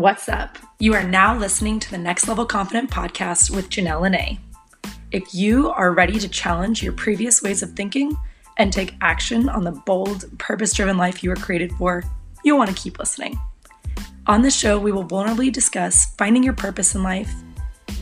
What's 0.00 0.30
up? 0.30 0.56
You 0.78 0.94
are 0.94 1.04
now 1.04 1.36
listening 1.36 1.78
to 1.78 1.90
the 1.90 1.98
Next 1.98 2.26
Level 2.26 2.46
Confident 2.46 2.90
podcast 2.90 3.54
with 3.54 3.68
Janelle 3.68 4.00
Lene. 4.00 4.38
If 5.12 5.34
you 5.34 5.68
are 5.72 5.92
ready 5.92 6.18
to 6.18 6.26
challenge 6.26 6.82
your 6.82 6.94
previous 6.94 7.42
ways 7.42 7.62
of 7.62 7.72
thinking 7.72 8.16
and 8.56 8.72
take 8.72 8.94
action 9.02 9.50
on 9.50 9.62
the 9.62 9.72
bold, 9.72 10.24
purpose 10.38 10.72
driven 10.72 10.96
life 10.96 11.22
you 11.22 11.28
were 11.28 11.36
created 11.36 11.70
for, 11.72 12.02
you'll 12.46 12.56
want 12.56 12.74
to 12.74 12.82
keep 12.82 12.98
listening. 12.98 13.38
On 14.26 14.40
the 14.40 14.50
show, 14.50 14.78
we 14.78 14.90
will 14.90 15.04
vulnerably 15.04 15.52
discuss 15.52 16.14
finding 16.14 16.42
your 16.42 16.54
purpose 16.54 16.94
in 16.94 17.02
life, 17.02 17.34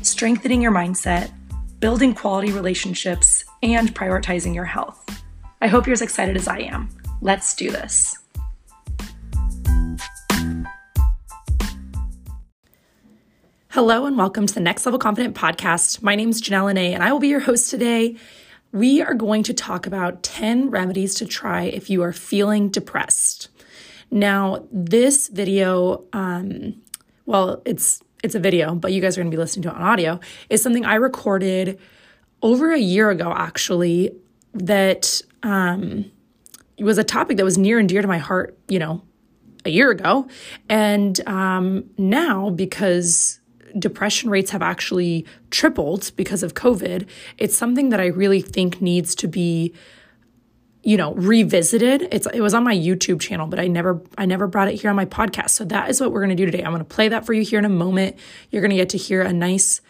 strengthening 0.02 0.62
your 0.62 0.70
mindset, 0.70 1.32
building 1.80 2.14
quality 2.14 2.52
relationships, 2.52 3.44
and 3.64 3.92
prioritizing 3.92 4.54
your 4.54 4.66
health. 4.66 5.04
I 5.60 5.66
hope 5.66 5.84
you're 5.84 5.94
as 5.94 6.02
excited 6.02 6.36
as 6.36 6.46
I 6.46 6.58
am. 6.58 6.90
Let's 7.20 7.56
do 7.56 7.72
this. 7.72 8.16
Hello, 13.78 14.06
and 14.06 14.18
welcome 14.18 14.44
to 14.44 14.52
the 14.52 14.58
Next 14.58 14.84
Level 14.86 14.98
Confident 14.98 15.36
podcast. 15.36 16.02
My 16.02 16.16
name 16.16 16.30
is 16.30 16.42
Janelle 16.42 16.64
Lene, 16.64 16.94
and 16.94 17.00
I 17.00 17.12
will 17.12 17.20
be 17.20 17.28
your 17.28 17.38
host 17.38 17.70
today. 17.70 18.16
We 18.72 19.02
are 19.02 19.14
going 19.14 19.44
to 19.44 19.54
talk 19.54 19.86
about 19.86 20.24
10 20.24 20.70
remedies 20.70 21.14
to 21.14 21.26
try 21.26 21.62
if 21.62 21.88
you 21.88 22.02
are 22.02 22.12
feeling 22.12 22.70
depressed. 22.70 23.50
Now, 24.10 24.66
this 24.72 25.28
video, 25.28 26.04
um, 26.12 26.82
well, 27.24 27.62
it's 27.64 28.02
it's 28.24 28.34
a 28.34 28.40
video, 28.40 28.74
but 28.74 28.92
you 28.92 29.00
guys 29.00 29.16
are 29.16 29.20
going 29.20 29.30
to 29.30 29.36
be 29.36 29.40
listening 29.40 29.62
to 29.62 29.68
it 29.68 29.76
on 29.76 29.82
audio, 29.82 30.18
is 30.50 30.60
something 30.60 30.84
I 30.84 30.96
recorded 30.96 31.78
over 32.42 32.72
a 32.72 32.80
year 32.80 33.10
ago, 33.10 33.32
actually, 33.32 34.10
that 34.54 35.22
um, 35.44 36.10
was 36.80 36.98
a 36.98 37.04
topic 37.04 37.36
that 37.36 37.44
was 37.44 37.56
near 37.56 37.78
and 37.78 37.88
dear 37.88 38.02
to 38.02 38.08
my 38.08 38.18
heart, 38.18 38.58
you 38.66 38.80
know, 38.80 39.02
a 39.64 39.70
year 39.70 39.92
ago. 39.92 40.26
And 40.68 41.20
um, 41.28 41.88
now, 41.96 42.50
because 42.50 43.38
depression 43.78 44.30
rates 44.30 44.50
have 44.50 44.62
actually 44.62 45.26
tripled 45.50 46.12
because 46.16 46.42
of 46.42 46.54
COVID, 46.54 47.08
it's 47.38 47.56
something 47.56 47.88
that 47.88 48.00
I 48.00 48.06
really 48.06 48.40
think 48.40 48.80
needs 48.80 49.14
to 49.16 49.28
be 49.28 49.74
you 50.82 50.96
know 50.96 51.12
revisited. 51.14 52.08
It's 52.12 52.26
it 52.32 52.40
was 52.40 52.54
on 52.54 52.64
my 52.64 52.74
youtube 52.74 53.20
channel 53.20 53.46
but 53.46 53.58
i 53.58 53.66
never 53.66 54.00
i 54.16 54.24
never 54.24 54.46
brought 54.46 54.68
it 54.68 54.80
here 54.80 54.90
on 54.90 54.96
my 54.96 55.06
podcast. 55.06 55.50
So 55.50 55.64
that 55.66 55.90
is 55.90 56.00
what 56.00 56.12
we're 56.12 56.20
going 56.20 56.36
to 56.36 56.36
do 56.36 56.46
today. 56.46 56.62
I'm 56.62 56.70
going 56.70 56.78
to 56.78 56.84
play 56.84 57.08
that 57.08 57.26
for 57.26 57.32
you 57.32 57.42
here 57.42 57.58
in 57.58 57.64
a 57.64 57.70
moment. 57.70 58.16
You're 58.50 58.62
going 58.62 58.70
to 58.70 58.76
get 58.76 58.88
to 58.90 58.98
hear 58.98 59.20
a 59.22 59.32
nice 59.32 59.80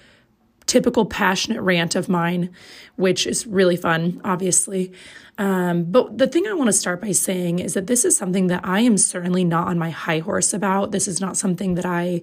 typical 0.66 1.06
passionate 1.06 1.62
rant 1.62 1.94
of 1.94 2.08
mine 2.08 2.50
which 2.96 3.26
is 3.26 3.46
really 3.46 3.76
fun 3.76 4.20
obviously. 4.24 4.92
Um, 5.38 5.84
but 5.84 6.18
the 6.18 6.26
thing 6.26 6.46
i 6.46 6.52
want 6.52 6.68
to 6.68 6.72
start 6.72 7.00
by 7.00 7.12
saying 7.12 7.60
is 7.60 7.74
that 7.74 7.86
this 7.86 8.04
is 8.04 8.16
something 8.16 8.48
that 8.48 8.62
i 8.64 8.80
am 8.80 8.98
certainly 8.98 9.44
not 9.44 9.68
on 9.68 9.78
my 9.78 9.90
high 9.90 10.18
horse 10.18 10.52
about. 10.52 10.90
This 10.90 11.06
is 11.06 11.20
not 11.20 11.36
something 11.36 11.74
that 11.74 11.86
i 11.86 12.22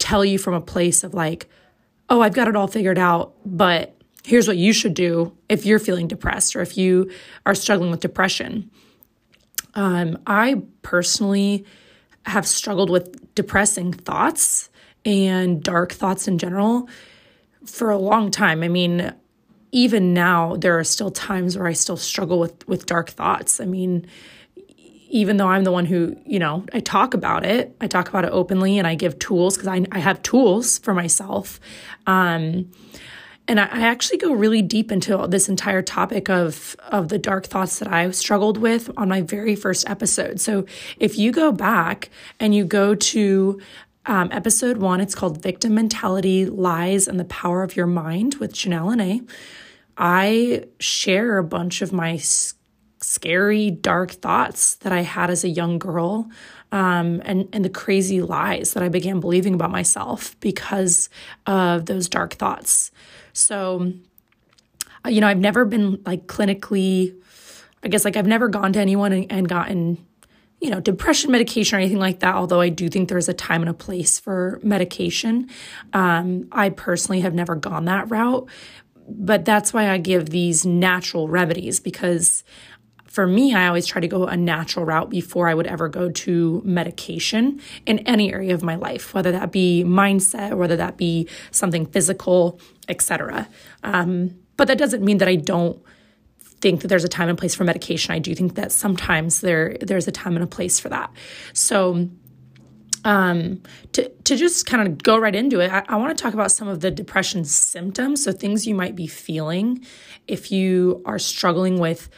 tell 0.00 0.24
you 0.24 0.38
from 0.38 0.54
a 0.54 0.60
place 0.60 1.04
of 1.04 1.14
like, 1.14 1.48
oh, 2.08 2.20
I've 2.20 2.34
got 2.34 2.48
it 2.48 2.56
all 2.56 2.66
figured 2.66 2.98
out, 2.98 3.34
but 3.46 3.94
here's 4.24 4.48
what 4.48 4.56
you 4.56 4.72
should 4.72 4.94
do 4.94 5.36
if 5.48 5.64
you're 5.64 5.78
feeling 5.78 6.08
depressed 6.08 6.56
or 6.56 6.60
if 6.60 6.76
you 6.76 7.10
are 7.46 7.54
struggling 7.54 7.92
with 7.92 8.00
depression. 8.00 8.68
Um, 9.74 10.18
I 10.26 10.62
personally 10.82 11.64
have 12.26 12.46
struggled 12.46 12.90
with 12.90 13.34
depressing 13.34 13.92
thoughts 13.92 14.68
and 15.04 15.62
dark 15.62 15.92
thoughts 15.92 16.26
in 16.26 16.38
general 16.38 16.88
for 17.64 17.90
a 17.90 17.98
long 17.98 18.30
time. 18.30 18.62
I 18.62 18.68
mean, 18.68 19.14
even 19.72 20.12
now, 20.12 20.56
there 20.56 20.78
are 20.78 20.84
still 20.84 21.10
times 21.10 21.56
where 21.56 21.68
I 21.68 21.72
still 21.72 21.96
struggle 21.96 22.40
with 22.40 22.66
with 22.66 22.86
dark 22.86 23.10
thoughts. 23.10 23.60
I 23.60 23.66
mean, 23.66 24.06
even 25.10 25.36
though 25.36 25.48
I'm 25.48 25.64
the 25.64 25.72
one 25.72 25.86
who, 25.86 26.16
you 26.24 26.38
know, 26.38 26.64
I 26.72 26.80
talk 26.80 27.14
about 27.14 27.44
it, 27.44 27.76
I 27.80 27.88
talk 27.88 28.08
about 28.08 28.24
it 28.24 28.30
openly 28.32 28.78
and 28.78 28.86
I 28.86 28.94
give 28.94 29.18
tools 29.18 29.56
because 29.56 29.68
I, 29.68 29.84
I 29.90 29.98
have 29.98 30.22
tools 30.22 30.78
for 30.78 30.94
myself. 30.94 31.60
Um, 32.06 32.70
and 33.48 33.58
I, 33.58 33.64
I 33.64 33.80
actually 33.80 34.18
go 34.18 34.32
really 34.32 34.62
deep 34.62 34.92
into 34.92 35.26
this 35.28 35.48
entire 35.48 35.82
topic 35.82 36.30
of, 36.30 36.76
of 36.88 37.08
the 37.08 37.18
dark 37.18 37.46
thoughts 37.46 37.80
that 37.80 37.92
I 37.92 38.08
struggled 38.12 38.58
with 38.58 38.88
on 38.96 39.08
my 39.08 39.22
very 39.22 39.56
first 39.56 39.88
episode. 39.90 40.40
So 40.40 40.64
if 40.98 41.18
you 41.18 41.32
go 41.32 41.50
back 41.50 42.10
and 42.38 42.54
you 42.54 42.64
go 42.64 42.94
to 42.94 43.60
um, 44.06 44.28
episode 44.30 44.76
one, 44.76 45.00
it's 45.00 45.16
called 45.16 45.42
Victim 45.42 45.74
Mentality 45.74 46.46
Lies 46.46 47.08
and 47.08 47.18
the 47.18 47.24
Power 47.24 47.64
of 47.64 47.74
Your 47.74 47.86
Mind 47.86 48.36
with 48.36 48.52
Janelle 48.52 48.96
Lene. 48.96 49.26
I 49.98 50.64
share 50.78 51.36
a 51.38 51.44
bunch 51.44 51.82
of 51.82 51.92
my 51.92 52.16
scary, 53.02 53.70
dark 53.70 54.10
thoughts 54.12 54.76
that 54.76 54.92
I 54.92 55.02
had 55.02 55.30
as 55.30 55.44
a 55.44 55.48
young 55.48 55.78
girl, 55.78 56.28
um, 56.72 57.20
and 57.24 57.48
and 57.52 57.64
the 57.64 57.70
crazy 57.70 58.20
lies 58.20 58.74
that 58.74 58.82
I 58.82 58.88
began 58.88 59.20
believing 59.20 59.54
about 59.54 59.70
myself 59.70 60.38
because 60.40 61.08
of 61.46 61.86
those 61.86 62.08
dark 62.08 62.34
thoughts. 62.34 62.90
So, 63.32 63.92
you 65.06 65.20
know, 65.20 65.28
I've 65.28 65.38
never 65.38 65.64
been 65.64 66.02
like 66.06 66.26
clinically, 66.26 67.14
I 67.82 67.88
guess, 67.88 68.04
like 68.04 68.16
I've 68.16 68.26
never 68.26 68.48
gone 68.48 68.72
to 68.74 68.80
anyone 68.80 69.12
and, 69.12 69.26
and 69.30 69.48
gotten 69.48 70.06
you 70.60 70.68
know, 70.68 70.78
depression 70.78 71.30
medication 71.30 71.76
or 71.76 71.80
anything 71.80 71.98
like 71.98 72.20
that, 72.20 72.34
although 72.34 72.60
I 72.60 72.68
do 72.68 72.88
think 72.88 73.08
there's 73.08 73.28
a 73.28 73.34
time 73.34 73.62
and 73.62 73.70
a 73.70 73.74
place 73.74 74.18
for 74.18 74.60
medication. 74.62 75.48
Um, 75.94 76.48
I 76.52 76.68
personally 76.68 77.20
have 77.22 77.32
never 77.32 77.54
gone 77.56 77.86
that 77.86 78.10
route, 78.10 78.46
but 79.08 79.46
that's 79.46 79.72
why 79.72 79.88
I 79.88 79.96
give 79.96 80.28
these 80.28 80.66
natural 80.66 81.28
remedies 81.28 81.80
because 81.80 82.44
for 83.10 83.26
me, 83.26 83.52
I 83.52 83.66
always 83.66 83.86
try 83.86 84.00
to 84.00 84.06
go 84.06 84.26
a 84.26 84.36
natural 84.36 84.86
route 84.86 85.10
before 85.10 85.48
I 85.48 85.54
would 85.54 85.66
ever 85.66 85.88
go 85.88 86.10
to 86.10 86.62
medication 86.64 87.60
in 87.84 87.98
any 88.00 88.32
area 88.32 88.54
of 88.54 88.62
my 88.62 88.76
life, 88.76 89.12
whether 89.12 89.32
that 89.32 89.50
be 89.50 89.82
mindset, 89.84 90.56
whether 90.56 90.76
that 90.76 90.96
be 90.96 91.28
something 91.50 91.86
physical, 91.86 92.60
etc. 92.88 93.48
Um, 93.82 94.38
but 94.56 94.68
that 94.68 94.78
doesn't 94.78 95.02
mean 95.02 95.18
that 95.18 95.26
I 95.26 95.34
don't 95.34 95.82
think 96.38 96.82
that 96.82 96.88
there's 96.88 97.02
a 97.02 97.08
time 97.08 97.28
and 97.28 97.36
place 97.36 97.52
for 97.52 97.64
medication. 97.64 98.14
I 98.14 98.20
do 98.20 98.32
think 98.32 98.54
that 98.54 98.70
sometimes 98.70 99.40
there 99.40 99.76
there's 99.80 100.06
a 100.06 100.12
time 100.12 100.36
and 100.36 100.44
a 100.44 100.46
place 100.46 100.78
for 100.78 100.88
that. 100.90 101.10
So 101.52 102.08
um, 103.04 103.62
to, 103.92 104.08
to 104.08 104.36
just 104.36 104.66
kind 104.66 104.86
of 104.86 105.02
go 105.02 105.18
right 105.18 105.34
into 105.34 105.58
it, 105.58 105.72
I, 105.72 105.82
I 105.88 105.96
want 105.96 106.16
to 106.16 106.22
talk 106.22 106.34
about 106.34 106.52
some 106.52 106.68
of 106.68 106.80
the 106.80 106.90
depression 106.92 107.44
symptoms. 107.44 108.22
So, 108.22 108.30
things 108.30 108.66
you 108.66 108.74
might 108.74 108.94
be 108.94 109.06
feeling 109.06 109.84
if 110.28 110.52
you 110.52 111.02
are 111.06 111.18
struggling 111.18 111.80
with 111.80 112.10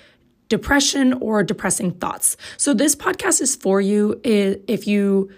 depression 0.52 1.14
or 1.14 1.42
depressing 1.42 1.92
thoughts. 1.92 2.36
So 2.58 2.74
this 2.74 2.94
podcast 2.94 3.40
is 3.40 3.56
for 3.56 3.80
you 3.80 4.20
if 4.22 4.86
you 4.86 5.30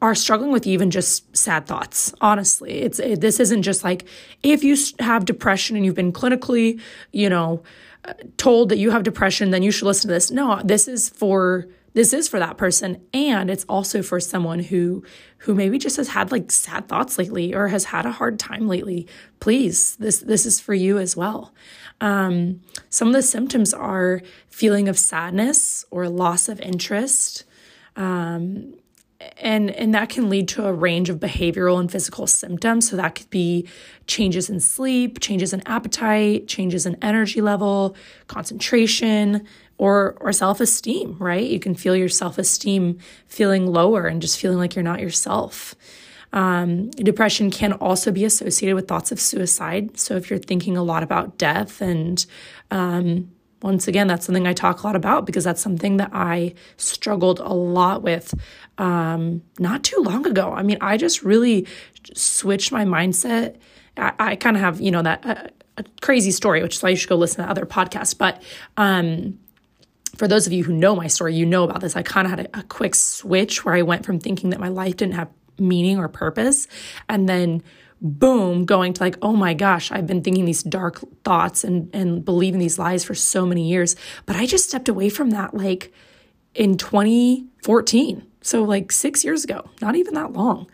are 0.00 0.14
struggling 0.14 0.52
with 0.52 0.64
even 0.64 0.92
just 0.92 1.36
sad 1.36 1.66
thoughts. 1.66 2.14
Honestly, 2.20 2.82
it's 2.82 3.00
it, 3.00 3.20
this 3.20 3.40
isn't 3.40 3.62
just 3.62 3.82
like 3.82 4.04
if 4.44 4.62
you 4.62 4.76
have 5.00 5.24
depression 5.24 5.74
and 5.74 5.84
you've 5.84 5.96
been 5.96 6.12
clinically, 6.12 6.80
you 7.10 7.28
know, 7.28 7.64
uh, 8.04 8.12
told 8.36 8.68
that 8.68 8.78
you 8.78 8.92
have 8.92 9.02
depression, 9.02 9.50
then 9.50 9.64
you 9.64 9.72
should 9.72 9.86
listen 9.86 10.06
to 10.06 10.14
this. 10.14 10.30
No, 10.30 10.60
this 10.62 10.86
is 10.86 11.08
for 11.08 11.66
this 11.94 12.12
is 12.12 12.28
for 12.28 12.38
that 12.38 12.56
person 12.56 13.00
and 13.12 13.50
it's 13.50 13.64
also 13.68 14.02
for 14.02 14.20
someone 14.20 14.60
who 14.60 15.02
who 15.38 15.54
maybe 15.54 15.78
just 15.78 15.96
has 15.96 16.08
had 16.08 16.30
like 16.30 16.52
sad 16.52 16.86
thoughts 16.86 17.18
lately 17.18 17.54
or 17.54 17.68
has 17.68 17.86
had 17.86 18.04
a 18.04 18.12
hard 18.12 18.38
time 18.38 18.68
lately 18.68 19.06
please 19.40 19.96
this 19.96 20.18
this 20.20 20.44
is 20.44 20.60
for 20.60 20.74
you 20.74 20.98
as 20.98 21.16
well 21.16 21.54
um, 22.00 22.60
some 22.90 23.08
of 23.08 23.14
the 23.14 23.22
symptoms 23.22 23.72
are 23.72 24.20
feeling 24.48 24.88
of 24.88 24.98
sadness 24.98 25.84
or 25.90 26.08
loss 26.08 26.48
of 26.48 26.60
interest. 26.60 27.44
Um, 27.96 28.74
and 29.38 29.70
and 29.70 29.94
that 29.94 30.08
can 30.10 30.28
lead 30.28 30.48
to 30.48 30.66
a 30.66 30.72
range 30.72 31.08
of 31.08 31.18
behavioral 31.18 31.80
and 31.80 31.90
physical 31.90 32.26
symptoms. 32.26 32.90
So 32.90 32.96
that 32.96 33.14
could 33.14 33.30
be 33.30 33.66
changes 34.06 34.50
in 34.50 34.60
sleep 34.60 35.20
changes 35.20 35.52
in 35.52 35.62
appetite 35.66 36.46
changes 36.46 36.84
in 36.84 36.96
energy 37.00 37.40
level 37.40 37.96
concentration 38.26 39.46
or 39.78 40.16
or 40.20 40.32
self-esteem 40.32 41.16
right? 41.18 41.46
You 41.46 41.58
can 41.58 41.74
feel 41.74 41.96
your 41.96 42.08
self-esteem 42.08 42.98
feeling 43.26 43.66
lower 43.66 44.06
and 44.06 44.20
just 44.20 44.38
feeling 44.38 44.58
like 44.58 44.74
you're 44.74 44.82
not 44.82 45.00
yourself 45.00 45.74
um, 46.34 46.90
depression 46.90 47.50
can 47.50 47.72
also 47.74 48.10
be 48.10 48.24
associated 48.24 48.74
with 48.74 48.88
thoughts 48.88 49.12
of 49.12 49.20
suicide. 49.20 49.96
So 49.98 50.16
if 50.16 50.28
you're 50.28 50.38
thinking 50.40 50.76
a 50.76 50.82
lot 50.82 51.04
about 51.04 51.38
death 51.38 51.80
and 51.80 52.26
um, 52.72 53.30
once 53.62 53.88
again 53.88 54.06
that's 54.06 54.26
something 54.26 54.46
i 54.46 54.52
talk 54.52 54.82
a 54.82 54.86
lot 54.86 54.94
about 54.94 55.24
because 55.24 55.42
that's 55.42 55.62
something 55.62 55.96
that 55.96 56.10
i 56.12 56.52
struggled 56.76 57.38
a 57.38 57.54
lot 57.54 58.02
with 58.02 58.34
um, 58.76 59.42
not 59.58 59.82
too 59.82 59.96
long 60.00 60.26
ago. 60.26 60.52
I 60.52 60.62
mean 60.62 60.76
i 60.82 60.98
just 60.98 61.22
really 61.22 61.66
switched 62.14 62.72
my 62.72 62.84
mindset. 62.84 63.56
I, 63.96 64.12
I 64.18 64.36
kind 64.36 64.56
of 64.56 64.60
have 64.60 64.80
you 64.80 64.90
know 64.90 65.02
that 65.02 65.24
uh, 65.24 65.48
a 65.78 65.84
crazy 66.02 66.32
story 66.32 66.62
which 66.62 66.74
is 66.74 66.82
why 66.82 66.90
you 66.90 66.96
should 66.96 67.08
go 67.08 67.16
listen 67.16 67.42
to 67.44 67.50
other 67.50 67.64
podcasts. 67.64 68.16
But 68.18 68.42
um, 68.76 69.38
for 70.16 70.28
those 70.28 70.46
of 70.46 70.52
you 70.52 70.64
who 70.64 70.72
know 70.72 70.94
my 70.94 71.06
story, 71.06 71.34
you 71.34 71.46
know 71.46 71.64
about 71.64 71.80
this. 71.80 71.96
I 71.96 72.02
kind 72.02 72.26
of 72.26 72.30
had 72.30 72.40
a, 72.40 72.58
a, 72.60 72.62
quick 72.64 72.94
switch 72.94 73.64
where 73.64 73.74
I 73.74 73.82
went 73.82 74.06
from 74.06 74.20
thinking 74.20 74.50
that 74.50 74.60
my 74.60 74.68
life 74.68 74.96
didn't 74.96 75.14
have 75.14 75.28
meaning 75.58 75.98
or 75.98 76.08
purpose, 76.08 76.68
and 77.08 77.28
then 77.28 77.62
boom, 78.00 78.66
going 78.66 78.92
to 78.92 79.02
like, 79.02 79.16
oh 79.22 79.32
my 79.32 79.54
gosh, 79.54 79.90
I've 79.90 80.06
been 80.06 80.22
thinking 80.22 80.44
these 80.44 80.62
dark 80.62 81.00
thoughts 81.24 81.64
and 81.64 81.88
and 81.94 82.24
believing 82.24 82.60
these 82.60 82.78
lies 82.78 83.04
for 83.04 83.14
so 83.14 83.46
many 83.46 83.68
years. 83.68 83.96
But 84.26 84.36
I 84.36 84.46
just 84.46 84.68
stepped 84.68 84.88
away 84.88 85.08
from 85.08 85.30
that 85.30 85.54
like 85.54 85.92
in 86.54 86.76
2014. 86.76 88.26
So, 88.42 88.62
like 88.62 88.92
six 88.92 89.24
years 89.24 89.44
ago, 89.44 89.68
not 89.80 89.96
even 89.96 90.14
that 90.14 90.32
long. 90.32 90.68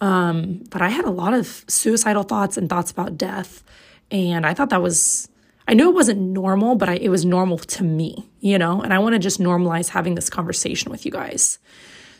Um, 0.00 0.64
but 0.70 0.82
I 0.82 0.88
had 0.88 1.04
a 1.04 1.10
lot 1.10 1.32
of 1.32 1.64
suicidal 1.68 2.24
thoughts 2.24 2.56
and 2.56 2.68
thoughts 2.68 2.90
about 2.90 3.16
death. 3.16 3.62
And 4.10 4.44
I 4.44 4.52
thought 4.52 4.70
that 4.70 4.82
was, 4.82 5.28
I 5.66 5.74
knew 5.74 5.88
it 5.88 5.94
wasn't 5.94 6.20
normal, 6.20 6.74
but 6.74 6.88
I, 6.88 6.94
it 6.96 7.08
was 7.08 7.24
normal 7.24 7.58
to 7.58 7.84
me, 7.84 8.28
you 8.40 8.58
know? 8.58 8.82
And 8.82 8.92
I 8.92 8.98
want 8.98 9.14
to 9.14 9.18
just 9.18 9.40
normalize 9.40 9.88
having 9.88 10.14
this 10.14 10.28
conversation 10.28 10.90
with 10.90 11.06
you 11.06 11.12
guys. 11.12 11.58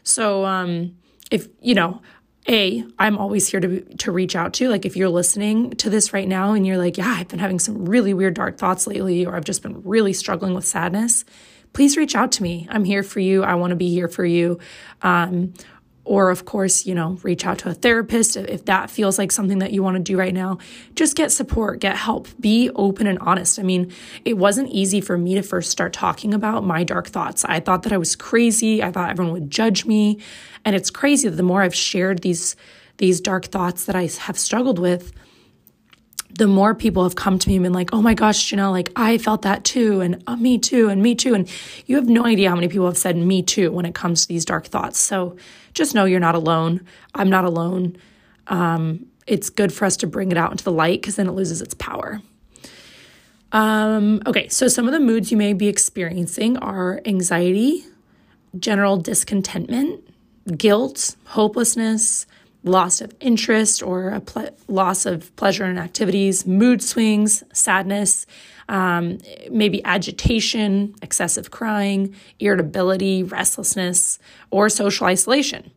So, 0.02 0.44
um, 0.44 0.96
if, 1.30 1.48
you 1.60 1.74
know, 1.74 2.00
a 2.46 2.84
i'm 2.98 3.16
always 3.16 3.48
here 3.48 3.58
to 3.58 3.80
to 3.96 4.12
reach 4.12 4.36
out 4.36 4.52
to 4.52 4.68
like 4.68 4.84
if 4.84 4.98
you're 4.98 5.08
listening 5.08 5.70
to 5.70 5.88
this 5.88 6.12
right 6.12 6.28
now 6.28 6.52
and 6.52 6.66
you're 6.66 6.76
like 6.76 6.98
yeah 6.98 7.16
i've 7.16 7.28
been 7.28 7.38
having 7.38 7.58
some 7.58 7.86
really 7.86 8.12
weird 8.12 8.34
dark 8.34 8.58
thoughts 8.58 8.86
lately 8.86 9.24
or 9.24 9.34
i've 9.34 9.46
just 9.46 9.62
been 9.62 9.82
really 9.82 10.12
struggling 10.12 10.52
with 10.52 10.66
sadness 10.66 11.24
please 11.74 11.96
reach 11.96 12.14
out 12.14 12.32
to 12.32 12.42
me. 12.42 12.66
I'm 12.70 12.84
here 12.84 13.02
for 13.02 13.20
you. 13.20 13.44
I 13.44 13.56
want 13.56 13.72
to 13.72 13.76
be 13.76 13.90
here 13.90 14.08
for 14.08 14.24
you. 14.24 14.58
Um, 15.02 15.52
or 16.04 16.30
of 16.30 16.44
course 16.44 16.86
you 16.86 16.94
know 16.94 17.18
reach 17.22 17.46
out 17.46 17.58
to 17.58 17.68
a 17.68 17.74
therapist 17.74 18.36
if 18.36 18.64
that 18.66 18.90
feels 18.90 19.18
like 19.18 19.32
something 19.32 19.58
that 19.58 19.72
you 19.72 19.82
want 19.82 19.96
to 19.96 20.02
do 20.02 20.18
right 20.18 20.34
now. 20.34 20.58
Just 20.94 21.16
get 21.16 21.32
support 21.32 21.80
get 21.80 21.96
help 21.96 22.28
be 22.38 22.70
open 22.74 23.06
and 23.06 23.18
honest. 23.20 23.58
I 23.58 23.62
mean 23.62 23.92
it 24.24 24.34
wasn't 24.34 24.70
easy 24.70 25.00
for 25.00 25.16
me 25.16 25.34
to 25.34 25.42
first 25.42 25.70
start 25.70 25.92
talking 25.92 26.34
about 26.34 26.64
my 26.64 26.84
dark 26.84 27.08
thoughts. 27.08 27.44
I 27.44 27.60
thought 27.60 27.82
that 27.84 27.92
i 27.92 27.98
was 27.98 28.16
crazy. 28.16 28.82
I 28.82 28.90
thought 28.90 29.10
everyone 29.10 29.32
would 29.32 29.50
judge 29.50 29.84
me. 29.84 30.18
And 30.64 30.74
it's 30.76 30.90
crazy 30.90 31.28
that 31.28 31.36
the 31.36 31.42
more 31.42 31.62
I've 31.62 31.74
shared 31.74 32.22
these 32.22 32.56
these 32.98 33.20
dark 33.20 33.46
thoughts 33.46 33.86
that 33.86 33.96
I 33.96 34.08
have 34.20 34.38
struggled 34.38 34.78
with, 34.78 35.12
the 36.36 36.48
more 36.48 36.74
people 36.74 37.04
have 37.04 37.14
come 37.14 37.38
to 37.38 37.48
me 37.48 37.56
and 37.56 37.62
been 37.62 37.72
like, 37.72 37.90
oh 37.92 38.02
my 38.02 38.14
gosh, 38.14 38.50
Janelle, 38.50 38.72
like 38.72 38.90
I 38.96 39.18
felt 39.18 39.42
that 39.42 39.64
too, 39.64 40.00
and 40.00 40.22
uh, 40.26 40.36
me 40.36 40.58
too, 40.58 40.88
and 40.88 41.00
me 41.00 41.14
too. 41.14 41.34
And 41.34 41.48
you 41.86 41.96
have 41.96 42.08
no 42.08 42.24
idea 42.24 42.48
how 42.48 42.56
many 42.56 42.68
people 42.68 42.86
have 42.86 42.98
said 42.98 43.16
me 43.16 43.42
too 43.42 43.70
when 43.70 43.86
it 43.86 43.94
comes 43.94 44.22
to 44.22 44.28
these 44.28 44.44
dark 44.44 44.66
thoughts. 44.66 44.98
So 44.98 45.36
just 45.74 45.94
know 45.94 46.04
you're 46.04 46.20
not 46.20 46.34
alone. 46.34 46.80
I'm 47.14 47.30
not 47.30 47.44
alone. 47.44 47.96
Um, 48.48 49.06
it's 49.26 49.48
good 49.48 49.72
for 49.72 49.84
us 49.84 49.96
to 49.98 50.06
bring 50.06 50.32
it 50.32 50.36
out 50.36 50.50
into 50.50 50.64
the 50.64 50.72
light 50.72 51.00
because 51.00 51.16
then 51.16 51.28
it 51.28 51.32
loses 51.32 51.62
its 51.62 51.74
power. 51.74 52.20
Um, 53.52 54.20
okay, 54.26 54.48
so 54.48 54.66
some 54.66 54.86
of 54.86 54.92
the 54.92 55.00
moods 55.00 55.30
you 55.30 55.36
may 55.36 55.52
be 55.52 55.68
experiencing 55.68 56.56
are 56.58 57.00
anxiety, 57.04 57.84
general 58.58 58.96
discontentment, 58.96 60.02
guilt, 60.58 61.14
hopelessness, 61.26 62.26
loss 62.64 63.00
of 63.00 63.14
interest 63.20 63.82
or 63.82 64.08
a 64.08 64.20
ple- 64.20 64.50
loss 64.68 65.06
of 65.06 65.34
pleasure 65.36 65.66
in 65.66 65.78
activities, 65.78 66.46
mood 66.46 66.82
swings, 66.82 67.44
sadness, 67.52 68.26
um, 68.68 69.18
maybe 69.50 69.84
agitation, 69.84 70.94
excessive 71.02 71.50
crying, 71.50 72.14
irritability, 72.40 73.22
restlessness, 73.22 74.18
or 74.50 74.68
social 74.68 75.06
isolation. 75.06 75.70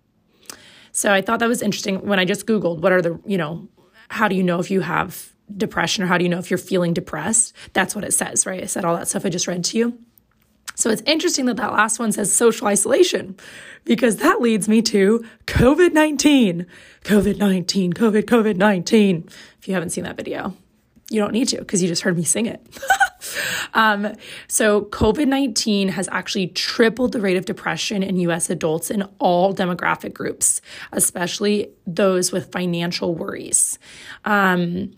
So 0.92 1.14
I 1.14 1.22
thought 1.22 1.40
that 1.40 1.50
was 1.50 1.62
interesting 1.62 2.06
when 2.08 2.20
I 2.20 2.26
just 2.26 2.48
Googled 2.48 2.80
what 2.80 2.92
are 2.92 3.02
the, 3.02 3.20
you 3.26 3.38
know, 3.38 3.68
how 4.10 4.28
do 4.28 4.36
you 4.36 4.44
know 4.44 4.60
if 4.60 4.72
you 4.72 4.82
have 4.82 5.34
depression 5.56 6.04
or 6.04 6.08
how 6.08 6.18
do 6.18 6.24
you 6.24 6.30
know 6.30 6.40
if 6.40 6.50
you're 6.50 6.58
feeling 6.58 6.94
depressed? 6.94 7.54
That's 7.74 7.94
what 7.94 8.04
it 8.04 8.14
says, 8.14 8.46
right? 8.46 8.64
I 8.64 8.66
said 8.66 8.86
all 8.86 8.96
that 8.96 9.08
stuff 9.08 9.26
I 9.26 9.30
just 9.30 9.48
read 9.48 9.64
to 9.66 9.78
you. 9.78 10.00
So 10.78 10.92
it's 10.92 11.02
interesting 11.08 11.48
that 11.48 11.58
that 11.58 11.74
last 11.74 11.98
one 11.98 12.12
says 12.12 12.32
social 12.32 12.68
isolation 12.68 13.36
because 13.84 14.18
that 14.18 14.42
leads 14.42 14.70
me 14.70 14.84
to 14.84 15.26
COVID 15.48 15.92
19. 15.92 16.68
COVID 17.04 17.38
19, 17.40 17.94
COVID, 17.94 18.24
COVID 18.24 18.58
19. 18.58 19.28
If 19.60 19.68
you 19.68 19.74
haven't 19.74 19.90
seen 19.90 20.04
that 20.04 20.16
video, 20.16 20.54
you 21.10 21.20
don't 21.20 21.34
need 21.34 21.48
to 21.48 21.58
because 21.58 21.82
you 21.82 21.88
just 21.88 22.04
heard 22.04 22.16
me 22.16 22.24
sing 22.24 22.46
it. 22.46 22.62
um, 23.74 24.14
so, 24.48 24.84
COVID 24.84 25.28
19 25.28 25.90
has 25.90 26.08
actually 26.12 26.48
tripled 26.50 27.12
the 27.12 27.22
rate 27.22 27.38
of 27.38 27.46
depression 27.46 28.04
in 28.04 28.20
US 28.20 28.52
adults 28.52 28.92
in 28.92 29.02
all 29.18 29.56
demographic 29.56 30.14
groups, 30.14 30.62
especially 30.92 31.72
those 31.88 32.32
with 32.32 32.52
financial 32.52 33.16
worries. 33.16 33.80
Um, 34.26 34.92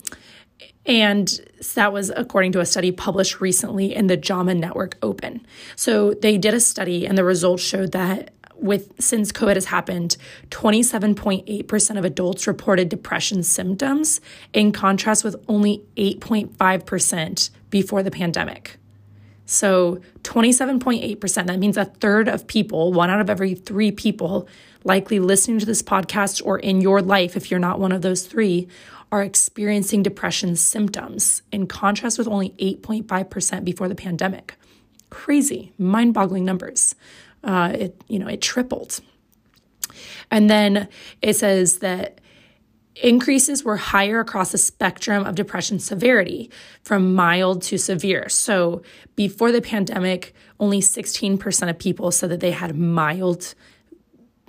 and 0.90 1.40
that 1.74 1.92
was 1.92 2.10
according 2.16 2.50
to 2.50 2.58
a 2.58 2.66
study 2.66 2.90
published 2.90 3.40
recently 3.40 3.94
in 3.94 4.08
the 4.08 4.16
JAMA 4.16 4.56
Network 4.56 4.98
Open. 5.02 5.46
So 5.76 6.14
they 6.14 6.36
did 6.36 6.52
a 6.52 6.58
study, 6.58 7.06
and 7.06 7.16
the 7.16 7.22
results 7.22 7.62
showed 7.62 7.92
that 7.92 8.32
with 8.56 8.92
since 9.00 9.30
COVID 9.30 9.54
has 9.54 9.66
happened, 9.66 10.16
27.8% 10.50 11.96
of 11.96 12.04
adults 12.04 12.48
reported 12.48 12.88
depression 12.88 13.44
symptoms, 13.44 14.20
in 14.52 14.72
contrast 14.72 15.22
with 15.22 15.36
only 15.46 15.84
8.5% 15.96 17.50
before 17.70 18.02
the 18.02 18.10
pandemic. 18.10 18.76
So 19.46 20.00
27.8%, 20.22 21.46
that 21.46 21.58
means 21.60 21.76
a 21.76 21.84
third 21.84 22.28
of 22.28 22.48
people, 22.48 22.92
one 22.92 23.10
out 23.10 23.20
of 23.20 23.30
every 23.30 23.54
three 23.54 23.92
people 23.92 24.48
likely 24.82 25.20
listening 25.20 25.60
to 25.60 25.66
this 25.66 25.82
podcast 25.82 26.44
or 26.44 26.58
in 26.58 26.80
your 26.80 27.00
life, 27.00 27.36
if 27.36 27.50
you're 27.50 27.60
not 27.60 27.78
one 27.78 27.92
of 27.92 28.02
those 28.02 28.26
three, 28.26 28.68
are 29.12 29.22
experiencing 29.22 30.02
depression 30.02 30.56
symptoms, 30.56 31.42
in 31.50 31.66
contrast 31.66 32.18
with 32.18 32.28
only 32.28 32.50
8.5% 32.50 33.64
before 33.64 33.88
the 33.88 33.94
pandemic. 33.94 34.54
Crazy, 35.10 35.72
mind 35.78 36.14
boggling 36.14 36.44
numbers. 36.44 36.94
Uh, 37.42 37.72
it, 37.74 38.02
you 38.06 38.18
know, 38.18 38.28
it 38.28 38.40
tripled. 38.40 39.00
And 40.30 40.48
then 40.48 40.88
it 41.20 41.34
says 41.34 41.78
that 41.78 42.20
increases 43.02 43.64
were 43.64 43.76
higher 43.76 44.20
across 44.20 44.52
the 44.52 44.58
spectrum 44.58 45.24
of 45.24 45.34
depression 45.34 45.78
severity 45.78 46.50
from 46.82 47.14
mild 47.14 47.62
to 47.62 47.78
severe. 47.78 48.28
So 48.28 48.82
before 49.16 49.52
the 49.52 49.62
pandemic, 49.62 50.34
only 50.58 50.80
16% 50.80 51.70
of 51.70 51.78
people 51.78 52.10
said 52.10 52.30
that 52.30 52.40
they 52.40 52.50
had 52.50 52.76
mild 52.76 53.54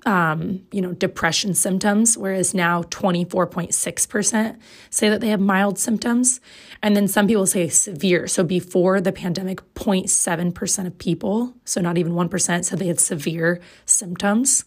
um, 0.06 0.65
you 0.71 0.81
know, 0.81 0.94
depression 0.94 1.53
symptoms, 1.53 2.18
whereas 2.18 2.53
now 2.53 2.83
24.6% 2.83 4.57
say 4.89 5.09
that 5.09 5.21
they 5.21 5.30
have 5.30 5.39
mild 5.39 5.77
symptoms. 5.77 6.42
And 6.81 6.95
then 6.95 7.07
some 7.07 7.27
people 7.27 7.45
say 7.45 7.69
severe. 7.69 8.27
So 8.27 8.44
before 8.44 9.00
the 9.00 9.12
pandemic, 9.12 9.62
0.7% 9.75 10.88
of 10.88 10.98
people, 10.98 11.53
so 11.65 11.81
not 11.81 11.98
even 11.98 12.13
1%, 12.13 12.65
said 12.65 12.80
they 12.80 12.88
had 12.88 13.00
severe 13.00 13.59
symptoms. 13.86 14.65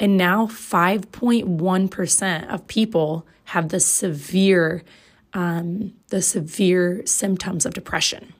And 0.00 0.16
now 0.16 0.46
5.1% 0.46 2.48
of 2.48 2.66
people 2.68 3.26
have 3.46 3.70
the 3.70 3.80
severe, 3.80 4.84
um, 5.32 5.94
the 6.08 6.22
severe 6.22 7.02
symptoms 7.04 7.66
of 7.66 7.74
depression. 7.74 8.32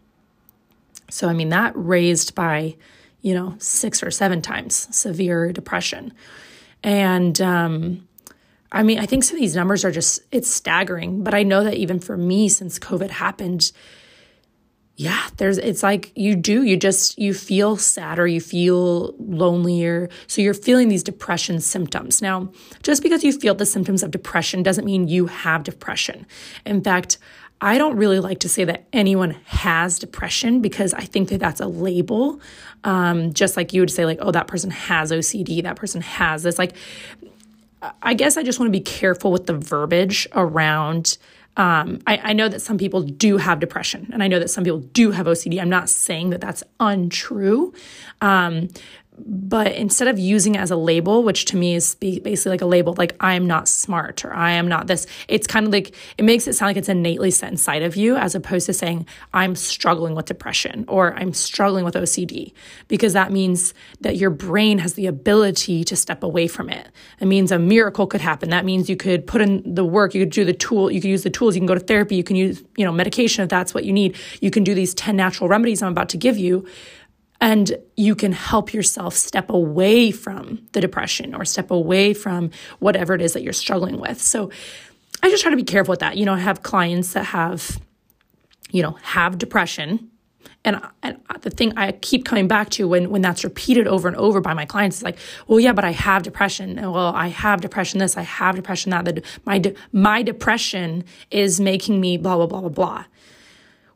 So, 1.11 1.29
I 1.29 1.33
mean, 1.33 1.49
that 1.49 1.73
raised 1.75 2.35
by 2.35 2.77
you 3.21 3.35
know, 3.35 3.55
six 3.59 4.03
or 4.03 4.11
seven 4.11 4.41
times 4.41 4.95
severe 4.95 5.53
depression. 5.53 6.13
And 6.83 7.41
um, 7.41 8.09
I 8.71 8.83
mean, 8.83 8.99
I 8.99 9.07
think 9.07 9.25
some 9.25 9.37
of 9.37 9.41
these 9.41 9.57
numbers 9.57 9.85
are 9.85 9.91
just, 9.91 10.21
it's 10.31 10.49
staggering. 10.49 11.25
But 11.25 11.35
I 11.35 11.43
know 11.43 11.65
that 11.65 11.75
even 11.75 12.01
for 12.01 12.17
me, 12.17 12.49
since 12.49 12.79
COVID 12.79 13.11
happened, 13.11 13.73
yeah, 14.97 15.29
there's, 15.37 15.59
it's 15.59 15.83
like 15.83 16.13
you 16.17 16.35
do, 16.35 16.65
you 16.65 16.77
just, 16.77 17.19
you 17.19 17.33
feel 17.33 17.77
sadder, 17.77 18.27
you 18.27 18.41
feel 18.41 19.15
lonelier. 19.19 20.09
So 20.27 20.43
you're 20.43 20.55
feeling 20.55 20.89
these 20.89 21.05
depression 21.05 21.61
symptoms. 21.61 22.21
Now, 22.21 22.51
just 22.83 23.03
because 23.03 23.23
you 23.23 23.33
feel 23.33 23.55
the 23.55 23.65
symptoms 23.65 24.03
of 24.03 24.11
depression 24.11 24.63
doesn't 24.63 24.85
mean 24.85 25.07
you 25.07 25.27
have 25.27 25.63
depression. 25.63 26.27
In 26.67 26.83
fact, 26.83 27.19
I 27.61 27.77
don't 27.79 27.97
really 27.97 28.21
like 28.21 28.41
to 28.41 28.49
say 28.49 28.65
that 28.65 28.87
anyone 28.93 29.33
has 29.47 29.99
depression 29.99 30.61
because 30.61 30.95
I 30.95 31.01
think 31.01 31.29
that 31.31 31.41
that's 31.41 31.61
a 31.61 31.67
label. 31.67 32.41
Um, 32.85 33.33
just 33.33 33.57
like 33.57 33.73
you 33.73 33.83
would 33.83 33.91
say, 33.91 34.05
like, 34.05 34.19
oh, 34.21 34.31
that 34.31 34.47
person 34.47 34.71
has 34.71 35.11
OCD, 35.11 35.63
that 35.65 35.77
person 35.77 36.01
has 36.01 36.45
this. 36.45 36.59
Like, 36.59 36.77
I 38.03 38.15
guess 38.15 38.37
I 38.37 38.43
just 38.43 38.61
want 38.61 38.69
to 38.69 38.79
be 38.79 38.83
careful 38.83 39.33
with 39.33 39.47
the 39.47 39.57
verbiage 39.57 40.29
around. 40.33 41.19
Um, 41.57 41.99
I, 42.07 42.19
I 42.19 42.33
know 42.33 42.49
that 42.49 42.61
some 42.61 42.79
people 42.79 43.03
do 43.03 43.37
have 43.37 43.59
depression, 43.59 44.09
and 44.13 44.23
I 44.23 44.29
know 44.29 44.39
that 44.39 44.51
some 44.51 44.63
people 44.63 44.79
do 44.79 45.11
have 45.11 45.27
OCD. 45.27 45.61
I'm 45.61 45.69
not 45.69 45.89
saying 45.89 46.31
that 46.31 46.41
that's 46.41 46.63
untrue. 46.79 47.73
Um, 48.21 48.69
but 49.27 49.73
instead 49.73 50.09
of 50.09 50.19
using 50.19 50.55
it 50.55 50.59
as 50.59 50.71
a 50.71 50.77
label, 50.77 51.23
which 51.23 51.45
to 51.47 51.57
me 51.57 51.75
is 51.75 51.95
basically 51.97 52.51
like 52.51 52.61
a 52.61 52.67
label, 52.67 52.95
like 52.97 53.17
I'm 53.21 53.47
not 53.47 53.69
smart 53.69 54.25
or 54.25 54.33
I 54.33 54.53
am 54.53 54.69
not 54.69 54.87
this, 54.87 55.07
it's 55.29 55.47
kind 55.47 55.67
of 55.67 55.73
like 55.73 55.95
it 56.17 56.25
makes 56.25 56.47
it 56.47 56.55
sound 56.55 56.71
like 56.71 56.77
it's 56.77 56.89
innately 56.89 57.31
set 57.31 57.51
inside 57.51 57.83
of 57.83 57.97
you 57.97 58.17
as 58.17 58.35
opposed 58.35 58.67
to 58.67 58.73
saying 58.73 59.07
I'm 59.33 59.57
struggling 59.57 60.15
with 60.15 60.27
depression 60.27 60.85
or 60.89 61.15
I'm 61.15 61.33
struggling 61.33 61.85
with 61.85 61.95
OCD, 61.95 62.53
because 62.89 63.13
that 63.13 63.33
means 63.33 63.75
that 64.01 64.17
your 64.17 64.31
brain 64.31 64.79
has 64.79 64.95
the 64.95 65.07
ability 65.07 65.85
to 65.85 65.97
step 65.97 66.23
away 66.23 66.47
from 66.47 66.69
it. 66.69 66.89
It 67.21 67.27
means 67.27 67.51
a 67.51 67.59
miracle 67.59 68.07
could 68.07 68.21
happen. 68.21 68.51
That 68.51 68.65
means 68.65 68.89
you 68.89 68.97
could 68.97 69.27
put 69.27 69.41
in 69.41 69.75
the 69.75 69.85
work, 69.85 70.15
you 70.15 70.23
could 70.23 70.33
do 70.33 70.45
the 70.45 70.53
tool, 70.53 70.91
you 70.91 71.01
could 71.01 71.11
use 71.11 71.23
the 71.23 71.31
tools, 71.31 71.55
you 71.55 71.61
can 71.61 71.67
go 71.67 71.75
to 71.75 71.81
therapy, 71.81 72.17
you 72.17 72.25
can 72.25 72.37
use, 72.37 72.63
you 72.77 72.85
know, 72.85 72.93
medication 72.93 73.43
if 73.43 73.49
that's 73.49 73.75
what 73.75 73.85
you 73.85 73.93
need. 73.93 74.17
You 74.41 74.51
can 74.51 74.65
do 74.65 74.75
these 74.75 74.95
10 74.95 75.17
natural 75.17 75.49
remedies 75.49 75.83
I'm 75.83 75.93
about 75.93 76.09
to 76.11 76.17
give 76.17 76.39
you 76.39 76.67
and 77.41 77.77
you 77.97 78.15
can 78.15 78.33
help 78.33 78.75
yourself 78.75 79.15
step 79.15 79.51
away 79.51 80.11
from 80.11 80.67
the 80.73 80.81
depression 80.81 81.35
or 81.35 81.45
step 81.45 81.71
away 81.71 82.15
from 82.15 82.51
whatever 82.81 83.15
it 83.15 83.23
is 83.23 83.33
that 83.33 83.43
you're 83.43 83.53
struggling 83.53 84.01
with. 84.01 84.21
So 84.21 84.51
I 85.23 85.31
just 85.31 85.43
try 85.43 85.51
to 85.51 85.57
be 85.57 85.63
careful 85.63 85.93
with 85.93 86.01
that. 86.01 86.17
You 86.17 86.25
know, 86.25 86.35
I 86.35 86.41
have 86.41 86.63
clients 86.63 87.13
that 87.13 87.27
have, 87.27 87.81
you 88.71 88.83
know, 88.83 88.93
have 89.03 89.39
depression. 89.39 90.11
And, 90.65 90.81
and 91.03 91.21
the 91.41 91.51
thing 91.51 91.73
I 91.77 91.93
keep 91.93 92.25
coming 92.25 92.49
back 92.49 92.69
to 92.71 92.89
when 92.89 93.11
when 93.11 93.23
that's 93.23 93.45
repeated 93.45 93.87
over 93.87 94.09
and 94.09 94.17
over 94.17 94.41
by 94.41 94.55
my 94.55 94.67
clients 94.67 94.99
is 94.99 95.03
like, 95.03 95.17
well, 95.47 95.61
yeah, 95.61 95.73
but 95.73 95.85
I 95.85 95.93
have 95.93 96.25
depression. 96.25 96.79
And, 96.79 96.93
well, 96.93 97.15
I 97.15 97.29
have 97.29 97.61
depression. 97.61 98.01
This, 98.01 98.17
I 98.17 98.23
have 98.23 98.57
depression. 98.57 98.91
That. 98.91 99.05
That 99.05 99.25
my 99.47 99.59
de- 99.59 99.75
my 99.93 100.23
depression 100.23 101.05
is 101.31 101.61
making 101.61 102.01
me 102.01 102.17
blah 102.17 102.37
blah 102.37 102.47
blah 102.47 102.61
blah 102.61 102.69
blah. 102.69 103.05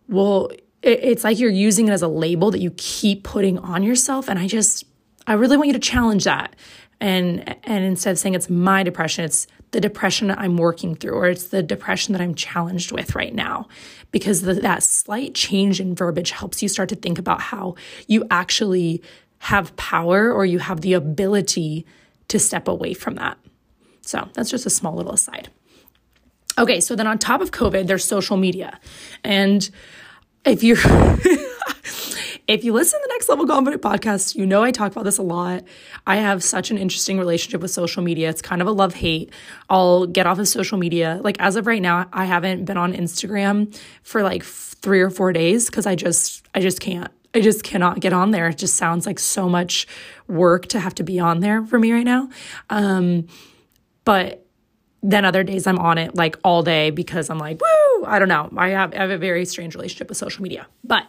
Well, 0.09 0.51
it's 0.83 1.25
like 1.25 1.39
you're 1.39 1.51
using 1.51 1.89
it 1.89 1.93
as 1.93 2.03
a 2.03 2.09
label 2.09 2.51
that 2.51 2.61
you 2.61 2.73
keep 2.77 3.25
putting 3.25 3.59
on 3.59 3.83
yourself, 3.83 4.29
and 4.29 4.39
I 4.39 4.47
just 4.47 4.85
I 5.27 5.35
really 5.35 5.57
want 5.57 5.69
you 5.69 5.73
to 5.75 5.79
challenge 5.79 6.25
that. 6.25 6.57
And 7.01 7.57
and 7.65 7.85
instead 7.85 8.13
of 8.13 8.19
saying 8.19 8.35
it's 8.35 8.51
my 8.51 8.83
depression, 8.83 9.25
it's 9.25 9.47
the 9.71 9.81
depression 9.81 10.31
I'm 10.31 10.57
working 10.57 10.95
through, 10.95 11.13
or 11.13 11.29
it's 11.29 11.49
the 11.49 11.63
depression 11.63 12.13
that 12.13 12.21
I'm 12.21 12.35
challenged 12.35 12.93
with 12.93 13.15
right 13.15 13.35
now. 13.35 13.69
Because 14.11 14.43
the, 14.43 14.55
that 14.55 14.83
slight 14.83 15.35
change 15.35 15.81
in 15.81 15.95
verbiage 15.95 16.31
helps 16.31 16.63
you 16.63 16.69
start 16.69 16.89
to 16.91 16.97
think 16.97 17.19
about 17.19 17.41
how 17.41 17.77
you 18.07 18.27
actually 18.31 19.03
have 19.39 19.75
power 19.77 20.33
or 20.33 20.45
you 20.45 20.59
have 20.59 20.83
the 20.83 20.93
ability 20.93 21.87
to 22.29 22.39
step 22.39 22.69
away 22.69 22.95
from 22.95 23.17
that. 23.17 23.39
So 24.03 24.29
that's 24.35 24.51
just 24.51 24.67
a 24.67 24.71
small 24.71 24.95
little 24.95 25.13
aside. 25.13 25.49
Okay, 26.59 26.81
so 26.81 26.95
then 26.95 27.07
on 27.07 27.19
top 27.19 27.41
of 27.41 27.51
COVID, 27.51 27.87
there's 27.87 28.05
social 28.05 28.37
media. 28.37 28.79
And 29.25 29.69
if 30.45 30.63
you're 30.63 30.77
If 32.49 32.65
you 32.65 32.73
listen 32.73 32.99
to 33.01 33.07
the 33.07 33.15
Next 33.15 33.29
Level 33.29 33.47
Confident 33.47 33.83
podcast, 33.83 34.35
you 34.35 34.45
know 34.45 34.65
I 34.65 34.73
talk 34.73 34.91
about 34.91 35.05
this 35.05 35.17
a 35.17 35.23
lot. 35.23 35.63
I 36.07 36.17
have 36.17 36.43
such 36.43 36.73
an 36.73 36.77
interesting 36.77 37.17
relationship 37.17 37.61
with 37.63 37.71
social 37.71 38.03
media. 38.03 38.29
It's 38.29 38.43
kind 38.43 38.61
of 38.61 38.67
a 38.67 38.73
love 38.73 38.95
hate. 38.95 39.33
I'll 39.71 40.07
get 40.07 40.27
off 40.27 40.41
of 40.41 40.49
social 40.49 40.77
media. 40.77 41.21
Like 41.23 41.37
as 41.39 41.55
of 41.55 41.69
right 41.69 41.81
now, 41.81 42.09
I 42.13 42.25
haven't 42.25 42.65
been 42.65 42.77
on 42.77 42.95
Instagram 42.95 43.79
for 44.03 44.23
like 44.25 44.43
three 44.43 45.01
or 45.01 45.09
four 45.09 45.33
days 45.33 45.67
because 45.67 45.87
I 45.87 45.95
just 45.95 46.45
I 46.55 46.61
just 46.61 46.81
can't. 46.81 47.11
I 47.33 47.41
just 47.41 47.63
cannot 47.63 48.01
get 48.01 48.13
on 48.13 48.33
there. 48.33 48.49
It 48.49 48.59
just 48.59 48.75
sounds 48.75 49.07
like 49.07 49.21
so 49.21 49.49
much 49.49 49.87
work 50.27 50.67
to 50.67 50.81
have 50.81 50.95
to 50.97 51.05
be 51.05 51.21
on 51.21 51.41
there 51.41 51.65
for 51.65 51.79
me 51.79 51.93
right 51.93 52.05
now. 52.05 52.29
Um, 52.69 53.29
but 54.05 54.45
then 55.03 55.25
other 55.25 55.43
days 55.43 55.67
I'm 55.67 55.79
on 55.79 55.99
it 55.99 56.15
like 56.15 56.39
all 56.45 56.63
day 56.63 56.91
because 56.91 57.29
I'm 57.29 57.39
like, 57.39 57.61
woo, 57.61 58.05
I 58.05 58.19
don't 58.19 58.29
know. 58.29 58.49
I 58.57 58.69
have, 58.69 58.95
I 58.95 58.99
have 58.99 59.11
a 59.11 59.19
very 59.19 59.45
strange 59.45 59.75
relationship 59.75 60.09
with 60.09 60.17
social 60.17 60.43
media. 60.43 60.67
But 60.85 61.07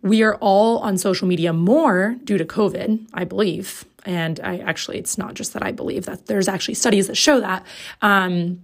we 0.00 0.22
are 0.22 0.36
all 0.36 0.78
on 0.78 0.96
social 0.96 1.26
media 1.26 1.52
more 1.52 2.16
due 2.22 2.38
to 2.38 2.44
COVID, 2.44 3.08
I 3.12 3.24
believe. 3.24 3.84
And 4.04 4.38
I 4.40 4.58
actually, 4.58 4.98
it's 4.98 5.18
not 5.18 5.34
just 5.34 5.52
that 5.54 5.62
I 5.62 5.72
believe 5.72 6.06
that 6.06 6.26
there's 6.26 6.46
actually 6.46 6.74
studies 6.74 7.08
that 7.08 7.16
show 7.16 7.40
that. 7.40 7.66
Um, 8.00 8.62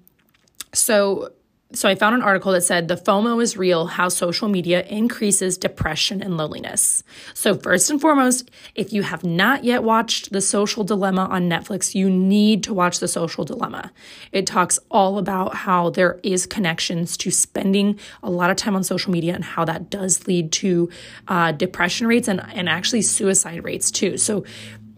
so 0.72 1.32
so 1.72 1.88
I 1.88 1.96
found 1.96 2.14
an 2.14 2.22
article 2.22 2.52
that 2.52 2.62
said 2.62 2.86
the 2.86 2.96
FOMO 2.96 3.42
is 3.42 3.56
real, 3.56 3.86
how 3.86 4.08
social 4.08 4.48
media 4.48 4.84
increases 4.84 5.58
depression 5.58 6.22
and 6.22 6.36
loneliness. 6.36 7.02
So 7.34 7.56
first 7.56 7.90
and 7.90 8.00
foremost, 8.00 8.50
if 8.74 8.92
you 8.92 9.02
have 9.02 9.24
not 9.24 9.64
yet 9.64 9.82
watched 9.82 10.30
The 10.30 10.40
Social 10.40 10.84
Dilemma 10.84 11.24
on 11.24 11.48
Netflix, 11.48 11.94
you 11.94 12.08
need 12.08 12.62
to 12.64 12.74
watch 12.74 13.00
The 13.00 13.08
Social 13.08 13.44
Dilemma. 13.44 13.90
It 14.30 14.46
talks 14.46 14.78
all 14.90 15.18
about 15.18 15.54
how 15.54 15.90
there 15.90 16.20
is 16.22 16.46
connections 16.46 17.16
to 17.18 17.30
spending 17.30 17.98
a 18.22 18.30
lot 18.30 18.50
of 18.50 18.56
time 18.56 18.76
on 18.76 18.84
social 18.84 19.10
media 19.10 19.34
and 19.34 19.44
how 19.44 19.64
that 19.64 19.90
does 19.90 20.28
lead 20.28 20.52
to 20.52 20.90
uh, 21.26 21.52
depression 21.52 22.06
rates 22.06 22.28
and, 22.28 22.40
and 22.54 22.68
actually 22.68 23.02
suicide 23.02 23.64
rates 23.64 23.90
too. 23.90 24.16
So 24.16 24.44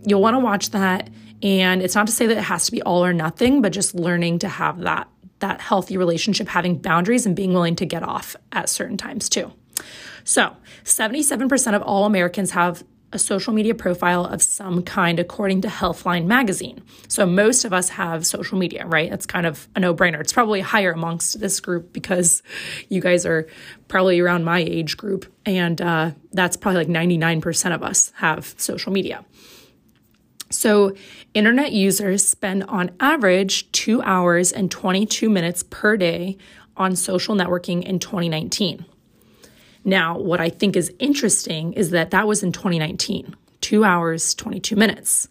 you'll 0.04 0.22
want 0.22 0.34
to 0.34 0.40
watch 0.40 0.70
that. 0.70 1.08
And 1.42 1.82
it's 1.82 1.94
not 1.94 2.06
to 2.06 2.12
say 2.12 2.26
that 2.26 2.36
it 2.36 2.44
has 2.44 2.66
to 2.66 2.72
be 2.72 2.82
all 2.82 3.04
or 3.04 3.12
nothing, 3.12 3.62
but 3.62 3.72
just 3.72 3.94
learning 3.94 4.40
to 4.40 4.48
have 4.48 4.80
that 4.80 5.08
that 5.40 5.60
healthy 5.60 5.96
relationship, 5.96 6.48
having 6.48 6.78
boundaries 6.78 7.26
and 7.26 7.36
being 7.36 7.52
willing 7.52 7.76
to 7.76 7.86
get 7.86 8.02
off 8.02 8.36
at 8.52 8.68
certain 8.68 8.96
times 8.96 9.28
too. 9.28 9.52
So, 10.24 10.56
77% 10.84 11.74
of 11.74 11.82
all 11.82 12.04
Americans 12.04 12.50
have 12.52 12.82
a 13.12 13.18
social 13.18 13.52
media 13.52 13.74
profile 13.74 14.24
of 14.24 14.42
some 14.42 14.82
kind, 14.82 15.20
according 15.20 15.60
to 15.60 15.68
Healthline 15.68 16.26
magazine. 16.26 16.82
So, 17.06 17.24
most 17.24 17.64
of 17.64 17.72
us 17.72 17.90
have 17.90 18.26
social 18.26 18.58
media, 18.58 18.86
right? 18.86 19.12
It's 19.12 19.26
kind 19.26 19.46
of 19.46 19.68
a 19.76 19.80
no 19.80 19.94
brainer. 19.94 20.20
It's 20.20 20.32
probably 20.32 20.60
higher 20.60 20.92
amongst 20.92 21.38
this 21.38 21.60
group 21.60 21.92
because 21.92 22.42
you 22.88 23.00
guys 23.00 23.24
are 23.24 23.46
probably 23.88 24.18
around 24.18 24.44
my 24.44 24.58
age 24.58 24.96
group, 24.96 25.32
and 25.44 25.80
uh, 25.80 26.10
that's 26.32 26.56
probably 26.56 26.84
like 26.84 27.10
99% 27.10 27.74
of 27.74 27.82
us 27.82 28.12
have 28.16 28.54
social 28.56 28.92
media. 28.92 29.24
So, 30.50 30.94
internet 31.34 31.72
users 31.72 32.26
spend 32.26 32.64
on 32.64 32.90
average 33.00 33.70
two 33.72 34.00
hours 34.02 34.52
and 34.52 34.70
22 34.70 35.28
minutes 35.28 35.64
per 35.64 35.96
day 35.96 36.38
on 36.76 36.94
social 36.94 37.34
networking 37.34 37.82
in 37.82 37.98
2019. 37.98 38.84
Now, 39.84 40.18
what 40.18 40.40
I 40.40 40.48
think 40.48 40.76
is 40.76 40.92
interesting 40.98 41.72
is 41.72 41.90
that 41.90 42.10
that 42.10 42.26
was 42.26 42.42
in 42.42 42.52
2019, 42.52 43.34
two 43.60 43.84
hours, 43.84 44.34
22 44.34 44.76
minutes. 44.76 45.28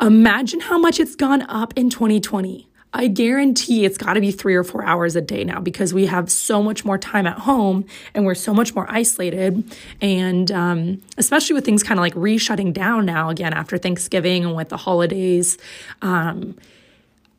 Imagine 0.00 0.60
how 0.60 0.78
much 0.78 1.00
it's 1.00 1.16
gone 1.16 1.42
up 1.42 1.72
in 1.76 1.90
2020. 1.90 2.68
I 2.96 3.08
guarantee 3.08 3.84
it's 3.84 3.98
got 3.98 4.14
to 4.14 4.20
be 4.20 4.30
three 4.30 4.54
or 4.54 4.64
four 4.64 4.82
hours 4.84 5.16
a 5.16 5.20
day 5.20 5.44
now 5.44 5.60
because 5.60 5.92
we 5.92 6.06
have 6.06 6.30
so 6.30 6.62
much 6.62 6.84
more 6.84 6.96
time 6.96 7.26
at 7.26 7.38
home 7.38 7.84
and 8.14 8.24
we're 8.24 8.34
so 8.34 8.54
much 8.54 8.74
more 8.74 8.86
isolated. 8.90 9.62
And 10.00 10.50
um, 10.50 11.02
especially 11.18 11.54
with 11.54 11.64
things 11.66 11.82
kind 11.82 12.00
of 12.00 12.02
like 12.02 12.14
re 12.16 12.38
shutting 12.38 12.72
down 12.72 13.04
now 13.04 13.28
again 13.28 13.52
after 13.52 13.76
Thanksgiving 13.76 14.44
and 14.46 14.56
with 14.56 14.70
the 14.70 14.78
holidays. 14.78 15.58
Um, 16.00 16.56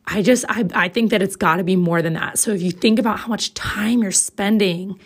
I 0.06 0.22
just, 0.22 0.44
I, 0.48 0.64
I 0.74 0.88
think 0.88 1.10
that 1.10 1.22
it's 1.22 1.36
got 1.36 1.56
to 1.56 1.64
be 1.64 1.76
more 1.76 2.02
than 2.02 2.14
that. 2.14 2.38
So 2.38 2.52
if 2.52 2.62
you 2.62 2.70
think 2.70 2.98
about 2.98 3.18
how 3.18 3.26
much 3.26 3.52
time 3.54 4.02
you're 4.02 4.12
spending 4.12 4.98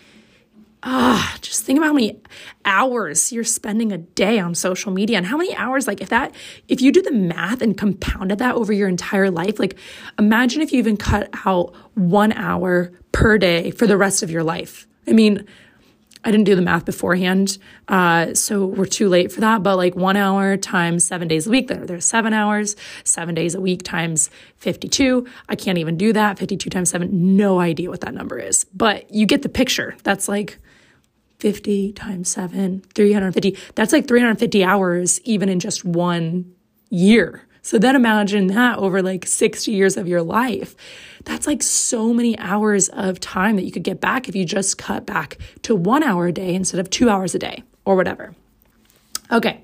ah, 0.83 1.37
just 1.41 1.63
think 1.63 1.77
about 1.77 1.87
how 1.87 1.93
many 1.93 2.19
hours 2.65 3.31
you're 3.31 3.43
spending 3.43 3.91
a 3.91 3.97
day 3.97 4.39
on 4.39 4.53
social 4.53 4.91
media 4.91 5.17
and 5.17 5.25
how 5.25 5.37
many 5.37 5.55
hours, 5.55 5.87
like 5.87 6.01
if 6.01 6.09
that, 6.09 6.33
if 6.67 6.81
you 6.81 6.91
do 6.91 7.01
the 7.01 7.11
math 7.11 7.61
and 7.61 7.77
compounded 7.77 8.39
that 8.39 8.55
over 8.55 8.73
your 8.73 8.87
entire 8.87 9.31
life, 9.31 9.59
like 9.59 9.77
imagine 10.19 10.61
if 10.61 10.71
you 10.71 10.79
even 10.79 10.97
cut 10.97 11.29
out 11.45 11.73
one 11.95 12.33
hour 12.33 12.91
per 13.11 13.37
day 13.37 13.71
for 13.71 13.87
the 13.87 13.97
rest 13.97 14.23
of 14.23 14.29
your 14.29 14.43
life. 14.43 14.87
I 15.07 15.13
mean, 15.13 15.45
I 16.25 16.31
didn't 16.31 16.45
do 16.45 16.55
the 16.55 16.61
math 16.61 16.85
beforehand, 16.85 17.57
uh, 17.89 18.33
so 18.33 18.65
we're 18.65 18.85
too 18.85 19.09
late 19.09 19.31
for 19.31 19.41
that. 19.41 19.61
But 19.61 19.75
like 19.75 19.93
one 19.95 20.15
hour 20.15 20.55
times 20.55 21.03
seven 21.03 21.27
days 21.27 21.47
a 21.47 21.49
week, 21.49 21.67
there, 21.67 21.85
there's 21.85 22.05
seven 22.05 22.31
hours. 22.33 22.77
Seven 23.03 23.35
days 23.35 23.55
a 23.55 23.61
week 23.61 23.83
times 23.83 24.29
52. 24.57 25.27
I 25.49 25.55
can't 25.55 25.77
even 25.77 25.97
do 25.97 26.13
that. 26.13 26.39
52 26.39 26.69
times 26.69 26.89
seven, 26.89 27.35
no 27.35 27.59
idea 27.59 27.89
what 27.89 28.01
that 28.01 28.13
number 28.13 28.39
is. 28.39 28.65
But 28.73 29.13
you 29.13 29.25
get 29.25 29.41
the 29.41 29.49
picture. 29.49 29.97
That's 30.03 30.29
like 30.29 30.59
50 31.43 31.91
times 31.91 32.29
7, 32.29 32.83
350. 32.95 33.57
That's 33.75 33.91
like 33.91 34.07
350 34.07 34.63
hours 34.63 35.19
even 35.25 35.49
in 35.49 35.59
just 35.59 35.83
one 35.83 36.55
year. 36.89 37.41
So 37.61 37.77
then 37.77 37.97
imagine 37.97 38.47
that 38.47 38.77
over 38.77 39.01
like 39.01 39.27
60 39.27 39.69
years 39.69 39.97
of 39.97 40.07
your 40.07 40.21
life. 40.21 40.73
That's 41.25 41.45
like 41.45 41.61
so 41.61 42.13
many 42.13 42.39
hours 42.39 42.87
of 42.87 43.19
time 43.19 43.57
that 43.57 43.63
you 43.63 43.73
could 43.73 43.83
get 43.83 43.99
back 43.99 44.29
if 44.29 44.37
you 44.37 44.45
just 44.45 44.77
cut 44.77 45.05
back 45.05 45.37
to 45.63 45.75
one 45.75 46.01
hour 46.01 46.27
a 46.27 46.31
day 46.31 46.55
instead 46.55 46.79
of 46.79 46.89
two 46.89 47.09
hours 47.09 47.35
a 47.35 47.39
day 47.39 47.61
or 47.83 47.97
whatever. 47.97 48.33
Okay. 49.29 49.63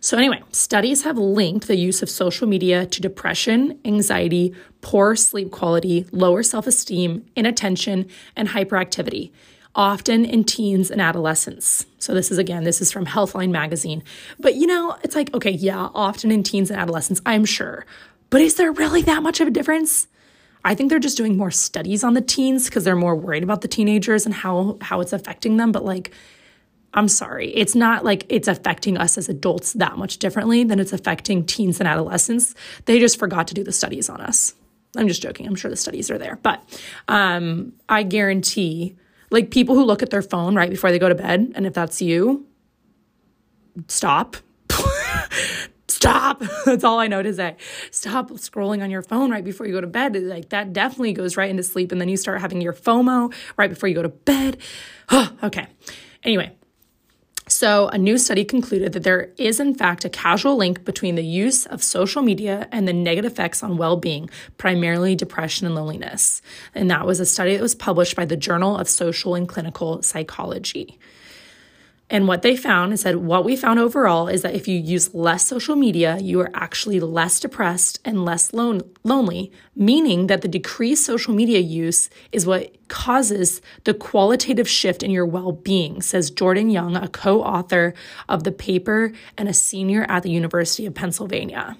So, 0.00 0.16
anyway, 0.16 0.42
studies 0.50 1.02
have 1.02 1.18
linked 1.18 1.66
the 1.66 1.76
use 1.76 2.02
of 2.02 2.08
social 2.08 2.46
media 2.46 2.86
to 2.86 3.00
depression, 3.02 3.78
anxiety, 3.84 4.54
poor 4.80 5.14
sleep 5.14 5.50
quality, 5.50 6.06
lower 6.10 6.42
self 6.42 6.66
esteem, 6.66 7.26
inattention, 7.36 8.08
and 8.34 8.48
hyperactivity 8.48 9.30
often 9.78 10.24
in 10.24 10.42
teens 10.42 10.90
and 10.90 11.00
adolescents. 11.00 11.86
So, 12.00 12.12
this 12.12 12.30
is 12.30 12.36
again, 12.36 12.64
this 12.64 12.82
is 12.82 12.92
from 12.92 13.06
Healthline 13.06 13.50
magazine. 13.50 14.02
But 14.38 14.56
you 14.56 14.66
know, 14.66 14.98
it's 15.02 15.14
like, 15.14 15.32
okay, 15.32 15.52
yeah, 15.52 15.88
often 15.94 16.30
in 16.30 16.42
teens 16.42 16.70
and 16.70 16.78
adolescents, 16.78 17.22
I'm 17.24 17.46
sure. 17.46 17.86
But 18.28 18.42
is 18.42 18.56
there 18.56 18.72
really 18.72 19.02
that 19.02 19.22
much 19.22 19.40
of 19.40 19.48
a 19.48 19.52
difference? 19.52 20.08
I 20.64 20.74
think 20.74 20.90
they're 20.90 20.98
just 20.98 21.16
doing 21.16 21.36
more 21.36 21.52
studies 21.52 22.02
on 22.02 22.14
the 22.14 22.20
teens 22.20 22.66
because 22.66 22.84
they're 22.84 22.96
more 22.96 23.14
worried 23.14 23.44
about 23.44 23.62
the 23.62 23.68
teenagers 23.68 24.26
and 24.26 24.34
how 24.34 24.76
how 24.82 25.00
it's 25.00 25.12
affecting 25.12 25.56
them. 25.56 25.70
But 25.70 25.84
like, 25.84 26.10
I'm 26.92 27.08
sorry, 27.08 27.50
it's 27.54 27.76
not 27.76 28.04
like 28.04 28.26
it's 28.28 28.48
affecting 28.48 28.98
us 28.98 29.16
as 29.16 29.28
adults 29.28 29.74
that 29.74 29.96
much 29.96 30.18
differently 30.18 30.64
than 30.64 30.80
it's 30.80 30.92
affecting 30.92 31.46
teens 31.46 31.78
and 31.78 31.88
adolescents. 31.88 32.54
They 32.86 32.98
just 32.98 33.18
forgot 33.18 33.46
to 33.48 33.54
do 33.54 33.62
the 33.62 33.72
studies 33.72 34.08
on 34.08 34.20
us. 34.20 34.54
I'm 34.96 35.06
just 35.06 35.22
joking. 35.22 35.46
I'm 35.46 35.54
sure 35.54 35.70
the 35.70 35.76
studies 35.76 36.10
are 36.10 36.18
there, 36.18 36.40
but 36.42 36.60
um, 37.06 37.74
I 37.88 38.02
guarantee 38.02 38.96
like 39.30 39.50
people 39.50 39.74
who 39.74 39.84
look 39.84 40.02
at 40.02 40.10
their 40.10 40.22
phone 40.22 40.54
right 40.54 40.70
before 40.70 40.90
they 40.90 40.98
go 40.98 41.08
to 41.08 41.14
bed, 41.14 41.52
and 41.54 41.66
if 41.66 41.74
that's 41.74 42.00
you, 42.00 42.46
stop. 43.88 44.36
stop. 45.88 46.42
That's 46.64 46.84
all 46.84 46.98
I 46.98 47.08
know 47.08 47.22
to 47.22 47.34
say. 47.34 47.56
Stop 47.90 48.30
scrolling 48.32 48.82
on 48.82 48.90
your 48.90 49.02
phone 49.02 49.30
right 49.30 49.44
before 49.44 49.66
you 49.66 49.72
go 49.72 49.80
to 49.80 49.86
bed. 49.86 50.16
Like 50.16 50.50
that 50.50 50.72
definitely 50.72 51.12
goes 51.12 51.36
right 51.36 51.50
into 51.50 51.62
sleep. 51.62 51.92
And 51.92 52.00
then 52.00 52.08
you 52.08 52.16
start 52.16 52.40
having 52.40 52.60
your 52.60 52.72
FOMO 52.72 53.32
right 53.56 53.70
before 53.70 53.88
you 53.88 53.94
go 53.94 54.02
to 54.02 54.08
bed. 54.08 54.58
okay. 55.42 55.66
Anyway, 56.22 56.56
so, 57.48 57.88
a 57.88 57.98
new 57.98 58.18
study 58.18 58.44
concluded 58.44 58.92
that 58.92 59.02
there 59.02 59.30
is, 59.38 59.58
in 59.58 59.74
fact, 59.74 60.04
a 60.04 60.10
causal 60.10 60.56
link 60.56 60.84
between 60.84 61.14
the 61.14 61.24
use 61.24 61.66
of 61.66 61.82
social 61.82 62.22
media 62.22 62.68
and 62.70 62.86
the 62.86 62.92
negative 62.92 63.32
effects 63.32 63.62
on 63.62 63.76
well 63.76 63.96
being, 63.96 64.28
primarily 64.58 65.14
depression 65.14 65.66
and 65.66 65.74
loneliness. 65.74 66.42
And 66.74 66.90
that 66.90 67.06
was 67.06 67.20
a 67.20 67.26
study 67.26 67.56
that 67.56 67.62
was 67.62 67.74
published 67.74 68.16
by 68.16 68.24
the 68.24 68.36
Journal 68.36 68.76
of 68.76 68.88
Social 68.88 69.34
and 69.34 69.48
Clinical 69.48 70.02
Psychology. 70.02 70.98
And 72.10 72.26
what 72.26 72.40
they 72.40 72.56
found 72.56 72.94
is 72.94 73.02
that 73.02 73.20
what 73.20 73.44
we 73.44 73.54
found 73.54 73.78
overall 73.78 74.28
is 74.28 74.40
that 74.40 74.54
if 74.54 74.66
you 74.66 74.78
use 74.78 75.14
less 75.14 75.46
social 75.46 75.76
media, 75.76 76.16
you 76.18 76.40
are 76.40 76.50
actually 76.54 77.00
less 77.00 77.38
depressed 77.38 78.00
and 78.02 78.24
less 78.24 78.54
lone, 78.54 78.80
lonely, 79.04 79.52
meaning 79.76 80.26
that 80.28 80.40
the 80.40 80.48
decreased 80.48 81.04
social 81.04 81.34
media 81.34 81.58
use 81.58 82.08
is 82.32 82.46
what 82.46 82.74
causes 82.88 83.60
the 83.84 83.92
qualitative 83.92 84.66
shift 84.66 85.02
in 85.02 85.10
your 85.10 85.26
well 85.26 85.52
being, 85.52 86.00
says 86.00 86.30
Jordyn 86.30 86.72
Young, 86.72 86.96
a 86.96 87.08
co 87.08 87.42
author 87.42 87.92
of 88.26 88.44
the 88.44 88.52
paper 88.52 89.12
and 89.36 89.46
a 89.46 89.54
senior 89.54 90.06
at 90.08 90.22
the 90.22 90.30
University 90.30 90.86
of 90.86 90.94
Pennsylvania. 90.94 91.76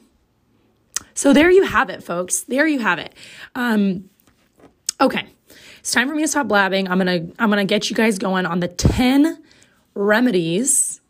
So 1.15 1.33
there 1.33 1.51
you 1.51 1.65
have 1.65 1.89
it, 1.89 2.03
folks. 2.03 2.43
There 2.43 2.67
you 2.67 2.81
have 2.81 2.99
it. 2.99 3.15
Um, 3.55 4.11
okay, 5.01 5.27
it's 5.81 5.91
time 5.91 6.07
for 6.07 6.15
me 6.15 6.23
to 6.23 6.29
stop 6.29 6.49
blabbing. 6.49 6.87
I'm 6.87 6.99
gonna 6.99 7.29
I'm 7.39 7.49
gonna 7.49 7.65
get 7.65 7.89
you 7.89 7.97
guys 7.97 8.19
going 8.19 8.45
on 8.45 8.61
the 8.61 8.69
ten 8.69 9.43
remedies, 9.99 11.01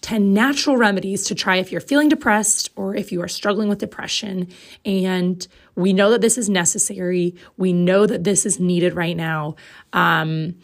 10 0.00 0.34
natural 0.34 0.76
remedies 0.76 1.24
to 1.24 1.34
try 1.34 1.56
if 1.56 1.72
you're 1.72 1.80
feeling 1.80 2.08
depressed 2.08 2.68
or 2.76 2.94
if 2.94 3.10
you 3.10 3.22
are 3.22 3.28
struggling 3.28 3.68
with 3.68 3.78
depression. 3.78 4.48
And 4.84 5.46
we 5.76 5.92
know 5.92 6.10
that 6.10 6.20
this 6.20 6.36
is 6.36 6.50
necessary. 6.50 7.34
We 7.56 7.72
know 7.72 8.06
that 8.06 8.24
this 8.24 8.44
is 8.44 8.60
needed 8.60 8.94
right 8.94 9.16
now. 9.16 9.56
Um, 9.92 10.56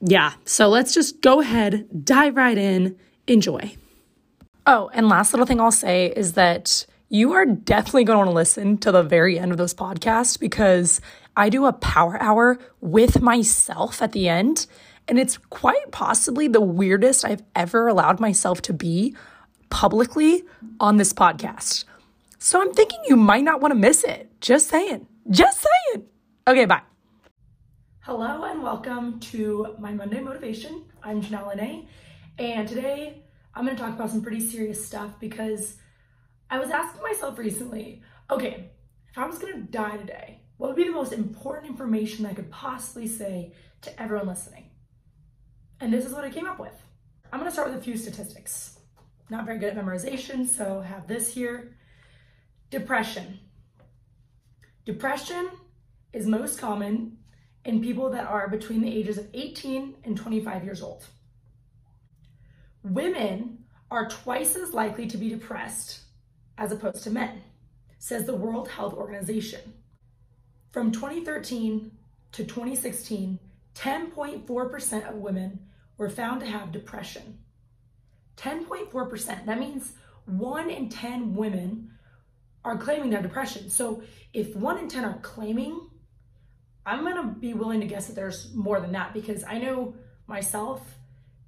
yeah, 0.00 0.34
so 0.44 0.68
let's 0.68 0.92
just 0.92 1.22
go 1.22 1.40
ahead, 1.40 2.04
dive 2.04 2.36
right 2.36 2.58
in, 2.58 2.96
enjoy. 3.26 3.76
Oh, 4.66 4.90
and 4.92 5.08
last 5.08 5.32
little 5.32 5.46
thing 5.46 5.60
I'll 5.60 5.72
say 5.72 6.12
is 6.14 6.32
that 6.34 6.84
you 7.08 7.32
are 7.32 7.46
definitely 7.46 8.04
going 8.04 8.16
to 8.16 8.18
want 8.18 8.30
to 8.30 8.34
listen 8.34 8.76
to 8.78 8.90
the 8.90 9.02
very 9.02 9.38
end 9.38 9.52
of 9.52 9.58
this 9.58 9.72
podcast 9.72 10.40
because 10.40 11.00
I 11.36 11.48
do 11.48 11.64
a 11.64 11.72
power 11.72 12.20
hour 12.20 12.58
with 12.80 13.20
myself 13.22 14.02
at 14.02 14.12
the 14.12 14.28
end. 14.28 14.66
And 15.06 15.18
it's 15.18 15.36
quite 15.36 15.90
possibly 15.90 16.48
the 16.48 16.62
weirdest 16.62 17.24
I've 17.24 17.42
ever 17.54 17.88
allowed 17.88 18.20
myself 18.20 18.62
to 18.62 18.72
be 18.72 19.14
publicly 19.68 20.44
on 20.80 20.96
this 20.96 21.12
podcast. 21.12 21.84
So 22.38 22.60
I'm 22.60 22.72
thinking 22.72 23.00
you 23.06 23.16
might 23.16 23.44
not 23.44 23.60
want 23.60 23.72
to 23.72 23.78
miss 23.78 24.02
it. 24.02 24.30
Just 24.40 24.68
saying. 24.68 25.06
Just 25.28 25.62
saying. 25.62 26.06
Okay, 26.48 26.64
bye. 26.64 26.82
Hello 28.00 28.44
and 28.44 28.62
welcome 28.62 29.20
to 29.20 29.74
my 29.78 29.92
Monday 29.92 30.20
Motivation. 30.20 30.84
I'm 31.02 31.22
Janelle 31.22 31.54
Lene, 31.54 31.88
and 32.38 32.68
today 32.68 33.22
I'm 33.54 33.64
going 33.64 33.76
to 33.76 33.82
talk 33.82 33.94
about 33.94 34.10
some 34.10 34.22
pretty 34.22 34.40
serious 34.40 34.86
stuff 34.86 35.18
because 35.20 35.76
I 36.50 36.58
was 36.58 36.70
asking 36.70 37.02
myself 37.02 37.38
recently, 37.38 38.02
okay, 38.30 38.70
if 39.10 39.16
I 39.18 39.26
was 39.26 39.38
going 39.38 39.54
to 39.54 39.60
die 39.60 39.96
today, 39.96 40.40
what 40.56 40.68
would 40.68 40.76
be 40.76 40.84
the 40.84 40.92
most 40.92 41.12
important 41.12 41.70
information 41.70 42.26
I 42.26 42.34
could 42.34 42.50
possibly 42.50 43.06
say 43.06 43.52
to 43.82 44.02
everyone 44.02 44.28
listening? 44.28 44.63
And 45.80 45.92
this 45.92 46.04
is 46.06 46.12
what 46.12 46.24
I 46.24 46.30
came 46.30 46.46
up 46.46 46.58
with. 46.58 46.74
I'm 47.32 47.38
gonna 47.38 47.50
start 47.50 47.68
with 47.68 47.78
a 47.78 47.82
few 47.82 47.96
statistics. 47.96 48.78
Not 49.30 49.46
very 49.46 49.58
good 49.58 49.76
at 49.76 49.84
memorization, 49.84 50.46
so 50.46 50.80
have 50.80 51.06
this 51.06 51.34
here. 51.34 51.76
Depression. 52.70 53.40
Depression 54.84 55.48
is 56.12 56.26
most 56.26 56.58
common 56.58 57.18
in 57.64 57.80
people 57.80 58.10
that 58.10 58.26
are 58.26 58.48
between 58.48 58.82
the 58.82 58.94
ages 58.94 59.18
of 59.18 59.28
18 59.32 59.96
and 60.04 60.16
25 60.16 60.64
years 60.64 60.82
old. 60.82 61.06
Women 62.82 63.64
are 63.90 64.08
twice 64.08 64.56
as 64.56 64.74
likely 64.74 65.06
to 65.06 65.16
be 65.16 65.30
depressed 65.30 66.00
as 66.58 66.70
opposed 66.70 67.02
to 67.04 67.10
men, 67.10 67.42
says 67.98 68.26
the 68.26 68.36
World 68.36 68.68
Health 68.68 68.94
Organization. 68.94 69.60
From 70.70 70.92
2013 70.92 71.90
to 72.32 72.44
2016, 72.44 73.38
10.4% 73.74 75.08
of 75.08 75.16
women 75.16 75.60
were 75.96 76.10
found 76.10 76.40
to 76.40 76.46
have 76.46 76.72
depression. 76.72 77.38
10.4%. 78.36 79.46
That 79.46 79.58
means 79.58 79.92
one 80.26 80.70
in 80.70 80.88
10 80.88 81.34
women 81.34 81.90
are 82.64 82.78
claiming 82.78 83.12
have 83.12 83.22
depression. 83.22 83.68
So 83.68 84.02
if 84.32 84.56
one 84.56 84.78
in 84.78 84.88
10 84.88 85.04
are 85.04 85.18
claiming, 85.20 85.90
I'm 86.86 87.00
going 87.00 87.16
to 87.16 87.38
be 87.38 87.54
willing 87.54 87.80
to 87.80 87.86
guess 87.86 88.06
that 88.06 88.16
there's 88.16 88.54
more 88.54 88.80
than 88.80 88.92
that 88.92 89.12
because 89.12 89.44
I 89.44 89.58
know 89.58 89.94
myself, 90.26 90.80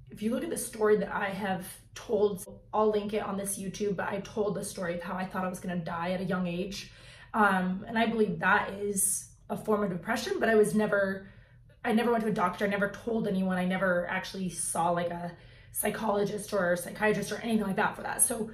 if 0.09 0.21
you 0.21 0.31
look 0.31 0.43
at 0.43 0.49
the 0.49 0.57
story 0.57 0.97
that 0.97 1.11
I 1.11 1.29
have 1.29 1.67
told, 1.95 2.45
I'll 2.73 2.91
link 2.91 3.13
it 3.13 3.23
on 3.23 3.37
this 3.37 3.57
YouTube, 3.57 3.95
but 3.95 4.07
I 4.07 4.19
told 4.21 4.55
the 4.55 4.63
story 4.63 4.95
of 4.95 5.01
how 5.01 5.15
I 5.15 5.25
thought 5.25 5.43
I 5.43 5.49
was 5.49 5.59
going 5.59 5.77
to 5.77 5.83
die 5.83 6.11
at 6.11 6.21
a 6.21 6.23
young 6.23 6.47
age. 6.47 6.91
Um, 7.33 7.85
and 7.87 7.97
I 7.97 8.05
believe 8.05 8.39
that 8.39 8.71
is 8.73 9.29
a 9.49 9.57
form 9.57 9.83
of 9.83 9.89
depression, 9.89 10.39
but 10.39 10.49
I 10.49 10.55
was 10.55 10.73
never 10.75 11.27
I 11.83 11.93
never 11.93 12.11
went 12.11 12.23
to 12.23 12.29
a 12.29 12.33
doctor. 12.33 12.65
I 12.65 12.69
never 12.69 12.89
told 12.89 13.27
anyone. 13.27 13.57
I 13.57 13.65
never 13.65 14.07
actually 14.09 14.49
saw 14.49 14.89
like 14.91 15.09
a 15.09 15.31
psychologist 15.71 16.53
or 16.53 16.73
a 16.73 16.77
psychiatrist 16.77 17.31
or 17.31 17.37
anything 17.37 17.65
like 17.65 17.75
that 17.75 17.95
for 17.95 18.01
that. 18.01 18.21
So 18.21 18.51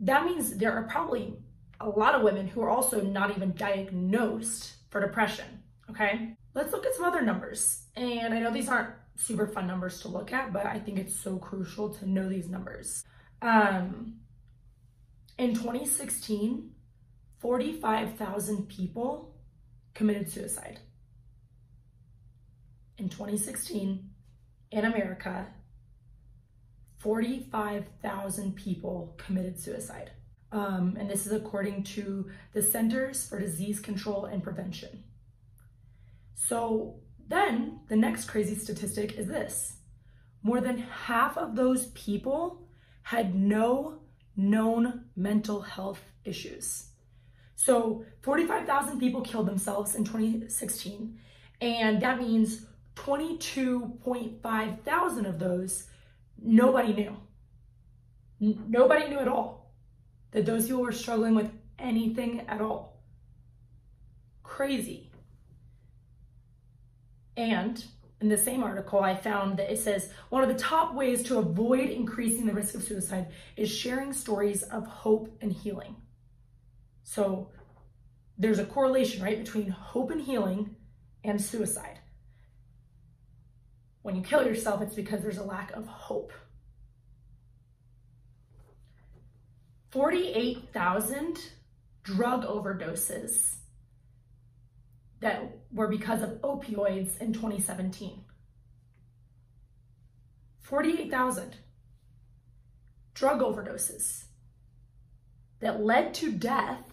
that 0.00 0.24
means 0.24 0.56
there 0.56 0.72
are 0.72 0.84
probably 0.84 1.34
a 1.80 1.88
lot 1.88 2.14
of 2.14 2.22
women 2.22 2.48
who 2.48 2.62
are 2.62 2.70
also 2.70 3.00
not 3.00 3.30
even 3.36 3.52
diagnosed 3.52 4.74
for 4.90 5.00
depression. 5.00 5.62
Okay. 5.90 6.36
Let's 6.54 6.72
look 6.72 6.86
at 6.86 6.94
some 6.94 7.04
other 7.04 7.22
numbers. 7.22 7.86
And 7.96 8.32
I 8.32 8.38
know 8.38 8.52
these 8.52 8.68
aren't 8.68 8.90
super 9.16 9.46
fun 9.46 9.66
numbers 9.66 10.00
to 10.00 10.08
look 10.08 10.32
at, 10.32 10.52
but 10.52 10.66
I 10.66 10.78
think 10.78 10.98
it's 10.98 11.14
so 11.14 11.36
crucial 11.36 11.90
to 11.94 12.08
know 12.08 12.28
these 12.28 12.48
numbers. 12.48 13.04
Um, 13.42 14.14
in 15.38 15.54
2016, 15.54 16.70
45,000 17.38 18.68
people 18.68 19.36
committed 19.92 20.30
suicide 20.30 20.80
in 22.98 23.08
2016 23.08 24.10
in 24.70 24.84
America, 24.84 25.46
45,000 26.98 28.56
people 28.56 29.14
committed 29.18 29.58
suicide. 29.58 30.10
Um, 30.52 30.96
and 30.98 31.10
this 31.10 31.26
is 31.26 31.32
according 31.32 31.82
to 31.84 32.30
the 32.52 32.62
Centers 32.62 33.26
for 33.28 33.40
Disease 33.40 33.80
Control 33.80 34.24
and 34.26 34.42
Prevention. 34.42 35.04
So 36.34 37.00
then 37.28 37.80
the 37.88 37.96
next 37.96 38.26
crazy 38.26 38.54
statistic 38.54 39.18
is 39.18 39.26
this 39.26 39.78
more 40.42 40.60
than 40.60 40.78
half 40.78 41.36
of 41.36 41.56
those 41.56 41.86
people 41.88 42.68
had 43.02 43.34
no 43.34 44.00
known 44.36 45.06
mental 45.16 45.60
health 45.62 46.00
issues. 46.24 46.90
So 47.56 48.04
45,000 48.22 48.98
people 48.98 49.22
killed 49.22 49.46
themselves 49.46 49.94
in 49.94 50.04
2016, 50.04 51.18
and 51.60 52.02
that 52.02 52.20
means 52.20 52.66
22.5 52.96 54.80
thousand 54.82 55.26
of 55.26 55.38
those, 55.38 55.88
nobody 56.40 56.92
knew. 56.92 57.16
N- 58.40 58.64
nobody 58.68 59.08
knew 59.08 59.18
at 59.18 59.28
all 59.28 59.72
that 60.30 60.46
those 60.46 60.66
people 60.66 60.82
were 60.82 60.92
struggling 60.92 61.34
with 61.34 61.50
anything 61.78 62.40
at 62.48 62.60
all. 62.60 63.02
Crazy. 64.42 65.10
And 67.36 67.84
in 68.20 68.28
the 68.28 68.36
same 68.36 68.62
article, 68.62 69.00
I 69.00 69.16
found 69.16 69.58
that 69.58 69.72
it 69.72 69.78
says 69.78 70.10
one 70.30 70.42
of 70.42 70.48
the 70.48 70.54
top 70.54 70.94
ways 70.94 71.22
to 71.24 71.38
avoid 71.38 71.90
increasing 71.90 72.46
the 72.46 72.54
risk 72.54 72.74
of 72.74 72.82
suicide 72.82 73.28
is 73.56 73.70
sharing 73.70 74.12
stories 74.12 74.62
of 74.62 74.86
hope 74.86 75.36
and 75.40 75.52
healing. 75.52 75.96
So 77.02 77.50
there's 78.38 78.58
a 78.58 78.64
correlation, 78.64 79.22
right, 79.22 79.38
between 79.38 79.68
hope 79.68 80.10
and 80.10 80.20
healing 80.20 80.76
and 81.22 81.40
suicide 81.40 81.98
when 84.04 84.14
you 84.14 84.20
kill 84.20 84.46
yourself, 84.46 84.82
it's 84.82 84.94
because 84.94 85.22
there's 85.22 85.38
a 85.38 85.42
lack 85.42 85.72
of 85.72 85.86
hope. 85.86 86.30
48,000 89.92 91.38
drug 92.02 92.44
overdoses 92.44 93.54
that 95.20 95.56
were 95.72 95.88
because 95.88 96.20
of 96.20 96.32
opioids 96.42 97.18
in 97.18 97.32
2017. 97.32 98.22
48,000 100.60 101.56
drug 103.14 103.40
overdoses 103.40 104.24
that 105.60 105.82
led 105.82 106.12
to 106.12 106.30
death 106.30 106.92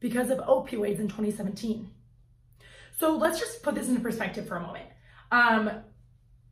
because 0.00 0.30
of 0.30 0.38
opioids 0.38 0.98
in 0.98 1.08
2017. 1.08 1.90
So 2.96 3.14
let's 3.14 3.38
just 3.38 3.62
put 3.62 3.74
this 3.74 3.90
into 3.90 4.00
perspective 4.00 4.48
for 4.48 4.56
a 4.56 4.62
moment. 4.62 4.85
Um, 5.30 5.70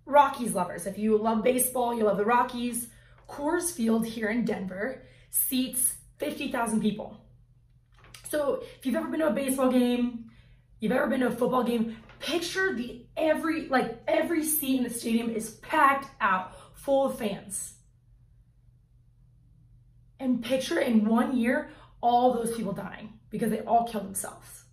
Rockies 0.06 0.54
lovers, 0.54 0.86
if 0.86 0.98
you 0.98 1.16
love 1.16 1.42
baseball, 1.42 1.94
you 1.94 2.04
love 2.04 2.16
the 2.16 2.24
Rockies, 2.24 2.88
Coors 3.28 3.72
Field 3.72 4.06
here 4.06 4.28
in 4.28 4.44
Denver 4.44 5.02
seats 5.30 5.94
50,000 6.18 6.80
people. 6.80 7.18
So 8.28 8.62
if 8.78 8.84
you've 8.84 8.94
ever 8.94 9.08
been 9.08 9.20
to 9.20 9.28
a 9.28 9.32
baseball 9.32 9.70
game, 9.70 10.30
you've 10.80 10.92
ever 10.92 11.06
been 11.06 11.20
to 11.20 11.28
a 11.28 11.30
football 11.30 11.64
game, 11.64 11.96
picture 12.20 12.74
the 12.74 13.06
every, 13.16 13.68
like 13.68 14.02
every 14.06 14.44
seat 14.44 14.78
in 14.78 14.84
the 14.84 14.90
stadium 14.90 15.30
is 15.30 15.50
packed 15.50 16.08
out, 16.20 16.52
full 16.74 17.06
of 17.06 17.18
fans. 17.18 17.74
And 20.20 20.44
picture 20.44 20.78
in 20.78 21.06
one 21.06 21.36
year, 21.36 21.70
all 22.00 22.34
those 22.34 22.54
people 22.56 22.72
dying 22.72 23.14
because 23.30 23.50
they 23.50 23.60
all 23.60 23.84
killed 23.84 24.06
themselves. 24.06 24.64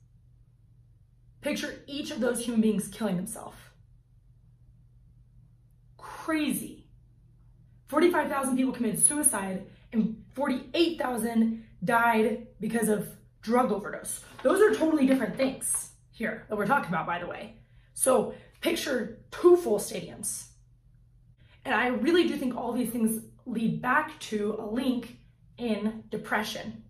Picture 1.41 1.79
each 1.87 2.11
of 2.11 2.19
those 2.19 2.43
human 2.45 2.61
beings 2.61 2.87
killing 2.89 3.15
themselves 3.15 3.57
crazy. 6.25 6.85
45,000 7.87 8.55
people 8.55 8.71
committed 8.71 9.01
suicide 9.01 9.65
and 9.91 10.23
48,000 10.35 11.63
died 11.83 12.47
because 12.59 12.89
of 12.89 13.09
drug 13.41 13.71
overdose. 13.71 14.23
Those 14.43 14.61
are 14.61 14.73
totally 14.73 15.07
different 15.07 15.35
things 15.35 15.91
here 16.11 16.45
that 16.47 16.55
we're 16.55 16.67
talking 16.67 16.89
about, 16.89 17.07
by 17.07 17.17
the 17.17 17.25
way. 17.25 17.55
So 17.95 18.35
picture 18.61 19.17
two 19.31 19.57
full 19.57 19.79
stadiums. 19.79 20.49
And 21.65 21.73
I 21.73 21.87
really 21.87 22.27
do 22.27 22.37
think 22.37 22.55
all 22.55 22.71
these 22.71 22.91
things 22.91 23.23
lead 23.47 23.81
back 23.81 24.19
to 24.19 24.55
a 24.59 24.65
link 24.65 25.17
in 25.57 26.03
depression. 26.11 26.83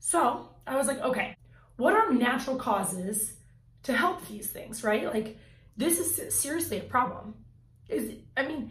So 0.00 0.50
I 0.66 0.76
was 0.76 0.88
like, 0.88 1.00
okay, 1.00 1.36
what 1.76 1.94
are 1.94 2.12
natural 2.12 2.56
causes 2.56 3.34
to 3.84 3.92
help 3.96 4.26
these 4.26 4.50
things, 4.50 4.82
right? 4.82 5.06
Like, 5.14 5.38
this 5.76 6.00
is 6.00 6.34
seriously 6.34 6.78
a 6.78 6.82
problem. 6.82 7.34
Is 7.90 8.14
I 8.36 8.46
mean, 8.46 8.70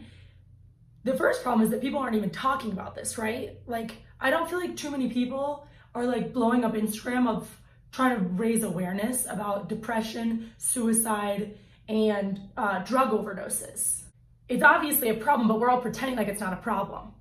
the 1.04 1.16
first 1.16 1.42
problem 1.42 1.64
is 1.64 1.70
that 1.70 1.80
people 1.80 2.00
aren't 2.00 2.16
even 2.16 2.30
talking 2.30 2.72
about 2.72 2.94
this, 2.94 3.18
right? 3.18 3.58
Like, 3.66 3.92
I 4.20 4.30
don't 4.30 4.48
feel 4.48 4.60
like 4.60 4.76
too 4.76 4.90
many 4.90 5.08
people 5.08 5.66
are 5.94 6.06
like 6.06 6.32
blowing 6.32 6.64
up 6.64 6.74
Instagram 6.74 7.28
of 7.28 7.48
trying 7.92 8.16
to 8.16 8.22
raise 8.22 8.62
awareness 8.62 9.26
about 9.28 9.68
depression, 9.68 10.52
suicide, 10.58 11.58
and 11.88 12.40
uh, 12.56 12.80
drug 12.80 13.10
overdoses. 13.10 14.02
It's 14.48 14.62
obviously 14.62 15.08
a 15.08 15.14
problem, 15.14 15.48
but 15.48 15.58
we're 15.58 15.70
all 15.70 15.80
pretending 15.80 16.16
like 16.16 16.28
it's 16.28 16.40
not 16.40 16.52
a 16.52 16.56
problem. 16.56 17.12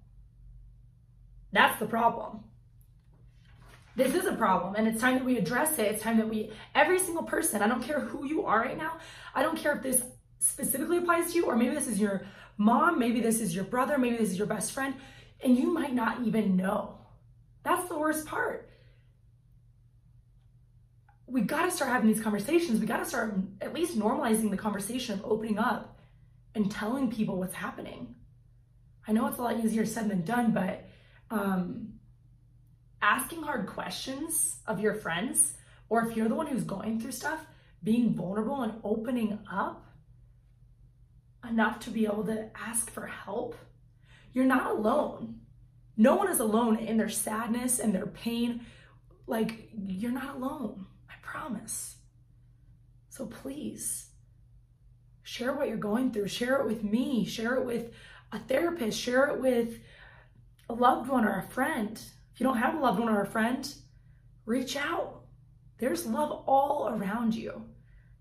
That's 1.52 1.80
the 1.80 1.88
problem. 1.88 2.42
This 3.96 4.16
is 4.16 4.26
a 4.26 4.34
problem, 4.34 4.76
and 4.76 4.88
it's 4.88 5.02
time 5.02 5.16
that 5.16 5.26
we 5.26 5.38
address 5.38 5.78
it. 5.80 5.88
It's 5.88 6.04
time 6.04 6.18
that 6.18 6.30
we, 6.30 6.52
every 6.74 7.00
single 7.00 7.24
person, 7.24 7.62
I 7.62 7.68
don't 7.68 7.84
care 7.84 8.00
who 8.00 8.26
you 8.26 8.46
are 8.46 8.60
right 8.60 8.78
now, 8.78 8.98
I 9.36 9.44
don't 9.44 9.58
care 9.58 9.76
if 9.76 9.84
this 9.84 10.04
specifically 10.40 10.98
applies 10.98 11.32
to 11.32 11.38
you, 11.38 11.46
or 11.46 11.56
maybe 11.56 11.76
this 11.76 11.88
is 11.88 12.00
your 12.00 12.24
mom, 12.58 12.98
maybe 12.98 13.22
this 13.22 13.40
is 13.40 13.54
your 13.54 13.64
brother, 13.64 13.98
maybe 13.98 14.18
this 14.18 14.32
is 14.32 14.38
your 14.38 14.48
best 14.48 14.72
friend, 14.72 14.96
and 15.44 15.58
you 15.58 15.72
might 15.72 15.94
not 15.94 16.22
even 16.26 16.56
know. 16.56 16.98
That's 17.64 17.88
the 17.88 17.98
worst 17.98 18.26
part. 18.26 18.70
We 21.28 21.42
got 21.42 21.66
to 21.66 21.72
start 21.72 21.92
having 21.92 22.12
these 22.12 22.24
conversations. 22.24 22.80
We 22.80 22.88
got 22.88 22.98
to 22.98 23.06
start 23.06 23.36
at 23.62 23.74
least 23.74 23.98
normalizing 23.98 24.50
the 24.50 24.58
conversation 24.58 25.14
of 25.14 25.24
opening 25.24 25.60
up 25.60 26.00
and 26.56 26.72
telling 26.72 27.12
people 27.12 27.38
what's 27.38 27.54
happening. 27.54 28.16
I 29.08 29.12
know 29.12 29.28
it's 29.28 29.38
a 29.38 29.42
lot 29.42 29.64
easier 29.64 29.86
said 29.86 30.10
than 30.10 30.24
done, 30.24 30.52
but 30.52 30.88
um, 31.30 31.94
asking 33.02 33.44
hard 33.44 33.68
questions 33.68 34.58
of 34.66 34.80
your 34.80 34.96
friends, 34.96 35.54
or 35.88 36.06
if 36.06 36.18
you're 36.18 36.30
the 36.30 36.36
one 36.36 36.48
who's 36.48 36.64
going 36.64 37.00
through 37.00 37.12
stuff, 37.12 37.46
being 37.84 38.14
vulnerable 38.14 38.64
and 38.64 38.74
opening 38.84 39.40
up 39.52 39.89
enough 41.48 41.80
to 41.82 41.90
be 41.90 42.06
able 42.06 42.24
to 42.26 42.50
ask 42.56 42.90
for 42.90 43.08
help, 43.08 43.56
you're 44.34 44.46
not 44.46 44.72
alone. 44.72 45.42
No 45.98 46.16
one 46.16 46.30
is 46.30 46.40
alone 46.40 46.78
in 46.78 46.98
their 46.98 47.10
sadness 47.10 47.80
and 47.80 47.94
their 47.94 48.08
pain. 48.08 48.66
Like, 49.28 49.70
you're 49.74 50.12
not 50.12 50.36
alone, 50.36 50.86
I 51.10 51.14
promise. 51.22 51.98
So 53.10 53.26
please 53.26 54.08
share 55.24 55.54
what 55.54 55.68
you're 55.68 55.78
going 55.78 56.12
through. 56.12 56.28
Share 56.28 56.62
it 56.62 56.66
with 56.66 56.84
me. 56.84 57.26
Share 57.26 57.56
it 57.56 57.66
with 57.66 57.92
a 58.32 58.40
therapist. 58.40 59.00
Share 59.00 59.28
it 59.28 59.42
with 59.42 59.80
a 60.70 60.74
loved 60.74 61.10
one 61.10 61.26
or 61.26 61.40
a 61.40 61.52
friend. 61.52 62.02
If 62.34 62.40
you 62.40 62.46
don't 62.46 62.58
have 62.58 62.76
a 62.76 62.80
loved 62.80 63.00
one 63.00 63.10
or 63.10 63.22
a 63.22 63.28
friend, 63.28 63.72
reach 64.46 64.76
out. 64.76 65.24
There's 65.80 66.06
love 66.06 66.32
all 66.48 66.90
around 66.90 67.36
you. 67.36 67.66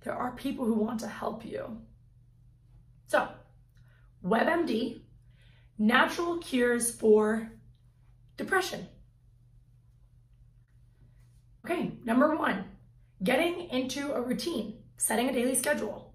There 0.02 0.14
are 0.14 0.32
people 0.32 0.64
who 0.64 0.74
want 0.74 1.00
to 1.00 1.08
help 1.08 1.44
you. 1.44 1.80
So, 3.08 3.26
WebMD, 4.22 5.00
natural 5.78 6.36
cures 6.36 6.94
for 6.94 7.50
depression. 8.36 8.86
Okay, 11.64 11.92
number 12.04 12.36
one, 12.36 12.66
getting 13.24 13.70
into 13.70 14.12
a 14.12 14.20
routine, 14.20 14.74
setting 14.98 15.30
a 15.30 15.32
daily 15.32 15.54
schedule, 15.54 16.12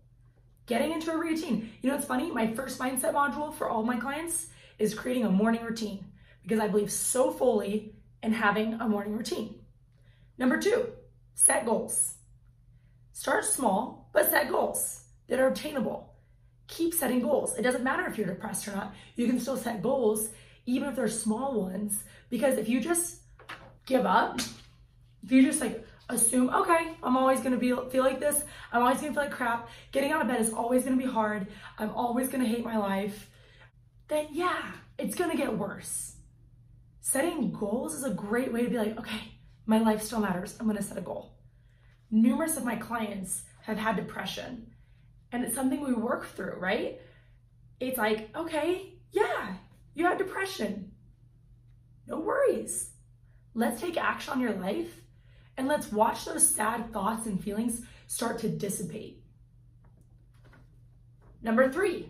getting 0.68 0.92
into 0.92 1.12
a 1.12 1.18
routine. 1.18 1.72
You 1.82 1.90
know, 1.90 1.96
it's 1.96 2.06
funny, 2.06 2.30
my 2.30 2.54
first 2.54 2.78
mindset 2.78 3.14
module 3.14 3.52
for 3.52 3.68
all 3.68 3.82
my 3.82 4.00
clients 4.00 4.50
is 4.78 4.94
creating 4.94 5.26
a 5.26 5.32
morning 5.32 5.64
routine 5.64 6.06
because 6.44 6.60
I 6.60 6.68
believe 6.68 6.92
so 6.92 7.32
fully 7.32 7.96
in 8.22 8.34
having 8.34 8.76
a 8.76 8.88
morning 8.88 9.18
routine. 9.18 9.56
Number 10.38 10.60
two, 10.60 10.90
set 11.34 11.66
goals. 11.66 12.18
Start 13.14 13.46
small, 13.46 14.12
but 14.14 14.30
set 14.30 14.50
goals 14.50 15.06
that 15.28 15.40
are 15.40 15.48
obtainable 15.48 16.12
keep 16.74 16.94
setting 16.94 17.22
goals. 17.22 17.56
It 17.56 17.62
doesn't 17.62 17.84
matter 17.84 18.06
if 18.08 18.18
you're 18.18 18.28
depressed 18.28 18.68
or 18.68 18.72
not. 18.72 18.96
You 19.16 19.28
can 19.28 19.40
still 19.40 19.58
set 19.58 19.82
goals, 19.82 20.30
even 20.66 20.90
if 20.90 20.96
they're 20.96 21.08
small 21.08 21.62
ones, 21.62 22.04
because 22.30 22.58
if 22.58 22.68
you 22.68 22.80
just 22.80 23.22
give 23.86 24.06
up, 24.06 24.40
if 25.24 25.32
you 25.32 25.44
just 25.44 25.62
like 25.62 25.86
assume, 26.10 26.50
okay, 26.50 26.96
I'm 27.04 27.16
always 27.16 27.42
gonna 27.42 27.58
be 27.58 27.74
feel 27.92 28.04
like 28.04 28.20
this, 28.20 28.44
I'm 28.72 28.82
always 28.82 29.00
gonna 29.00 29.14
feel 29.14 29.24
like 29.24 29.32
crap, 29.32 29.70
getting 29.92 30.12
out 30.12 30.22
of 30.22 30.28
bed 30.28 30.42
is 30.42 30.52
always 30.52 30.84
gonna 30.84 30.98
be 30.98 31.06
hard, 31.06 31.48
I'm 31.78 31.92
always 31.92 32.30
gonna 32.30 32.46
hate 32.46 32.66
my 32.66 32.78
life, 32.78 33.30
then 34.08 34.28
yeah, 34.32 34.72
it's 34.98 35.16
gonna 35.16 35.38
get 35.38 35.58
worse. 35.58 36.16
Setting 37.02 37.52
goals 37.52 37.94
is 37.94 38.04
a 38.04 38.12
great 38.12 38.52
way 38.52 38.64
to 38.64 38.70
be 38.70 38.78
like, 38.78 38.98
okay, 38.98 39.34
my 39.66 39.80
life 39.80 40.02
still 40.02 40.20
matters, 40.20 40.58
I'm 40.60 40.68
gonna 40.68 40.82
set 40.82 40.98
a 40.98 41.02
goal. 41.02 41.36
Numerous 42.10 42.58
of 42.58 42.66
my 42.66 42.76
clients 42.76 43.44
have 43.64 43.78
had 43.78 43.96
depression 43.96 44.73
and 45.34 45.43
it's 45.43 45.56
something 45.56 45.82
we 45.82 45.93
work 45.93 46.28
through, 46.28 46.56
right? 46.60 47.02
It's 47.80 47.98
like, 47.98 48.30
okay, 48.36 48.93
yeah, 49.12 49.56
you 49.96 50.06
have 50.06 50.19
depression. 50.19 50.91
No 52.08 52.19
worries. 52.19 52.91
Let's 53.56 53.82
take 53.82 53.98
action 53.98 54.34
on 54.34 54.39
your 54.39 54.54
life 54.54 55.02
and 55.58 55.67
let's 55.67 55.91
watch 55.91 56.26
those 56.26 56.48
sad 56.48 56.93
thoughts 56.93 57.26
and 57.26 57.43
feelings 57.43 57.82
start 58.08 58.39
to 58.39 58.50
dissipate. 58.50 59.24
Number 61.41 61.72
three, 61.72 62.10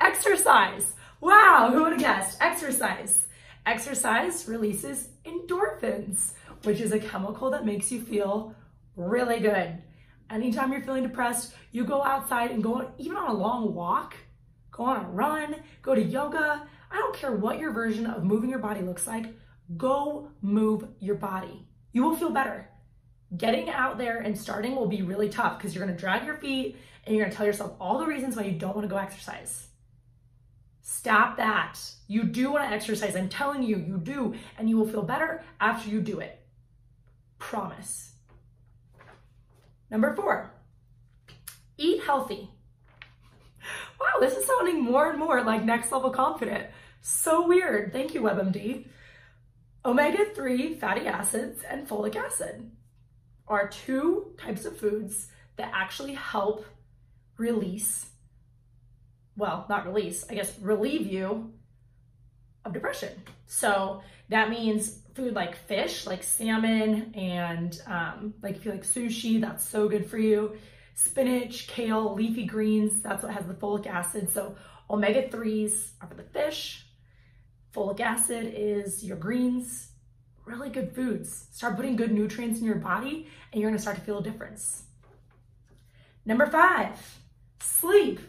exercise. 0.00 0.94
Wow, 1.20 1.70
who 1.72 1.82
would 1.82 1.92
have 1.92 2.00
guessed? 2.00 2.38
Exercise. 2.40 3.26
Exercise 3.66 4.48
releases 4.48 5.10
endorphins, 5.26 6.32
which 6.64 6.80
is 6.80 6.92
a 6.92 6.98
chemical 6.98 7.50
that 7.50 7.66
makes 7.66 7.92
you 7.92 8.00
feel 8.00 8.54
really 8.96 9.40
good. 9.40 9.82
Anytime 10.30 10.72
you're 10.72 10.82
feeling 10.82 11.04
depressed, 11.04 11.54
you 11.70 11.84
go 11.84 12.02
outside 12.02 12.50
and 12.50 12.62
go 12.62 12.90
even 12.98 13.16
on 13.16 13.30
a 13.30 13.38
long 13.38 13.74
walk, 13.74 14.14
go 14.72 14.84
on 14.84 15.04
a 15.04 15.08
run, 15.08 15.56
go 15.82 15.94
to 15.94 16.02
yoga. 16.02 16.66
I 16.90 16.96
don't 16.96 17.14
care 17.14 17.32
what 17.32 17.58
your 17.58 17.72
version 17.72 18.06
of 18.06 18.24
moving 18.24 18.50
your 18.50 18.58
body 18.58 18.80
looks 18.80 19.06
like, 19.06 19.26
go 19.76 20.30
move 20.42 20.88
your 21.00 21.16
body. 21.16 21.66
You 21.92 22.02
will 22.02 22.16
feel 22.16 22.30
better. 22.30 22.68
Getting 23.36 23.70
out 23.70 23.98
there 23.98 24.18
and 24.18 24.38
starting 24.38 24.76
will 24.76 24.88
be 24.88 25.02
really 25.02 25.28
tough 25.28 25.58
because 25.58 25.74
you're 25.74 25.84
gonna 25.84 25.98
drag 25.98 26.24
your 26.24 26.36
feet 26.36 26.76
and 27.04 27.14
you're 27.14 27.24
gonna 27.24 27.34
tell 27.34 27.46
yourself 27.46 27.74
all 27.80 27.98
the 27.98 28.06
reasons 28.06 28.36
why 28.36 28.44
you 28.44 28.58
don't 28.58 28.74
wanna 28.74 28.88
go 28.88 28.96
exercise. 28.96 29.68
Stop 30.82 31.36
that. 31.36 31.78
You 32.06 32.24
do 32.24 32.52
wanna 32.52 32.74
exercise. 32.74 33.16
I'm 33.16 33.28
telling 33.28 33.62
you, 33.62 33.76
you 33.76 33.98
do, 33.98 34.34
and 34.58 34.68
you 34.68 34.76
will 34.76 34.88
feel 34.88 35.02
better 35.02 35.42
after 35.60 35.88
you 35.88 36.00
do 36.00 36.20
it. 36.20 36.40
Promise. 37.38 38.12
Number 39.90 40.14
four, 40.14 40.50
eat 41.76 42.02
healthy. 42.02 42.50
Wow, 44.00 44.20
this 44.20 44.36
is 44.36 44.46
sounding 44.46 44.82
more 44.82 45.10
and 45.10 45.18
more 45.18 45.42
like 45.42 45.64
next 45.64 45.90
level 45.92 46.10
confident. 46.10 46.66
So 47.00 47.46
weird. 47.46 47.92
Thank 47.92 48.14
you, 48.14 48.22
WebMD. 48.22 48.86
Omega 49.84 50.24
3 50.34 50.74
fatty 50.74 51.06
acids 51.06 51.62
and 51.62 51.88
folic 51.88 52.16
acid 52.16 52.70
are 53.46 53.68
two 53.68 54.34
types 54.36 54.64
of 54.64 54.76
foods 54.76 55.28
that 55.56 55.70
actually 55.72 56.14
help 56.14 56.66
release, 57.38 58.06
well, 59.36 59.66
not 59.68 59.86
release, 59.86 60.24
I 60.28 60.34
guess 60.34 60.58
relieve 60.58 61.06
you 61.06 61.52
of 62.66 62.72
depression. 62.72 63.10
So 63.46 64.02
that 64.28 64.50
means 64.50 65.00
food 65.14 65.34
like 65.34 65.56
fish, 65.56 66.06
like 66.06 66.22
salmon, 66.22 67.12
and 67.14 67.80
um, 67.86 68.34
like 68.42 68.56
if 68.56 68.64
you 68.64 68.72
like 68.72 68.84
sushi, 68.84 69.40
that's 69.40 69.66
so 69.66 69.88
good 69.88 70.08
for 70.08 70.18
you. 70.18 70.56
Spinach, 70.94 71.68
kale, 71.68 72.14
leafy 72.14 72.44
greens, 72.44 73.02
that's 73.02 73.22
what 73.22 73.32
has 73.32 73.46
the 73.46 73.54
folic 73.54 73.86
acid. 73.86 74.30
So 74.30 74.56
omega-3s 74.90 75.90
are 76.00 76.08
for 76.08 76.14
the 76.14 76.22
fish. 76.22 76.86
Folic 77.74 78.00
acid 78.00 78.52
is 78.56 79.04
your 79.04 79.16
greens. 79.16 79.90
Really 80.44 80.70
good 80.70 80.94
foods. 80.94 81.48
Start 81.52 81.76
putting 81.76 81.96
good 81.96 82.12
nutrients 82.12 82.60
in 82.60 82.66
your 82.66 82.76
body 82.76 83.28
and 83.52 83.60
you're 83.60 83.70
gonna 83.70 83.80
start 83.80 83.96
to 83.96 84.02
feel 84.02 84.18
a 84.18 84.22
difference. 84.22 84.84
Number 86.24 86.46
five, 86.46 87.18
sleep. 87.60 88.20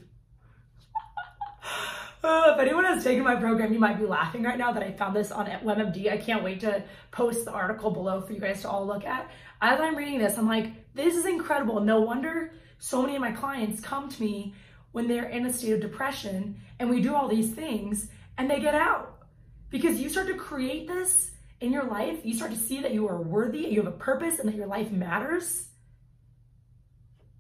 Uh, 2.24 2.54
if 2.54 2.60
anyone 2.60 2.84
has 2.84 3.04
taken 3.04 3.24
my 3.24 3.36
program, 3.36 3.72
you 3.72 3.80
might 3.80 4.00
be 4.00 4.06
laughing 4.06 4.44
right 4.44 4.58
now 4.58 4.72
that 4.72 4.82
I 4.82 4.92
found 4.92 5.16
this 5.16 5.32
on 5.32 5.46
WebMD. 5.46 6.12
I 6.12 6.18
can't 6.18 6.44
wait 6.44 6.60
to 6.62 6.84
post 7.12 7.46
the 7.46 7.52
article 7.52 7.92
below 7.92 8.22
for 8.22 8.34
you 8.34 8.40
guys 8.40 8.62
to 8.62 8.70
all 8.70 8.86
look 8.86 9.06
at. 9.06 9.30
As 9.62 9.80
I'm 9.80 9.96
reading 9.96 10.20
this, 10.20 10.38
I'm 10.38 10.48
like, 10.48 10.72
this 10.96 11.16
is 11.16 11.26
incredible. 11.26 11.80
No 11.80 12.02
wonder 12.02 12.52
so 12.80 13.02
many 13.02 13.16
of 13.16 13.22
my 13.22 13.32
clients 13.32 13.82
come 13.82 14.10
to 14.10 14.22
me 14.22 14.56
when 14.92 15.08
they're 15.08 15.30
in 15.30 15.46
a 15.46 15.54
state 15.54 15.74
of 15.74 15.82
depression 15.82 16.60
and 16.80 16.90
we 16.90 17.02
do 17.02 17.16
all 17.16 17.28
these 17.28 17.54
things 17.54 18.10
and 18.38 18.50
they 18.50 18.60
get 18.60 18.76
out. 18.76 19.20
Because 19.70 20.00
you 20.00 20.10
start 20.10 20.28
to 20.28 20.36
create 20.36 20.88
this 20.88 21.32
in 21.60 21.72
your 21.72 21.86
life, 21.86 22.20
you 22.24 22.34
start 22.34 22.52
to 22.52 22.58
see 22.58 22.82
that 22.82 22.94
you 22.94 23.08
are 23.08 23.22
worthy, 23.22 23.60
you 23.60 23.84
have 23.84 23.94
a 23.94 23.98
purpose, 23.98 24.40
and 24.40 24.48
that 24.48 24.56
your 24.56 24.68
life 24.68 24.92
matters. 24.92 25.68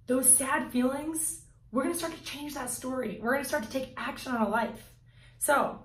Those 0.08 0.30
sad 0.30 0.72
feelings, 0.72 1.42
we're 1.78 1.84
gonna 1.84 1.96
start 1.96 2.12
to 2.12 2.24
change 2.24 2.56
that 2.56 2.72
story. 2.72 3.20
We're 3.22 3.34
gonna 3.34 3.46
start 3.46 3.64
to 3.64 3.70
take 3.70 3.94
action 3.98 4.32
on 4.32 4.42
our 4.42 4.50
life. 4.50 4.94
So, 5.38 5.78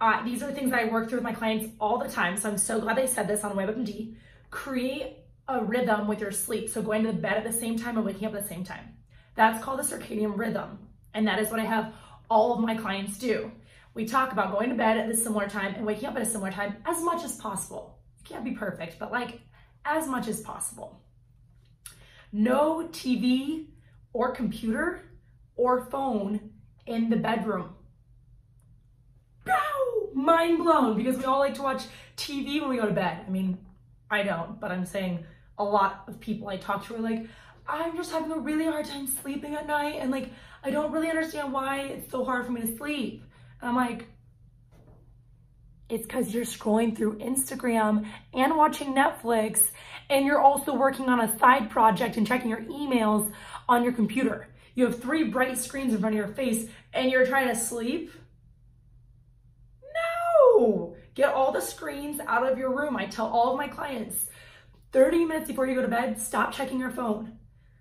uh, 0.00 0.22
these 0.22 0.44
are 0.44 0.52
things 0.52 0.70
that 0.70 0.78
I 0.78 0.84
work 0.84 1.08
through 1.08 1.18
with 1.18 1.24
my 1.24 1.32
clients 1.32 1.74
all 1.80 1.98
the 1.98 2.08
time. 2.08 2.36
So 2.36 2.48
I'm 2.48 2.56
so 2.56 2.80
glad 2.80 2.96
they 2.96 3.08
said 3.08 3.26
this 3.26 3.42
on 3.42 3.56
WebMD. 3.56 4.14
Create 4.52 5.16
a 5.48 5.60
rhythm 5.60 6.06
with 6.06 6.20
your 6.20 6.30
sleep. 6.30 6.68
So 6.70 6.82
going 6.82 7.02
to 7.02 7.12
bed 7.12 7.36
at 7.36 7.42
the 7.42 7.52
same 7.52 7.76
time 7.76 7.96
and 7.96 8.06
waking 8.06 8.28
up 8.28 8.34
at 8.34 8.42
the 8.42 8.48
same 8.48 8.62
time. 8.62 8.94
That's 9.34 9.62
called 9.62 9.80
a 9.80 9.82
circadian 9.82 10.38
rhythm. 10.38 10.78
And 11.14 11.26
that 11.26 11.40
is 11.40 11.50
what 11.50 11.58
I 11.58 11.64
have 11.64 11.94
all 12.30 12.54
of 12.54 12.60
my 12.60 12.76
clients 12.76 13.18
do. 13.18 13.50
We 13.94 14.04
talk 14.04 14.30
about 14.30 14.52
going 14.52 14.68
to 14.68 14.76
bed 14.76 14.98
at 14.98 15.10
a 15.10 15.16
similar 15.16 15.48
time 15.48 15.74
and 15.74 15.84
waking 15.84 16.08
up 16.08 16.14
at 16.14 16.22
a 16.22 16.26
similar 16.26 16.52
time 16.52 16.76
as 16.86 17.02
much 17.02 17.24
as 17.24 17.34
possible. 17.36 17.98
You 18.18 18.24
can't 18.24 18.44
be 18.44 18.52
perfect, 18.52 19.00
but 19.00 19.10
like 19.10 19.40
as 19.84 20.06
much 20.06 20.28
as 20.28 20.42
possible. 20.42 21.00
No 22.30 22.88
TV 22.92 23.66
or 24.12 24.32
computer 24.32 25.02
or 25.56 25.86
phone 25.86 26.50
in 26.86 27.10
the 27.10 27.16
bedroom. 27.16 27.74
Bow! 29.44 30.10
Mind 30.14 30.58
blown 30.58 30.96
because 30.96 31.16
we 31.16 31.24
all 31.24 31.38
like 31.38 31.54
to 31.54 31.62
watch 31.62 31.84
TV 32.16 32.60
when 32.60 32.70
we 32.70 32.76
go 32.76 32.86
to 32.86 32.92
bed. 32.92 33.24
I 33.26 33.30
mean, 33.30 33.58
I 34.10 34.22
don't, 34.22 34.60
but 34.60 34.70
I'm 34.70 34.84
saying 34.84 35.24
a 35.58 35.64
lot 35.64 36.04
of 36.08 36.20
people 36.20 36.48
I 36.48 36.56
talk 36.56 36.86
to 36.86 36.94
are 36.96 36.98
like, 36.98 37.26
I'm 37.66 37.96
just 37.96 38.10
having 38.10 38.32
a 38.32 38.38
really 38.38 38.64
hard 38.64 38.86
time 38.86 39.06
sleeping 39.06 39.54
at 39.54 39.66
night 39.66 39.96
and 40.00 40.10
like 40.10 40.30
I 40.64 40.70
don't 40.70 40.92
really 40.92 41.08
understand 41.08 41.52
why 41.52 41.80
it's 41.80 42.10
so 42.10 42.24
hard 42.24 42.46
for 42.46 42.52
me 42.52 42.60
to 42.60 42.76
sleep. 42.76 43.24
And 43.60 43.70
I'm 43.70 43.76
like, 43.76 44.06
it's 45.88 46.06
because 46.06 46.32
you're 46.32 46.44
scrolling 46.44 46.96
through 46.96 47.18
Instagram 47.18 48.06
and 48.32 48.56
watching 48.56 48.94
Netflix 48.94 49.70
and 50.08 50.24
you're 50.24 50.40
also 50.40 50.74
working 50.74 51.08
on 51.08 51.20
a 51.20 51.38
side 51.38 51.70
project 51.70 52.16
and 52.16 52.26
checking 52.26 52.48
your 52.48 52.62
emails 52.62 53.30
on 53.68 53.84
your 53.84 53.92
computer. 53.92 54.48
You 54.74 54.86
have 54.86 55.00
three 55.00 55.24
bright 55.24 55.58
screens 55.58 55.92
in 55.92 56.00
front 56.00 56.14
of 56.14 56.18
your 56.18 56.34
face 56.34 56.68
and 56.92 57.10
you're 57.10 57.26
trying 57.26 57.48
to 57.48 57.56
sleep. 57.56 58.10
No! 60.56 60.96
Get 61.14 61.32
all 61.32 61.52
the 61.52 61.60
screens 61.60 62.20
out 62.26 62.50
of 62.50 62.58
your 62.58 62.74
room. 62.74 62.96
I 62.96 63.06
tell 63.06 63.26
all 63.26 63.52
of 63.52 63.58
my 63.58 63.68
clients 63.68 64.26
30 64.92 65.24
minutes 65.24 65.48
before 65.48 65.66
you 65.66 65.74
go 65.74 65.82
to 65.82 65.88
bed, 65.88 66.20
stop 66.20 66.52
checking 66.52 66.78
your 66.78 66.90
phone. 66.90 67.38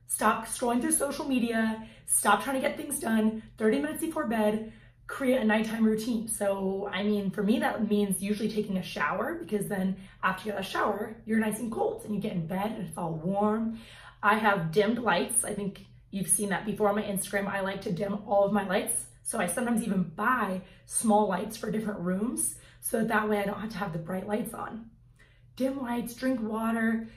Stop 0.08 0.48
scrolling 0.48 0.82
through 0.82 0.94
social 0.94 1.26
media. 1.26 1.86
Stop 2.06 2.44
trying 2.44 2.56
to 2.56 2.62
get 2.62 2.78
things 2.78 3.00
done. 3.00 3.44
30 3.58 3.80
minutes 3.80 4.02
before 4.02 4.28
bed, 4.28 4.72
create 5.08 5.42
a 5.42 5.44
nighttime 5.44 5.86
routine. 5.86 6.28
So, 6.28 6.90
I 6.92 7.04
mean, 7.04 7.30
for 7.30 7.44
me, 7.44 7.60
that 7.60 7.90
means 7.90 8.22
usually 8.22 8.50
taking 8.50 8.78
a 8.78 8.84
shower 8.84 9.36
because 9.36 9.68
then 9.68 9.98
after 10.24 10.46
you 10.46 10.52
get 10.54 10.62
a 10.62 10.64
shower, 10.64 11.18
you're 11.26 11.40
nice 11.40 11.60
and 11.60 11.72
cold 11.72 12.04
and 12.06 12.16
you 12.16 12.22
get 12.22 12.32
in 12.32 12.48
bed 12.48 12.72
and 12.72 12.88
it's 12.88 12.98
all 12.98 13.14
warm. 13.14 13.80
I 14.24 14.36
have 14.36 14.72
dimmed 14.72 15.00
lights. 15.00 15.44
I 15.44 15.54
think 15.54 15.86
you've 16.12 16.28
seen 16.28 16.50
that 16.50 16.66
before 16.66 16.90
on 16.90 16.96
my 16.96 17.04
Instagram. 17.04 17.48
I 17.48 17.62
like 17.62 17.82
to 17.82 17.92
dim 17.92 18.20
all 18.28 18.46
of 18.46 18.54
my 18.54 18.68
lights. 18.68 19.06
So 19.24 19.40
I 19.40 19.48
sometimes 19.48 19.84
even 19.84 20.04
buy 20.16 20.62
small 20.86 21.28
lights 21.28 21.58
for 21.58 21.72
different 21.72 22.02
rooms 22.02 22.56
so 22.82 23.00
that, 23.00 23.08
that 23.08 23.30
way 23.30 23.40
I 23.40 23.46
don't 23.46 23.60
have 23.60 23.72
to 23.72 23.78
have 23.78 23.94
the 23.94 24.00
bright 24.00 24.28
lights 24.28 24.54
on. 24.54 24.90
Dim 25.56 25.82
lights, 25.82 26.14
drink 26.16 26.42
water, 26.42 27.08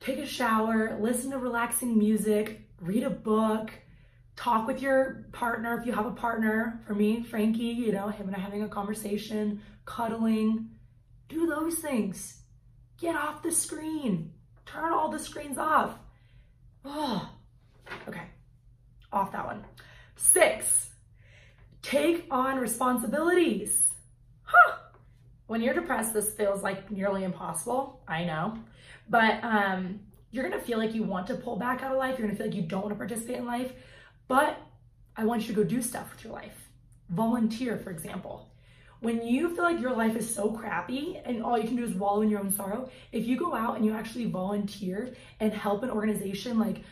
take 0.00 0.18
a 0.18 0.26
shower, 0.26 0.98
listen 1.00 1.30
to 1.30 1.38
relaxing 1.38 1.98
music, 1.98 2.60
read 2.80 3.02
a 3.02 3.10
book, 3.10 3.70
talk 4.36 4.66
with 4.66 4.80
your 4.80 5.26
partner 5.32 5.78
if 5.78 5.86
you 5.86 5.92
have 5.92 6.06
a 6.06 6.12
partner. 6.12 6.82
For 6.86 6.94
me, 6.94 7.22
Frankie, 7.22 7.64
you 7.64 7.92
know, 7.92 8.08
him 8.08 8.28
and 8.28 8.36
I 8.36 8.38
having 8.38 8.62
a 8.62 8.68
conversation, 8.68 9.60
cuddling. 9.84 10.70
Do 11.28 11.46
those 11.46 11.76
things. 11.76 12.42
Get 12.98 13.16
off 13.16 13.42
the 13.42 13.52
screen. 13.52 14.32
Turn 14.64 14.92
all 14.92 15.10
the 15.10 15.18
screens 15.18 15.58
off. 15.58 15.98
Oh, 16.88 17.30
okay. 18.08 18.22
Off 19.12 19.32
that 19.32 19.46
one. 19.46 19.64
Six, 20.16 20.90
take 21.82 22.26
on 22.30 22.58
responsibilities. 22.58 23.92
Huh. 24.42 24.76
When 25.46 25.60
you're 25.62 25.74
depressed, 25.74 26.12
this 26.12 26.34
feels 26.34 26.62
like 26.62 26.90
nearly 26.90 27.24
impossible. 27.24 28.02
I 28.08 28.24
know. 28.24 28.58
But 29.08 29.42
um, 29.44 30.00
you're 30.30 30.48
gonna 30.48 30.62
feel 30.62 30.78
like 30.78 30.94
you 30.94 31.02
want 31.02 31.26
to 31.28 31.34
pull 31.34 31.56
back 31.56 31.82
out 31.82 31.92
of 31.92 31.98
life. 31.98 32.18
You're 32.18 32.26
gonna 32.26 32.36
feel 32.36 32.46
like 32.46 32.56
you 32.56 32.62
don't 32.62 32.82
wanna 32.82 32.96
participate 32.96 33.36
in 33.36 33.46
life. 33.46 33.72
But 34.26 34.58
I 35.16 35.24
want 35.24 35.42
you 35.42 35.48
to 35.48 35.54
go 35.54 35.64
do 35.64 35.80
stuff 35.80 36.10
with 36.12 36.24
your 36.24 36.32
life. 36.32 36.68
Volunteer, 37.08 37.78
for 37.78 37.90
example. 37.90 38.50
When 39.00 39.24
you 39.24 39.54
feel 39.54 39.64
like 39.64 39.80
your 39.80 39.94
life 39.94 40.16
is 40.16 40.32
so 40.32 40.50
crappy 40.50 41.20
and 41.24 41.42
all 41.42 41.56
you 41.56 41.68
can 41.68 41.76
do 41.76 41.84
is 41.84 41.94
wallow 41.94 42.22
in 42.22 42.30
your 42.30 42.40
own 42.40 42.50
sorrow, 42.50 42.90
if 43.12 43.26
you 43.26 43.36
go 43.36 43.54
out 43.54 43.76
and 43.76 43.84
you 43.84 43.92
actually 43.92 44.24
volunteer 44.24 45.14
and 45.38 45.52
help 45.52 45.84
an 45.84 45.90
organization 45.90 46.58
like 46.58 46.82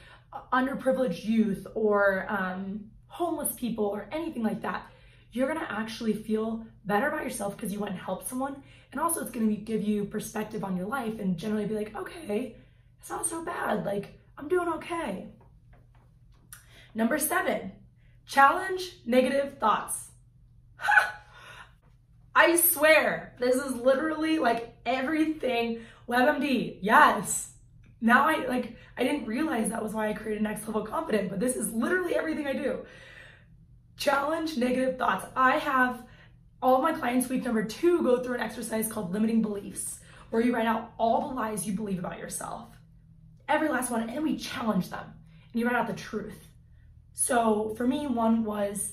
underprivileged 0.52 1.24
youth 1.24 1.66
or 1.74 2.26
um, 2.28 2.84
homeless 3.08 3.54
people 3.54 3.86
or 3.86 4.08
anything 4.12 4.42
like 4.42 4.62
that, 4.62 4.90
you're 5.32 5.48
gonna 5.48 5.66
actually 5.68 6.14
feel 6.14 6.64
better 6.84 7.08
about 7.08 7.24
yourself 7.24 7.56
because 7.56 7.72
you 7.72 7.80
went 7.80 7.92
and 7.92 8.00
helped 8.00 8.28
someone. 8.28 8.62
And 8.92 9.00
also, 9.00 9.20
it's 9.20 9.30
gonna 9.30 9.52
give 9.54 9.82
you 9.82 10.04
perspective 10.04 10.62
on 10.62 10.76
your 10.76 10.86
life 10.86 11.18
and 11.18 11.36
generally 11.36 11.66
be 11.66 11.74
like, 11.74 11.94
okay, 11.96 12.56
it's 13.00 13.10
not 13.10 13.26
so 13.26 13.44
bad. 13.44 13.84
Like, 13.84 14.18
I'm 14.38 14.48
doing 14.48 14.68
okay. 14.74 15.26
Number 16.94 17.18
seven, 17.18 17.72
challenge 18.26 18.98
negative 19.04 19.58
thoughts. 19.58 20.10
I 22.36 22.56
swear, 22.56 23.32
this 23.40 23.56
is 23.56 23.76
literally 23.76 24.38
like 24.38 24.76
everything 24.84 25.80
WebMD. 26.06 26.78
Yes. 26.82 27.52
Now 28.02 28.28
I 28.28 28.44
like, 28.44 28.76
I 28.98 29.04
didn't 29.04 29.24
realize 29.24 29.70
that 29.70 29.82
was 29.82 29.94
why 29.94 30.08
I 30.08 30.12
created 30.12 30.42
Next 30.42 30.66
Level 30.66 30.84
Confident, 30.84 31.30
but 31.30 31.40
this 31.40 31.56
is 31.56 31.72
literally 31.72 32.14
everything 32.14 32.46
I 32.46 32.52
do. 32.52 32.84
Challenge 33.96 34.58
negative 34.58 34.98
thoughts. 34.98 35.24
I 35.34 35.52
have 35.56 36.02
all 36.60 36.82
my 36.82 36.92
clients 36.92 37.30
week 37.30 37.42
number 37.42 37.64
two 37.64 38.02
go 38.02 38.22
through 38.22 38.34
an 38.34 38.42
exercise 38.42 38.86
called 38.86 39.14
limiting 39.14 39.40
beliefs, 39.40 40.00
where 40.28 40.42
you 40.42 40.54
write 40.54 40.66
out 40.66 40.92
all 40.98 41.30
the 41.30 41.34
lies 41.34 41.66
you 41.66 41.72
believe 41.72 41.98
about 41.98 42.18
yourself. 42.18 42.68
Every 43.48 43.70
last 43.70 43.90
one, 43.90 44.10
and 44.10 44.22
we 44.22 44.36
challenge 44.36 44.90
them. 44.90 45.06
And 45.52 45.60
you 45.60 45.66
write 45.66 45.76
out 45.76 45.86
the 45.86 45.94
truth. 45.94 46.48
So 47.14 47.74
for 47.78 47.86
me, 47.86 48.06
one 48.06 48.44
was 48.44 48.92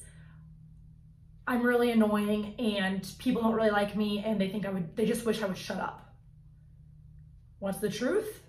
I'm 1.46 1.64
really 1.64 1.92
annoying 1.92 2.56
and 2.58 3.06
people 3.18 3.42
don't 3.42 3.54
really 3.54 3.70
like 3.70 3.96
me 3.96 4.24
and 4.26 4.40
they 4.40 4.48
think 4.48 4.66
I 4.66 4.70
would, 4.70 4.96
they 4.96 5.06
just 5.06 5.26
wish 5.26 5.42
I 5.42 5.48
would 5.48 5.58
shut 5.58 5.80
up. 5.80 6.16
What's 7.60 7.80
the 7.80 7.90
truth? 7.90 8.42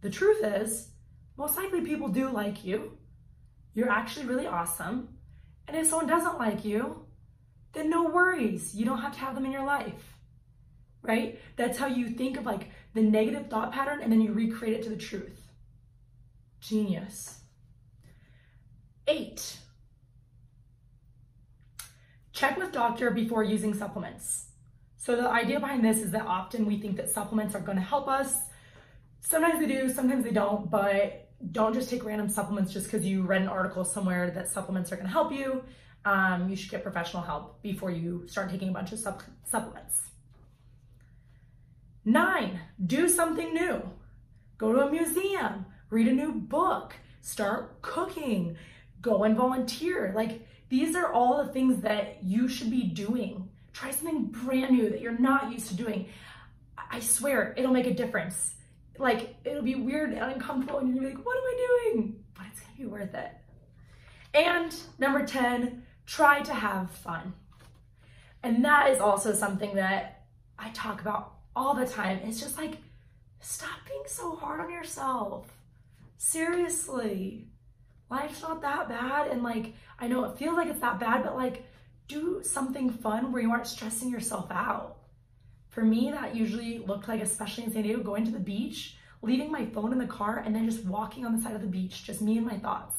The 0.00 0.10
truth 0.10 0.42
is, 0.42 0.88
most 1.36 1.56
likely 1.56 1.82
people 1.82 2.08
do 2.08 2.30
like 2.30 2.64
you. 2.64 2.96
You're 3.74 3.90
actually 3.90 4.26
really 4.26 4.46
awesome. 4.46 5.08
And 5.66 5.76
if 5.76 5.86
someone 5.86 6.06
doesn't 6.06 6.38
like 6.38 6.64
you, 6.64 7.06
then 7.72 7.90
no 7.90 8.04
worries. 8.04 8.74
You 8.74 8.84
don't 8.84 9.00
have 9.00 9.12
to 9.12 9.20
have 9.20 9.34
them 9.34 9.44
in 9.44 9.52
your 9.52 9.64
life, 9.64 10.18
right? 11.02 11.38
That's 11.56 11.78
how 11.78 11.86
you 11.86 12.08
think 12.08 12.38
of 12.38 12.46
like 12.46 12.70
the 12.94 13.02
negative 13.02 13.48
thought 13.48 13.72
pattern 13.72 14.00
and 14.02 14.10
then 14.10 14.20
you 14.20 14.32
recreate 14.32 14.74
it 14.74 14.82
to 14.84 14.90
the 14.90 14.96
truth. 14.96 15.48
Genius. 16.60 17.40
Eight, 19.06 19.58
check 22.38 22.56
with 22.56 22.70
doctor 22.70 23.10
before 23.10 23.42
using 23.42 23.74
supplements. 23.74 24.46
So 24.96 25.16
the 25.16 25.28
idea 25.28 25.58
behind 25.58 25.84
this 25.84 25.98
is 25.98 26.12
that 26.12 26.24
often 26.24 26.66
we 26.66 26.78
think 26.78 26.96
that 26.96 27.10
supplements 27.10 27.54
are 27.56 27.60
gonna 27.60 27.80
help 27.80 28.06
us. 28.06 28.36
Sometimes 29.20 29.58
they 29.58 29.66
do, 29.66 29.88
sometimes 29.92 30.24
they 30.24 30.30
don't, 30.30 30.70
but 30.70 31.30
don't 31.50 31.74
just 31.74 31.90
take 31.90 32.04
random 32.04 32.28
supplements 32.28 32.72
just 32.72 32.86
because 32.86 33.04
you 33.04 33.22
read 33.22 33.42
an 33.42 33.48
article 33.48 33.84
somewhere 33.84 34.30
that 34.30 34.48
supplements 34.48 34.92
are 34.92 34.96
gonna 34.96 35.08
help 35.08 35.32
you. 35.32 35.64
Um, 36.04 36.48
you 36.48 36.54
should 36.54 36.70
get 36.70 36.82
professional 36.84 37.22
help 37.22 37.60
before 37.62 37.90
you 37.90 38.26
start 38.28 38.50
taking 38.50 38.68
a 38.68 38.72
bunch 38.72 38.92
of 38.92 39.00
sup 39.00 39.22
supplements. 39.44 40.02
Nine, 42.04 42.60
do 42.86 43.08
something 43.08 43.52
new. 43.52 43.82
Go 44.58 44.72
to 44.72 44.86
a 44.86 44.90
museum, 44.90 45.66
read 45.90 46.06
a 46.06 46.12
new 46.12 46.32
book, 46.32 46.94
start 47.20 47.82
cooking, 47.82 48.56
go 49.02 49.24
and 49.24 49.36
volunteer. 49.36 50.12
Like 50.14 50.47
these 50.68 50.94
are 50.94 51.12
all 51.12 51.44
the 51.44 51.52
things 51.52 51.82
that 51.82 52.22
you 52.22 52.48
should 52.48 52.70
be 52.70 52.82
doing. 52.82 53.48
Try 53.72 53.90
something 53.90 54.26
brand 54.26 54.76
new 54.76 54.90
that 54.90 55.00
you're 55.00 55.18
not 55.18 55.52
used 55.52 55.68
to 55.68 55.74
doing. 55.74 56.08
I 56.90 57.00
swear 57.00 57.54
it'll 57.56 57.72
make 57.72 57.86
a 57.86 57.94
difference. 57.94 58.54
Like 58.98 59.36
it'll 59.44 59.62
be 59.62 59.76
weird 59.76 60.12
and 60.12 60.32
uncomfortable 60.32 60.80
and 60.80 60.88
you're 60.88 60.96
gonna 60.96 61.10
be 61.10 61.16
like, 61.16 61.26
what 61.26 61.36
am 61.36 61.44
I 61.44 61.90
doing? 61.92 62.24
But 62.34 62.46
it's 62.50 62.60
gonna 62.60 62.76
be 62.76 62.86
worth 62.86 63.14
it. 63.14 63.30
And 64.34 64.74
number 64.98 65.24
10, 65.24 65.84
try 66.06 66.42
to 66.42 66.54
have 66.54 66.90
fun. 66.90 67.34
And 68.42 68.64
that 68.64 68.90
is 68.90 69.00
also 69.00 69.32
something 69.32 69.74
that 69.74 70.26
I 70.58 70.70
talk 70.70 71.00
about 71.00 71.34
all 71.56 71.74
the 71.74 71.86
time. 71.86 72.20
It's 72.24 72.40
just 72.40 72.58
like, 72.58 72.78
stop 73.40 73.78
being 73.86 74.04
so 74.06 74.36
hard 74.36 74.60
on 74.60 74.70
yourself. 74.70 75.46
Seriously. 76.16 77.47
Life's 78.10 78.42
not 78.42 78.62
that 78.62 78.88
bad. 78.88 79.28
And 79.28 79.42
like, 79.42 79.74
I 79.98 80.08
know 80.08 80.24
it 80.24 80.38
feels 80.38 80.56
like 80.56 80.68
it's 80.68 80.80
that 80.80 81.00
bad, 81.00 81.22
but 81.22 81.36
like, 81.36 81.66
do 82.08 82.40
something 82.42 82.90
fun 82.90 83.32
where 83.32 83.42
you 83.42 83.50
aren't 83.50 83.66
stressing 83.66 84.10
yourself 84.10 84.50
out. 84.50 84.96
For 85.68 85.84
me, 85.84 86.10
that 86.10 86.34
usually 86.34 86.78
looked 86.78 87.06
like, 87.06 87.20
especially 87.20 87.64
in 87.64 87.72
San 87.72 87.82
Diego, 87.82 88.02
going 88.02 88.24
to 88.24 88.30
the 88.30 88.38
beach, 88.38 88.96
leaving 89.20 89.52
my 89.52 89.66
phone 89.66 89.92
in 89.92 89.98
the 89.98 90.06
car, 90.06 90.42
and 90.44 90.54
then 90.54 90.68
just 90.68 90.84
walking 90.84 91.26
on 91.26 91.36
the 91.36 91.42
side 91.42 91.54
of 91.54 91.60
the 91.60 91.66
beach, 91.66 92.04
just 92.04 92.22
me 92.22 92.38
and 92.38 92.46
my 92.46 92.58
thoughts. 92.58 92.96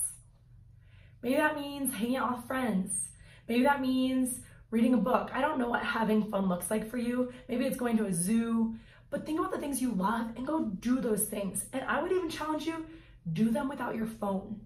Maybe 1.22 1.36
that 1.36 1.60
means 1.60 1.93
hanging 1.93 2.17
out 2.17 2.38
with 2.38 2.45
friends. 2.45 3.10
Maybe 3.48 3.63
that 3.63 3.82
means 3.82 4.39
reading 4.72 4.93
a 4.93 4.98
book. 4.98 5.32
I 5.34 5.41
don't 5.41 5.58
know 5.58 5.69
what 5.69 5.84
having 5.84 6.30
fun 6.30 6.48
looks 6.48 6.69
like 6.69 6.89
for 6.89 6.98
you. 6.98 7.34
Maybe 7.48 7.65
it's 7.65 7.78
going 7.78 7.98
to 7.98 8.06
a 8.06 8.13
zoo, 8.13 8.76
but 9.10 9.26
think 9.26 9.39
about 9.39 9.52
the 9.52 9.58
things 9.58 9.82
you 9.82 9.91
love 9.91 10.28
and 10.38 10.45
go 10.45 10.65
do 10.65 11.02
those 11.02 11.26
things. 11.26 11.65
And 11.74 11.84
I 11.84 12.02
would 12.02 12.12
even 12.12 12.30
challenge 12.30 12.65
you, 12.65 12.86
do 13.34 13.50
them 13.50 13.67
without 13.67 13.95
your 13.95 14.06
phone. 14.06 14.62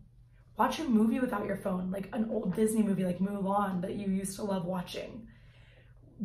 Watch 0.56 0.80
a 0.80 0.84
movie 0.84 1.20
without 1.20 1.48
your 1.48 1.58
phone, 1.58 1.90
like 1.90 2.10
an 2.14 2.30
old 2.30 2.56
Disney 2.56 2.84
movie 2.84 3.06
like 3.06 3.20
Mulan 3.20 3.82
that 3.82 3.96
you 3.96 4.08
used 4.08 4.36
to 4.36 4.44
love 4.44 4.66
watching. 4.66 5.28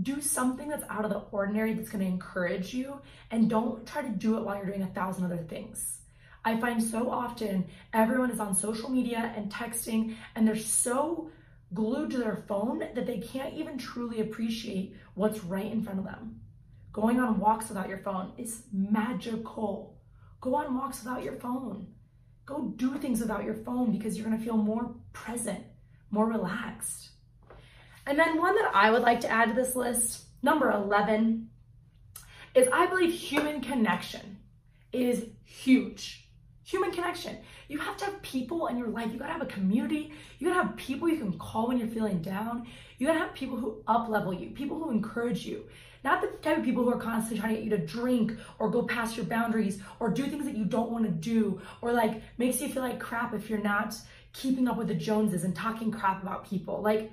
Do 0.02 0.20
something 0.20 0.68
that's 0.68 0.84
out 0.90 1.04
of 1.04 1.10
the 1.10 1.22
ordinary 1.32 1.72
that's 1.72 1.88
gonna 1.88 2.04
encourage 2.04 2.74
you 2.74 3.00
and 3.30 3.48
don't 3.48 3.86
try 3.86 4.02
to 4.02 4.08
do 4.10 4.36
it 4.36 4.44
while 4.44 4.56
you're 4.56 4.66
doing 4.66 4.82
a 4.82 4.86
thousand 4.88 5.24
other 5.24 5.38
things. 5.38 6.00
I 6.44 6.60
find 6.60 6.82
so 6.82 7.10
often 7.10 7.66
everyone 7.92 8.30
is 8.30 8.38
on 8.38 8.54
social 8.54 8.90
media 8.90 9.32
and 9.34 9.50
texting 9.50 10.14
and 10.34 10.46
they're 10.46 10.56
so 10.56 11.30
glued 11.74 12.10
to 12.10 12.18
their 12.18 12.44
phone 12.48 12.78
that 12.80 13.06
they 13.06 13.18
can't 13.18 13.54
even 13.54 13.78
truly 13.78 14.20
appreciate 14.20 14.94
what's 15.14 15.42
right 15.44 15.70
in 15.70 15.82
front 15.82 15.98
of 15.98 16.04
them. 16.04 16.40
Going 16.92 17.18
on 17.18 17.38
walks 17.38 17.68
without 17.68 17.88
your 17.88 17.98
phone 17.98 18.32
is 18.36 18.62
magical. 18.72 19.96
Go 20.40 20.54
on 20.54 20.76
walks 20.76 21.02
without 21.02 21.22
your 21.22 21.36
phone. 21.36 21.88
Go 22.48 22.72
do 22.76 22.96
things 22.96 23.20
without 23.20 23.44
your 23.44 23.56
phone 23.56 23.92
because 23.92 24.16
you're 24.16 24.24
gonna 24.24 24.42
feel 24.42 24.56
more 24.56 24.94
present, 25.12 25.62
more 26.10 26.26
relaxed. 26.26 27.10
And 28.06 28.18
then 28.18 28.38
one 28.38 28.54
that 28.54 28.70
I 28.74 28.90
would 28.90 29.02
like 29.02 29.20
to 29.20 29.28
add 29.28 29.50
to 29.50 29.54
this 29.54 29.76
list, 29.76 30.24
number 30.42 30.70
11, 30.70 31.50
is 32.54 32.66
I 32.72 32.86
believe 32.86 33.12
human 33.12 33.60
connection 33.60 34.38
is 34.94 35.26
huge. 35.44 36.26
Human 36.64 36.90
connection. 36.90 37.36
You 37.68 37.80
have 37.80 37.98
to 37.98 38.06
have 38.06 38.22
people 38.22 38.68
in 38.68 38.78
your 38.78 38.88
life. 38.88 39.12
You 39.12 39.18
gotta 39.18 39.34
have 39.34 39.42
a 39.42 39.46
community. 39.46 40.14
You 40.38 40.48
gotta 40.48 40.62
have 40.62 40.76
people 40.76 41.06
you 41.06 41.18
can 41.18 41.38
call 41.38 41.68
when 41.68 41.76
you're 41.76 41.88
feeling 41.88 42.22
down. 42.22 42.66
You 42.96 43.08
gotta 43.08 43.18
have 43.18 43.34
people 43.34 43.58
who 43.58 43.82
up 43.86 44.08
level 44.08 44.32
you, 44.32 44.52
people 44.52 44.78
who 44.78 44.90
encourage 44.90 45.44
you. 45.44 45.64
Not 46.04 46.20
the 46.20 46.28
type 46.42 46.58
of 46.58 46.64
people 46.64 46.84
who 46.84 46.90
are 46.90 47.00
constantly 47.00 47.40
trying 47.40 47.54
to 47.56 47.60
get 47.60 47.64
you 47.64 47.76
to 47.76 47.86
drink 47.86 48.32
or 48.58 48.70
go 48.70 48.82
past 48.82 49.16
your 49.16 49.26
boundaries 49.26 49.80
or 49.98 50.10
do 50.10 50.26
things 50.26 50.44
that 50.44 50.56
you 50.56 50.64
don't 50.64 50.90
want 50.90 51.04
to 51.04 51.10
do 51.10 51.60
or 51.82 51.92
like 51.92 52.22
makes 52.38 52.60
you 52.60 52.68
feel 52.68 52.82
like 52.82 53.00
crap 53.00 53.34
if 53.34 53.50
you're 53.50 53.58
not 53.58 53.94
keeping 54.32 54.68
up 54.68 54.76
with 54.76 54.88
the 54.88 54.94
Joneses 54.94 55.44
and 55.44 55.54
talking 55.54 55.90
crap 55.90 56.22
about 56.22 56.48
people. 56.48 56.80
Like 56.82 57.12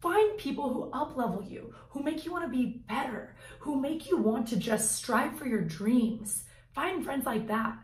find 0.00 0.36
people 0.38 0.72
who 0.72 0.90
up 0.92 1.16
level 1.16 1.42
you, 1.42 1.74
who 1.90 2.02
make 2.02 2.24
you 2.24 2.32
want 2.32 2.44
to 2.44 2.56
be 2.56 2.84
better, 2.88 3.34
who 3.60 3.80
make 3.80 4.10
you 4.10 4.16
want 4.18 4.48
to 4.48 4.56
just 4.56 4.92
strive 4.92 5.38
for 5.38 5.46
your 5.46 5.62
dreams. 5.62 6.44
Find 6.74 7.04
friends 7.04 7.26
like 7.26 7.48
that. 7.48 7.78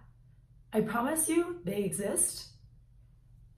I 0.72 0.83
promise 0.83 1.28
you 1.28 1.61
they 1.64 1.85
exist. 1.85 2.48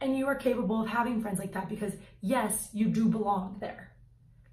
And 0.01 0.17
you 0.17 0.27
are 0.27 0.35
capable 0.35 0.83
of 0.83 0.89
having 0.89 1.23
friends 1.23 1.39
like 1.39 1.55
that 1.55 1.69
because 1.69 1.95
yes, 2.21 2.69
you 2.73 2.89
do 2.89 3.07
belong 3.07 3.57
there. 3.61 3.93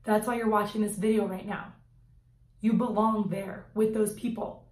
That's 0.05 0.25
why 0.25 0.35
you're 0.35 0.49
watching 0.49 0.81
this 0.81 0.95
video 0.95 1.27
right 1.27 1.45
now. 1.45 1.73
You 2.63 2.71
belong 2.71 3.27
there 3.27 3.65
with 3.75 3.93
those 3.93 4.13
people. 4.13 4.63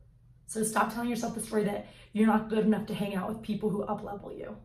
So 0.48 0.64
stop 0.64 0.94
telling 0.94 1.10
yourself 1.10 1.36
the 1.36 1.42
story 1.42 1.66
that 1.66 1.88
you're 2.14 2.26
not 2.26 2.48
good 2.48 2.66
enough 2.66 2.86
to 2.86 2.94
hang 2.94 3.16
out 3.16 3.28
with 3.28 3.42
people 3.42 3.70
who 3.70 3.84
uplevel 3.84 4.34
you. 4.38 4.56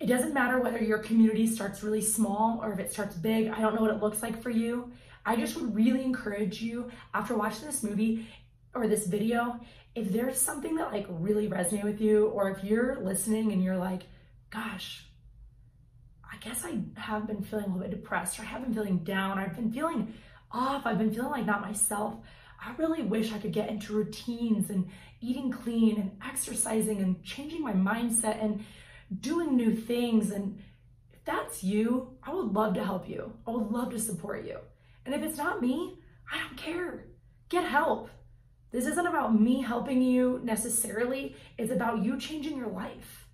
It 0.00 0.06
doesn't 0.06 0.32
matter 0.32 0.60
whether 0.60 0.82
your 0.82 0.96
community 0.96 1.46
starts 1.46 1.82
really 1.82 2.00
small 2.00 2.58
or 2.62 2.72
if 2.72 2.78
it 2.78 2.90
starts 2.90 3.16
big. 3.16 3.48
I 3.48 3.60
don't 3.60 3.74
know 3.74 3.82
what 3.82 3.90
it 3.90 4.02
looks 4.02 4.22
like 4.22 4.42
for 4.42 4.48
you. 4.48 4.90
I 5.26 5.36
just 5.36 5.56
would 5.56 5.74
really 5.74 6.02
encourage 6.02 6.62
you 6.62 6.90
after 7.12 7.36
watching 7.36 7.66
this 7.66 7.82
movie 7.82 8.26
or 8.74 8.88
this 8.88 9.06
video, 9.06 9.60
if 9.94 10.10
there's 10.10 10.40
something 10.40 10.76
that 10.76 10.90
like 10.90 11.06
really 11.10 11.48
resonated 11.48 11.84
with 11.84 12.00
you, 12.00 12.28
or 12.28 12.48
if 12.48 12.64
you're 12.64 12.98
listening 13.02 13.52
and 13.52 13.62
you're 13.62 13.76
like, 13.76 14.04
gosh, 14.48 15.04
guess 16.40 16.64
I 16.64 16.80
have 17.00 17.26
been 17.26 17.42
feeling 17.42 17.66
a 17.66 17.68
little 17.68 17.88
bit 17.88 17.90
depressed 17.90 18.38
or 18.38 18.42
I 18.42 18.46
have 18.46 18.62
been 18.62 18.74
feeling 18.74 18.98
down. 18.98 19.38
I've 19.38 19.54
been 19.54 19.72
feeling 19.72 20.14
off. 20.50 20.86
I've 20.86 20.98
been 20.98 21.12
feeling 21.12 21.30
like 21.30 21.46
not 21.46 21.60
myself. 21.60 22.16
I 22.60 22.74
really 22.76 23.02
wish 23.02 23.32
I 23.32 23.38
could 23.38 23.52
get 23.52 23.68
into 23.68 23.92
routines 23.92 24.70
and 24.70 24.88
eating 25.20 25.50
clean 25.50 26.00
and 26.00 26.16
exercising 26.24 27.00
and 27.00 27.22
changing 27.22 27.62
my 27.62 27.72
mindset 27.72 28.42
and 28.42 28.64
doing 29.20 29.56
new 29.56 29.74
things. 29.74 30.30
And 30.30 30.60
if 31.12 31.24
that's 31.24 31.62
you, 31.62 32.16
I 32.22 32.32
would 32.32 32.52
love 32.52 32.74
to 32.74 32.84
help 32.84 33.08
you. 33.08 33.32
I 33.46 33.50
would 33.52 33.70
love 33.70 33.90
to 33.90 33.98
support 33.98 34.44
you. 34.44 34.58
And 35.06 35.14
if 35.14 35.22
it's 35.22 35.38
not 35.38 35.62
me, 35.62 36.00
I 36.30 36.38
don't 36.38 36.56
care. 36.56 37.04
Get 37.48 37.64
help. 37.64 38.10
This 38.70 38.86
isn't 38.86 39.06
about 39.06 39.40
me 39.40 39.62
helping 39.62 40.02
you 40.02 40.40
necessarily. 40.42 41.36
It's 41.56 41.72
about 41.72 42.04
you 42.04 42.18
changing 42.18 42.56
your 42.56 42.68
life. 42.68 43.27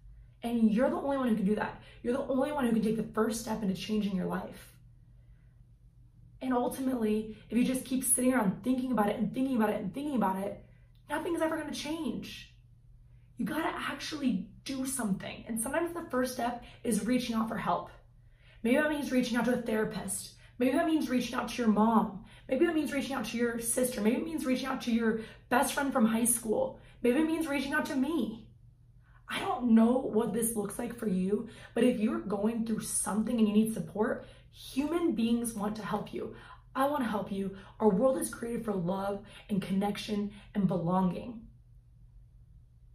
And 0.45 0.71
you're 0.71 0.91
the 0.91 0.97
only 0.97 1.17
one 1.17 1.29
who 1.29 1.37
can 1.37 1.47
do 1.47 1.55
that. 1.57 1.81
You're 2.03 2.13
the 2.13 2.27
only 2.27 2.53
one 2.53 2.67
who 2.67 2.73
can 2.73 2.83
take 2.83 2.99
the 2.99 3.13
first 3.15 3.41
step 3.41 3.63
into 3.63 3.75
changing 3.75 4.15
your 4.15 4.27
life. 4.27 4.75
And 6.43 6.53
ultimately, 6.53 7.39
if 7.49 7.57
you 7.57 7.65
just 7.65 7.87
keep 7.87 8.05
sitting 8.05 8.35
around 8.35 8.63
thinking 8.63 8.93
about 8.93 9.09
it 9.09 9.17
and 9.17 9.33
thinking 9.33 9.57
about 9.57 9.71
it 9.71 9.81
and 9.81 9.93
thinking 9.93 10.17
about 10.17 10.37
it, 10.37 10.63
nothing's 11.09 11.41
ever 11.41 11.63
to 11.63 11.71
change. 11.73 12.55
You 13.39 13.47
got 13.47 13.63
to 13.63 13.75
actually 13.75 14.47
do 14.65 14.85
something. 14.85 15.45
And 15.49 15.59
sometimes 15.59 15.95
the 15.95 16.07
first 16.11 16.35
step 16.35 16.63
is 16.85 17.07
reaching 17.07 17.35
out 17.35 17.49
for 17.49 17.57
help. 17.57 17.91
Maybe 18.63 18.77
that 18.77 18.91
means 18.91 19.11
reaching 19.11 19.39
out 19.39 19.47
to 19.47 19.55
a 19.55 19.63
therapist. 19.63 20.35
Maybe 20.59 20.77
that 20.77 20.87
means 20.87 21.09
reaching 21.09 21.37
out 21.37 21.49
to 21.49 21.63
your 21.63 21.71
mom. 21.71 22.27
Maybe 22.51 22.67
that 22.67 22.75
means 22.75 22.93
reaching 22.93 23.15
out 23.15 23.25
to 23.27 23.39
your 23.39 23.59
sister. 23.61 24.03
Maybe 24.03 24.17
it 24.17 24.25
means 24.25 24.45
reaching 24.45 24.67
out 24.67 24.83
to 24.83 24.93
your 24.93 25.21
best 25.49 25.73
friend 25.73 25.91
from 25.91 26.05
high 26.05 26.27
school. 26.27 26.79
Maybe 27.03 27.21
it 27.21 27.27
means 27.27 27.49
reaching 27.49 27.73
out 27.73 27.87
to 27.87 27.97
me. 27.97 28.44
I 29.29 29.41
don't 29.41 29.71
know 29.71 29.99
what 29.99 30.33
this 30.33 30.55
looks 30.55 30.79
like 30.79 30.97
for 30.97 31.09
you, 31.09 31.49
but 31.75 31.85
if 31.85 31.99
you're 31.99 32.21
going 32.21 32.67
through 32.67 32.83
something 32.83 33.39
and 33.39 33.49
you 33.49 33.55
need 33.55 33.75
support, 33.75 34.27
human 34.51 35.13
beings 35.13 35.55
want 35.55 35.77
to 35.77 35.85
help 35.85 36.13
you. 36.13 36.35
I 36.77 36.87
want 36.87 37.03
to 37.03 37.09
help 37.09 37.31
you. 37.31 37.57
Our 37.81 37.89
world 37.89 38.19
is 38.19 38.29
created 38.29 38.65
for 38.65 38.75
love 38.75 39.25
and 39.49 39.63
connection 39.63 40.33
and 40.55 40.67
belonging. 40.67 41.43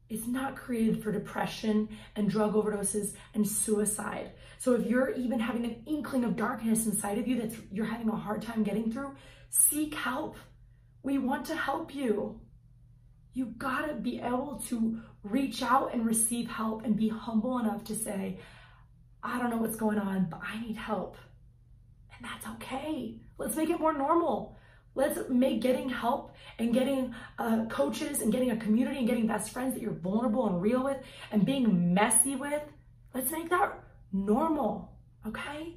It's 0.09 0.27
not 0.27 0.55
created 0.55 1.03
for 1.03 1.11
depression 1.11 1.89
and 2.15 2.29
drug 2.29 2.53
overdoses 2.53 3.13
and 3.33 3.47
suicide. 3.47 4.31
So 4.57 4.73
if 4.73 4.87
you're 4.87 5.11
even 5.11 5.39
having 5.39 5.65
an 5.65 5.83
inkling 5.85 6.23
of 6.23 6.35
darkness 6.35 6.87
inside 6.87 7.19
of 7.19 7.27
you 7.27 7.39
that 7.41 7.53
you're 7.71 7.85
having 7.85 8.09
a 8.09 8.15
hard 8.15 8.41
time 8.41 8.63
getting 8.63 8.91
through, 8.91 9.15
seek 9.49 9.93
help. 9.93 10.35
We 11.03 11.19
want 11.19 11.45
to 11.45 11.55
help 11.55 11.93
you. 11.93 12.41
You 13.33 13.53
gotta 13.57 13.93
be 13.93 14.19
able 14.19 14.61
to 14.69 15.01
reach 15.23 15.61
out 15.61 15.93
and 15.93 16.05
receive 16.05 16.49
help 16.49 16.83
and 16.83 16.95
be 16.95 17.09
humble 17.09 17.59
enough 17.59 17.83
to 17.85 17.95
say, 17.95 18.39
I 19.21 19.37
don't 19.37 19.49
know 19.49 19.57
what's 19.57 19.75
going 19.75 19.99
on, 19.99 20.27
but 20.29 20.41
I 20.43 20.59
need 20.61 20.77
help. 20.77 21.17
And 22.15 22.29
that's 22.29 22.47
okay. 22.55 23.15
Let's 23.37 23.55
make 23.55 23.69
it 23.69 23.79
more 23.79 23.93
normal. 23.93 24.57
Let's 24.95 25.29
make 25.29 25.61
getting 25.61 25.89
help 25.89 26.35
and 26.57 26.73
getting 26.73 27.13
uh, 27.37 27.65
coaches 27.65 28.21
and 28.21 28.31
getting 28.31 28.51
a 28.51 28.57
community 28.57 28.97
and 28.99 29.07
getting 29.07 29.27
best 29.27 29.51
friends 29.51 29.73
that 29.73 29.81
you're 29.81 29.93
vulnerable 29.93 30.47
and 30.47 30.61
real 30.61 30.83
with 30.83 30.97
and 31.31 31.45
being 31.45 31.93
messy 31.93 32.35
with. 32.35 32.61
Let's 33.13 33.31
make 33.31 33.49
that 33.49 33.79
normal, 34.11 34.91
okay? 35.25 35.75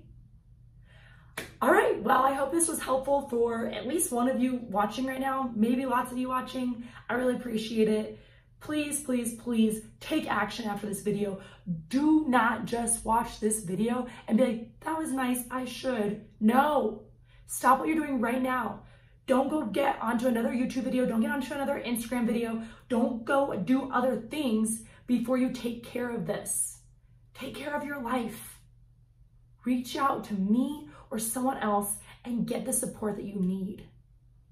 All 1.60 1.70
right, 1.70 2.02
well, 2.02 2.24
I 2.24 2.32
hope 2.32 2.50
this 2.50 2.68
was 2.68 2.80
helpful 2.80 3.28
for 3.28 3.66
at 3.66 3.86
least 3.86 4.10
one 4.10 4.28
of 4.28 4.40
you 4.40 4.60
watching 4.68 5.06
right 5.06 5.20
now, 5.20 5.52
maybe 5.54 5.86
lots 5.86 6.10
of 6.10 6.18
you 6.18 6.28
watching. 6.28 6.84
I 7.08 7.14
really 7.14 7.36
appreciate 7.36 7.88
it. 7.88 8.18
Please, 8.60 9.02
please, 9.02 9.34
please 9.34 9.82
take 10.00 10.30
action 10.30 10.66
after 10.66 10.86
this 10.86 11.02
video. 11.02 11.40
Do 11.88 12.24
not 12.28 12.64
just 12.64 13.04
watch 13.04 13.40
this 13.40 13.62
video 13.64 14.06
and 14.26 14.38
be 14.38 14.44
like, 14.44 14.80
that 14.80 14.98
was 14.98 15.12
nice, 15.12 15.44
I 15.50 15.64
should. 15.64 16.24
No, 16.40 17.02
stop 17.46 17.78
what 17.78 17.88
you're 17.88 17.96
doing 17.96 18.20
right 18.20 18.42
now. 18.42 18.82
Don't 19.26 19.48
go 19.48 19.66
get 19.66 20.00
onto 20.00 20.26
another 20.26 20.50
YouTube 20.50 20.84
video. 20.84 21.06
Don't 21.06 21.20
get 21.20 21.30
onto 21.30 21.54
another 21.54 21.82
Instagram 21.84 22.26
video. 22.26 22.62
Don't 22.88 23.24
go 23.24 23.56
do 23.56 23.90
other 23.92 24.16
things 24.16 24.82
before 25.06 25.38
you 25.38 25.50
take 25.50 25.84
care 25.84 26.10
of 26.10 26.26
this. 26.26 26.78
Take 27.34 27.54
care 27.54 27.74
of 27.74 27.84
your 27.84 28.00
life. 28.00 28.58
Reach 29.64 29.96
out 29.96 30.24
to 30.24 30.34
me 30.34 30.88
or 31.12 31.18
someone 31.18 31.58
else 31.58 31.98
and 32.24 32.46
get 32.46 32.64
the 32.64 32.72
support 32.72 33.16
that 33.16 33.24
you 33.24 33.34
need. 33.34 33.84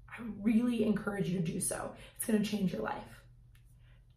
I 0.07 0.21
really 0.41 0.83
encourage 0.83 1.27
you 1.27 1.39
to 1.39 1.43
do 1.43 1.59
so. 1.59 1.91
It's 2.15 2.25
going 2.27 2.41
to 2.41 2.47
change 2.47 2.71
your 2.71 2.83
life. 2.83 3.23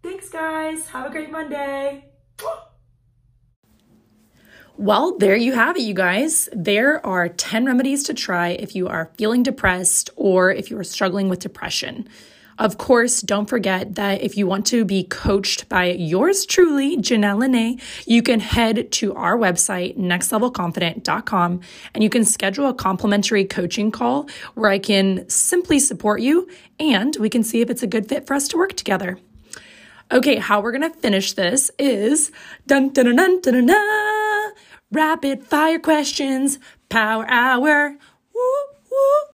Thanks, 0.02 0.28
guys. 0.28 0.86
Have 0.88 1.06
a 1.06 1.10
great 1.10 1.32
Monday. 1.32 2.04
Well, 4.76 5.16
there 5.16 5.36
you 5.36 5.54
have 5.54 5.76
it, 5.76 5.82
you 5.82 5.94
guys. 5.94 6.50
There 6.52 7.04
are 7.06 7.28
10 7.28 7.64
remedies 7.64 8.02
to 8.04 8.14
try 8.14 8.50
if 8.50 8.76
you 8.76 8.88
are 8.88 9.10
feeling 9.16 9.42
depressed 9.42 10.10
or 10.16 10.50
if 10.50 10.70
you 10.70 10.78
are 10.78 10.84
struggling 10.84 11.30
with 11.30 11.38
depression. 11.38 12.06
Of 12.58 12.78
course, 12.78 13.20
don't 13.20 13.48
forget 13.48 13.96
that 13.96 14.22
if 14.22 14.36
you 14.36 14.46
want 14.46 14.66
to 14.66 14.84
be 14.84 15.04
coached 15.04 15.68
by 15.68 15.86
yours 15.90 16.46
truly, 16.46 16.96
Janelle 16.96 17.40
Lene, 17.40 17.80
you 18.06 18.22
can 18.22 18.40
head 18.40 18.92
to 18.92 19.14
our 19.14 19.36
website, 19.36 19.98
nextlevelconfident.com, 19.98 21.60
and 21.94 22.04
you 22.04 22.10
can 22.10 22.24
schedule 22.24 22.68
a 22.68 22.74
complimentary 22.74 23.44
coaching 23.44 23.90
call 23.90 24.28
where 24.54 24.70
I 24.70 24.78
can 24.78 25.28
simply 25.28 25.80
support 25.80 26.20
you 26.20 26.48
and 26.78 27.16
we 27.18 27.28
can 27.28 27.42
see 27.42 27.60
if 27.60 27.70
it's 27.70 27.82
a 27.82 27.88
good 27.88 28.08
fit 28.08 28.26
for 28.26 28.34
us 28.34 28.46
to 28.48 28.56
work 28.56 28.74
together. 28.74 29.18
Okay, 30.12 30.36
how 30.36 30.60
we're 30.60 30.72
gonna 30.72 30.90
finish 30.90 31.32
this 31.32 31.70
is 31.78 32.30
dun 32.66 32.90
dun 32.90 33.16
dun 33.16 33.40
dun 33.40 33.66
dun, 33.66 34.52
rapid 34.92 35.44
fire 35.44 35.78
questions, 35.78 36.58
power 36.88 37.26
hour. 37.28 37.96
Woo, 38.32 38.64
woo. 38.90 39.33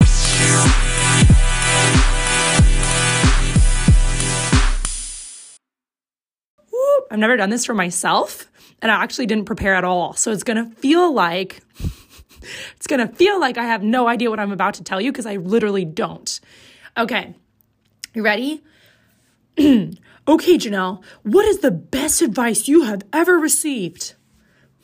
I've 7.10 7.18
never 7.18 7.36
done 7.36 7.50
this 7.50 7.64
for 7.64 7.74
myself 7.74 8.50
and 8.80 8.90
I 8.90 9.02
actually 9.02 9.26
didn't 9.26 9.46
prepare 9.46 9.74
at 9.74 9.84
all. 9.84 10.12
So 10.14 10.30
it's 10.30 10.44
going 10.44 10.64
to 10.64 10.74
feel 10.76 11.12
like 11.12 11.60
it's 12.76 12.86
going 12.86 13.06
to 13.06 13.12
feel 13.14 13.40
like 13.40 13.58
I 13.58 13.64
have 13.64 13.82
no 13.82 14.08
idea 14.08 14.30
what 14.30 14.40
I'm 14.40 14.52
about 14.52 14.74
to 14.74 14.84
tell 14.84 15.00
you 15.00 15.12
because 15.12 15.26
I 15.26 15.36
literally 15.36 15.84
don't. 15.84 16.40
Okay. 16.96 17.34
You 18.14 18.22
ready? 18.22 18.62
okay, 19.58 19.96
Janelle, 20.28 21.02
what 21.22 21.44
is 21.46 21.58
the 21.58 21.70
best 21.70 22.22
advice 22.22 22.68
you 22.68 22.82
have 22.82 23.02
ever 23.12 23.38
received? 23.38 24.14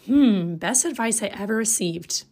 Hmm, 0.06 0.56
best 0.56 0.84
advice 0.84 1.22
I 1.22 1.26
ever 1.26 1.56
received. 1.56 2.24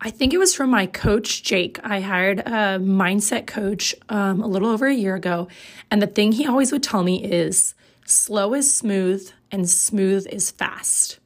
I 0.00 0.10
think 0.10 0.34
it 0.34 0.38
was 0.38 0.54
from 0.54 0.70
my 0.70 0.86
coach, 0.86 1.42
Jake. 1.44 1.78
I 1.84 2.00
hired 2.00 2.40
a 2.40 2.78
mindset 2.80 3.46
coach 3.46 3.94
um, 4.08 4.42
a 4.42 4.46
little 4.46 4.68
over 4.68 4.86
a 4.86 4.94
year 4.94 5.14
ago. 5.14 5.48
And 5.90 6.02
the 6.02 6.06
thing 6.06 6.32
he 6.32 6.46
always 6.46 6.72
would 6.72 6.82
tell 6.82 7.02
me 7.02 7.24
is 7.24 7.74
slow 8.04 8.54
is 8.54 8.72
smooth 8.72 9.30
and 9.50 9.68
smooth 9.68 10.26
is 10.28 10.50
fast. 10.50 11.18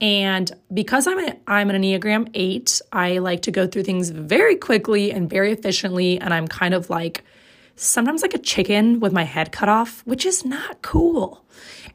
And 0.00 0.52
because 0.72 1.06
I'm 1.06 1.18
an, 1.18 1.40
I'm 1.46 1.70
an 1.70 1.82
Enneagram 1.82 2.30
8, 2.34 2.80
I 2.92 3.18
like 3.18 3.42
to 3.42 3.50
go 3.50 3.66
through 3.66 3.82
things 3.82 4.10
very 4.10 4.56
quickly 4.56 5.10
and 5.10 5.28
very 5.28 5.52
efficiently. 5.52 6.20
And 6.20 6.32
I'm 6.32 6.46
kind 6.46 6.72
of 6.72 6.88
like 6.88 7.24
sometimes 7.74 8.22
like 8.22 8.34
a 8.34 8.38
chicken 8.38 9.00
with 9.00 9.12
my 9.12 9.24
head 9.24 9.50
cut 9.50 9.68
off, 9.68 10.02
which 10.06 10.24
is 10.24 10.44
not 10.44 10.82
cool. 10.82 11.44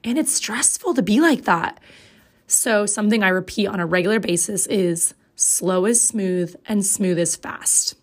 And 0.03 0.17
it's 0.17 0.33
stressful 0.33 0.93
to 0.95 1.01
be 1.01 1.21
like 1.21 1.43
that. 1.43 1.79
So, 2.45 2.85
something 2.85 3.23
I 3.23 3.29
repeat 3.29 3.67
on 3.67 3.79
a 3.79 3.85
regular 3.85 4.19
basis 4.19 4.67
is 4.67 5.13
slow 5.35 5.85
is 5.85 6.05
smooth 6.05 6.55
and 6.67 6.85
smooth 6.85 7.17
is 7.17 7.37
fast. 7.37 7.95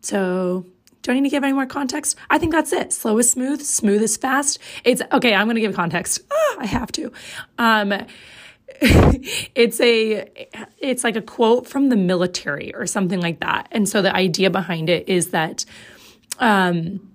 So, 0.00 0.66
do 1.04 1.12
I 1.12 1.14
need 1.14 1.24
to 1.24 1.28
give 1.28 1.44
any 1.44 1.52
more 1.52 1.66
context? 1.66 2.16
I 2.30 2.38
think 2.38 2.50
that's 2.50 2.72
it. 2.72 2.92
Slow 2.92 3.18
is 3.18 3.30
smooth, 3.30 3.60
smooth 3.60 4.02
is 4.02 4.16
fast. 4.16 4.58
It's 4.84 5.02
okay. 5.12 5.34
I'm 5.34 5.46
going 5.46 5.56
to 5.56 5.60
give 5.60 5.74
context. 5.74 6.22
Ah, 6.32 6.56
I 6.58 6.66
have 6.66 6.90
to. 6.92 7.12
Um, 7.58 7.92
it's 8.80 9.80
a 9.80 10.48
it's 10.78 11.04
like 11.04 11.14
a 11.14 11.20
quote 11.20 11.68
from 11.68 11.90
the 11.90 11.96
military 11.96 12.74
or 12.74 12.86
something 12.86 13.20
like 13.20 13.40
that. 13.40 13.68
And 13.70 13.86
so 13.86 14.00
the 14.00 14.16
idea 14.16 14.48
behind 14.48 14.88
it 14.88 15.06
is 15.06 15.28
that 15.30 15.66
um, 16.38 17.06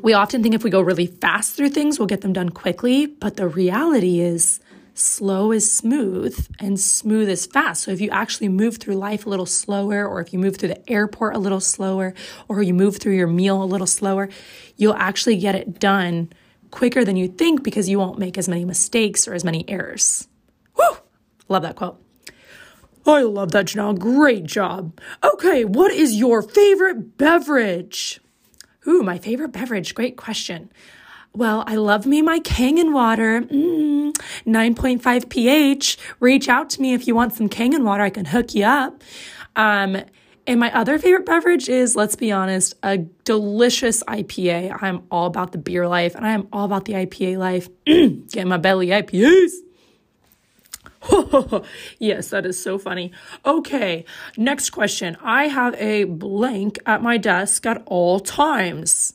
we 0.00 0.14
often 0.14 0.42
think 0.42 0.56
if 0.56 0.64
we 0.64 0.70
go 0.70 0.80
really 0.80 1.06
fast 1.06 1.56
through 1.56 1.70
things, 1.70 2.00
we'll 2.00 2.08
get 2.08 2.22
them 2.22 2.32
done 2.32 2.48
quickly. 2.48 3.06
But 3.06 3.36
the 3.36 3.46
reality 3.46 4.18
is 4.18 4.58
slow 4.94 5.52
is 5.52 5.70
smooth 5.70 6.48
and 6.58 6.78
smooth 6.78 7.28
is 7.28 7.46
fast. 7.46 7.84
So 7.84 7.90
if 7.90 8.00
you 8.00 8.10
actually 8.10 8.48
move 8.48 8.76
through 8.76 8.96
life 8.96 9.26
a 9.26 9.30
little 9.30 9.46
slower, 9.46 10.06
or 10.06 10.20
if 10.20 10.32
you 10.32 10.38
move 10.38 10.56
through 10.56 10.70
the 10.70 10.90
airport 10.90 11.34
a 11.34 11.38
little 11.38 11.60
slower, 11.60 12.14
or 12.48 12.62
you 12.62 12.74
move 12.74 12.98
through 12.98 13.14
your 13.14 13.26
meal 13.26 13.62
a 13.62 13.64
little 13.64 13.86
slower, 13.86 14.28
you'll 14.76 14.94
actually 14.94 15.36
get 15.36 15.54
it 15.54 15.78
done 15.78 16.30
quicker 16.70 17.04
than 17.04 17.16
you 17.16 17.28
think 17.28 17.62
because 17.62 17.88
you 17.88 17.98
won't 17.98 18.18
make 18.18 18.36
as 18.36 18.48
many 18.48 18.64
mistakes 18.64 19.28
or 19.28 19.34
as 19.34 19.44
many 19.44 19.68
errors. 19.68 20.28
Whew! 20.74 20.96
Love 21.48 21.62
that 21.62 21.76
quote. 21.76 22.02
I 23.06 23.22
love 23.22 23.50
that, 23.52 23.66
Janelle. 23.66 23.98
Great 23.98 24.44
job. 24.44 24.98
Okay, 25.24 25.64
what 25.64 25.92
is 25.92 26.14
your 26.14 26.40
favorite 26.40 27.18
beverage? 27.18 28.20
Ooh, 28.86 29.02
my 29.02 29.18
favorite 29.18 29.52
beverage. 29.52 29.94
Great 29.94 30.16
question. 30.16 30.70
Well, 31.34 31.64
I 31.66 31.76
love 31.76 32.04
me 32.06 32.20
my 32.20 32.40
Kangen 32.40 32.92
water. 32.92 33.40
Mm, 33.40 34.12
9.5 34.46 35.28
pH. 35.30 35.98
Reach 36.20 36.48
out 36.48 36.68
to 36.70 36.82
me 36.82 36.92
if 36.92 37.06
you 37.06 37.14
want 37.14 37.32
some 37.32 37.48
Kangen 37.48 37.84
water. 37.84 38.02
I 38.02 38.10
can 38.10 38.26
hook 38.26 38.54
you 38.54 38.64
up. 38.64 39.02
Um, 39.56 39.96
and 40.46 40.60
my 40.60 40.74
other 40.76 40.98
favorite 40.98 41.24
beverage 41.24 41.68
is, 41.68 41.96
let's 41.96 42.16
be 42.16 42.32
honest, 42.32 42.74
a 42.82 42.98
delicious 42.98 44.02
IPA. 44.04 44.82
I'm 44.82 45.04
all 45.10 45.26
about 45.26 45.52
the 45.52 45.58
beer 45.58 45.88
life 45.88 46.14
and 46.14 46.26
I 46.26 46.32
am 46.32 46.48
all 46.52 46.66
about 46.66 46.84
the 46.84 46.94
IPA 46.94 47.38
life. 47.38 47.68
Get 48.30 48.46
my 48.46 48.58
belly 48.58 48.88
IPAs. 48.88 49.52
yes, 51.98 52.28
that 52.28 52.44
is 52.44 52.62
so 52.62 52.78
funny. 52.78 53.12
Okay, 53.46 54.04
next 54.36 54.70
question. 54.70 55.16
I 55.22 55.48
have 55.48 55.74
a 55.76 56.04
blank 56.04 56.78
at 56.86 57.02
my 57.02 57.16
desk 57.16 57.64
at 57.64 57.82
all 57.86 58.20
times. 58.20 59.14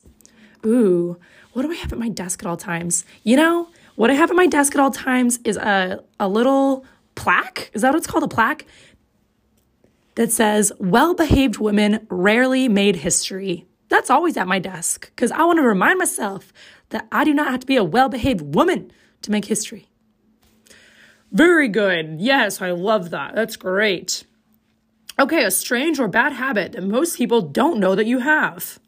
Ooh, 0.66 1.18
what 1.58 1.66
do 1.66 1.72
I 1.72 1.74
have 1.74 1.92
at 1.92 1.98
my 1.98 2.08
desk 2.08 2.40
at 2.44 2.46
all 2.46 2.56
times? 2.56 3.04
You 3.24 3.36
know, 3.36 3.68
what 3.96 4.10
I 4.10 4.14
have 4.14 4.30
at 4.30 4.36
my 4.36 4.46
desk 4.46 4.76
at 4.76 4.80
all 4.80 4.92
times 4.92 5.40
is 5.44 5.56
a, 5.56 6.04
a 6.20 6.28
little 6.28 6.86
plaque. 7.16 7.72
Is 7.74 7.82
that 7.82 7.88
what 7.88 7.98
it's 7.98 8.06
called? 8.06 8.22
A 8.22 8.28
plaque 8.28 8.64
that 10.14 10.30
says, 10.30 10.70
Well 10.78 11.14
behaved 11.14 11.58
women 11.58 12.06
rarely 12.10 12.68
made 12.68 12.94
history. 12.94 13.66
That's 13.88 14.08
always 14.08 14.36
at 14.36 14.46
my 14.46 14.60
desk 14.60 15.10
because 15.10 15.32
I 15.32 15.42
want 15.42 15.56
to 15.56 15.64
remind 15.64 15.98
myself 15.98 16.52
that 16.90 17.08
I 17.10 17.24
do 17.24 17.34
not 17.34 17.50
have 17.50 17.58
to 17.58 17.66
be 17.66 17.74
a 17.74 17.82
well 17.82 18.08
behaved 18.08 18.54
woman 18.54 18.92
to 19.22 19.32
make 19.32 19.46
history. 19.46 19.88
Very 21.32 21.66
good. 21.66 22.20
Yes, 22.20 22.62
I 22.62 22.70
love 22.70 23.10
that. 23.10 23.34
That's 23.34 23.56
great. 23.56 24.22
Okay, 25.18 25.42
a 25.42 25.50
strange 25.50 25.98
or 25.98 26.06
bad 26.06 26.34
habit 26.34 26.70
that 26.70 26.84
most 26.84 27.18
people 27.18 27.42
don't 27.42 27.80
know 27.80 27.96
that 27.96 28.06
you 28.06 28.20
have. 28.20 28.78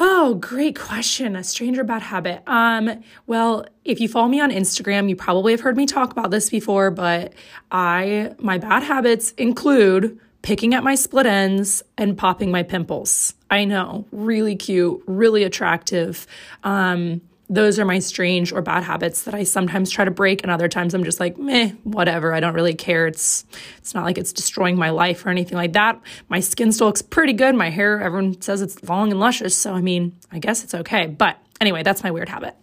Oh, 0.00 0.34
great 0.34 0.78
question. 0.78 1.36
A 1.36 1.44
stranger 1.44 1.84
bad 1.84 2.02
habit. 2.02 2.42
Um, 2.46 3.02
well, 3.26 3.66
if 3.84 4.00
you 4.00 4.08
follow 4.08 4.28
me 4.28 4.40
on 4.40 4.50
Instagram, 4.50 5.08
you 5.08 5.14
probably 5.14 5.52
have 5.52 5.60
heard 5.60 5.76
me 5.76 5.86
talk 5.86 6.10
about 6.10 6.30
this 6.30 6.50
before, 6.50 6.90
but 6.90 7.32
I 7.70 8.34
my 8.38 8.58
bad 8.58 8.82
habits 8.82 9.32
include 9.32 10.18
picking 10.42 10.74
at 10.74 10.82
my 10.82 10.94
split 10.94 11.26
ends 11.26 11.82
and 11.96 12.18
popping 12.18 12.50
my 12.50 12.62
pimples. 12.62 13.34
I 13.50 13.64
know, 13.64 14.04
really 14.10 14.56
cute, 14.56 15.02
really 15.06 15.44
attractive. 15.44 16.26
Um, 16.64 17.20
those 17.48 17.78
are 17.78 17.84
my 17.84 17.98
strange 17.98 18.52
or 18.52 18.62
bad 18.62 18.84
habits 18.84 19.22
that 19.24 19.34
I 19.34 19.44
sometimes 19.44 19.90
try 19.90 20.04
to 20.04 20.10
break, 20.10 20.42
and 20.42 20.50
other 20.50 20.68
times 20.68 20.94
I'm 20.94 21.04
just 21.04 21.20
like, 21.20 21.36
meh, 21.36 21.70
whatever. 21.84 22.32
I 22.32 22.40
don't 22.40 22.54
really 22.54 22.74
care. 22.74 23.06
It's 23.06 23.44
it's 23.78 23.94
not 23.94 24.04
like 24.04 24.16
it's 24.18 24.32
destroying 24.32 24.76
my 24.76 24.90
life 24.90 25.26
or 25.26 25.28
anything 25.28 25.56
like 25.56 25.74
that. 25.74 26.00
My 26.28 26.40
skin 26.40 26.72
still 26.72 26.86
looks 26.86 27.02
pretty 27.02 27.34
good. 27.34 27.54
My 27.54 27.70
hair, 27.70 28.00
everyone 28.00 28.40
says 28.40 28.62
it's 28.62 28.82
long 28.84 29.10
and 29.10 29.20
luscious, 29.20 29.56
so 29.56 29.74
I 29.74 29.80
mean, 29.80 30.16
I 30.32 30.38
guess 30.38 30.64
it's 30.64 30.74
okay. 30.74 31.06
But 31.06 31.36
anyway, 31.60 31.82
that's 31.82 32.02
my 32.02 32.10
weird 32.10 32.28
habit. 32.30 32.56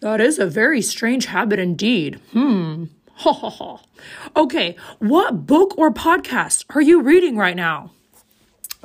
That 0.00 0.20
is 0.20 0.38
a 0.38 0.46
very 0.46 0.82
strange 0.82 1.26
habit 1.26 1.58
indeed. 1.58 2.20
Hmm. 2.32 2.84
Ha 3.16 3.32
ha 3.32 3.48
ha. 3.48 3.80
Okay, 4.36 4.76
what 4.98 5.46
book 5.46 5.78
or 5.78 5.90
podcast 5.90 6.64
are 6.74 6.82
you 6.82 7.00
reading 7.00 7.36
right 7.36 7.56
now? 7.56 7.92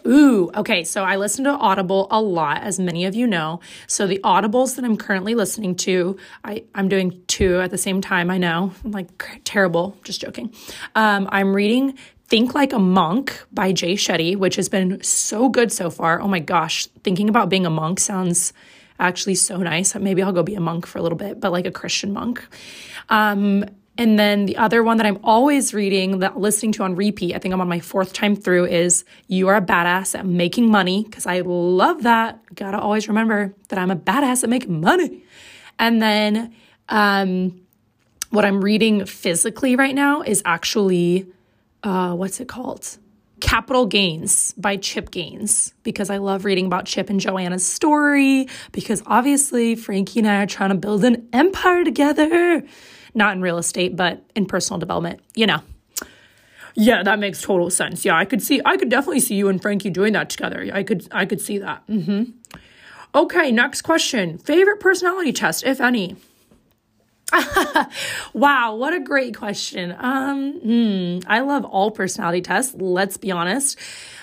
Ooh, 0.07 0.51
okay. 0.55 0.83
So 0.83 1.03
I 1.03 1.17
listen 1.17 1.43
to 1.45 1.51
Audible 1.51 2.07
a 2.11 2.21
lot, 2.21 2.61
as 2.61 2.79
many 2.79 3.05
of 3.05 3.15
you 3.15 3.27
know. 3.27 3.59
So 3.87 4.07
the 4.07 4.19
Audibles 4.23 4.75
that 4.75 4.85
I'm 4.85 4.97
currently 4.97 5.35
listening 5.35 5.75
to, 5.77 6.17
I, 6.43 6.63
I'm 6.75 6.89
doing 6.89 7.21
two 7.27 7.59
at 7.59 7.71
the 7.71 7.77
same 7.77 8.01
time. 8.01 8.29
I 8.29 8.37
know, 8.37 8.73
I'm 8.83 8.91
like 8.91 9.41
terrible, 9.43 9.97
just 10.03 10.21
joking. 10.21 10.53
Um, 10.95 11.27
I'm 11.31 11.55
reading 11.55 11.97
Think 12.27 12.53
Like 12.53 12.73
a 12.73 12.79
Monk 12.79 13.43
by 13.51 13.71
Jay 13.71 13.93
Shetty, 13.93 14.37
which 14.37 14.55
has 14.55 14.69
been 14.69 15.01
so 15.03 15.49
good 15.49 15.71
so 15.71 15.89
far. 15.89 16.21
Oh 16.21 16.27
my 16.27 16.39
gosh, 16.39 16.85
thinking 17.03 17.29
about 17.29 17.49
being 17.49 17.65
a 17.65 17.71
monk 17.71 17.99
sounds 17.99 18.53
actually 18.99 19.35
so 19.35 19.57
nice. 19.57 19.95
Maybe 19.95 20.21
I'll 20.21 20.33
go 20.33 20.43
be 20.43 20.55
a 20.55 20.59
monk 20.59 20.85
for 20.85 20.99
a 20.99 21.01
little 21.01 21.17
bit, 21.17 21.39
but 21.39 21.51
like 21.51 21.65
a 21.65 21.71
Christian 21.71 22.13
monk. 22.13 22.45
Um, 23.09 23.65
and 23.99 24.17
then 24.17 24.45
the 24.45 24.55
other 24.55 24.81
one 24.81 24.95
that 24.95 25.05
I'm 25.05 25.19
always 25.25 25.73
reading, 25.73 26.19
that 26.19 26.39
listening 26.39 26.71
to 26.71 26.83
on 26.83 26.95
repeat, 26.95 27.35
I 27.35 27.39
think 27.39 27.53
I'm 27.53 27.59
on 27.59 27.67
my 27.67 27.81
fourth 27.81 28.13
time 28.13 28.33
through, 28.33 28.67
is 28.67 29.03
You 29.27 29.49
Are 29.49 29.57
a 29.57 29.61
Badass 29.61 30.17
at 30.17 30.25
Making 30.25 30.71
Money, 30.71 31.03
because 31.03 31.25
I 31.25 31.41
love 31.41 32.03
that. 32.03 32.39
Gotta 32.55 32.79
always 32.79 33.09
remember 33.09 33.53
that 33.67 33.77
I'm 33.77 33.91
a 33.91 33.97
badass 33.97 34.45
at 34.45 34.49
making 34.49 34.79
money. 34.79 35.25
And 35.77 36.01
then 36.01 36.55
um, 36.87 37.59
what 38.29 38.45
I'm 38.45 38.61
reading 38.61 39.05
physically 39.05 39.75
right 39.75 39.93
now 39.93 40.21
is 40.21 40.41
actually, 40.45 41.27
uh, 41.83 42.13
what's 42.13 42.39
it 42.39 42.47
called? 42.47 42.97
Capital 43.41 43.85
Gaines 43.85 44.53
by 44.53 44.77
Chip 44.77 45.11
Gaines 45.11 45.73
because 45.83 46.09
I 46.09 46.19
love 46.19 46.45
reading 46.45 46.67
about 46.67 46.85
Chip 46.85 47.09
and 47.09 47.19
Joanna's 47.19 47.65
story 47.65 48.47
because 48.71 49.03
obviously 49.05 49.75
Frankie 49.75 50.19
and 50.19 50.27
I 50.27 50.43
are 50.43 50.47
trying 50.47 50.69
to 50.69 50.75
build 50.75 51.03
an 51.03 51.27
empire 51.33 51.83
together 51.83 52.63
not 53.13 53.35
in 53.35 53.41
real 53.41 53.57
estate, 53.57 53.95
but 53.95 54.23
in 54.35 54.45
personal 54.45 54.79
development, 54.79 55.21
you 55.35 55.47
know. 55.47 55.61
Yeah, 56.75 57.03
that 57.03 57.19
makes 57.19 57.41
total 57.41 57.69
sense. 57.69 58.05
Yeah, 58.05 58.15
I 58.15 58.25
could 58.25 58.41
see 58.41 58.61
I 58.65 58.77
could 58.77 58.89
definitely 58.89 59.19
see 59.19 59.35
you 59.35 59.49
and 59.49 59.61
Frankie 59.61 59.89
doing 59.89 60.13
that 60.13 60.29
together. 60.29 60.69
I 60.71 60.83
could 60.83 61.07
I 61.11 61.25
could 61.25 61.41
see 61.41 61.57
that. 61.57 61.85
Mm-hmm. 61.87 62.31
Okay, 63.15 63.51
next 63.51 63.81
question. 63.81 64.37
Favorite 64.37 64.79
personality 64.79 65.33
test, 65.33 65.65
if 65.65 65.81
any? 65.81 66.15
wow, 68.33 68.75
what 68.75 68.93
a 68.93 68.99
great 68.99 69.35
question. 69.35 69.95
Um, 69.97 70.53
hmm, 70.53 71.19
I 71.27 71.41
love 71.41 71.65
all 71.65 71.91
personality 71.91 72.41
tests, 72.41 72.75
let's 72.75 73.17
be 73.17 73.31
honest. 73.31 73.77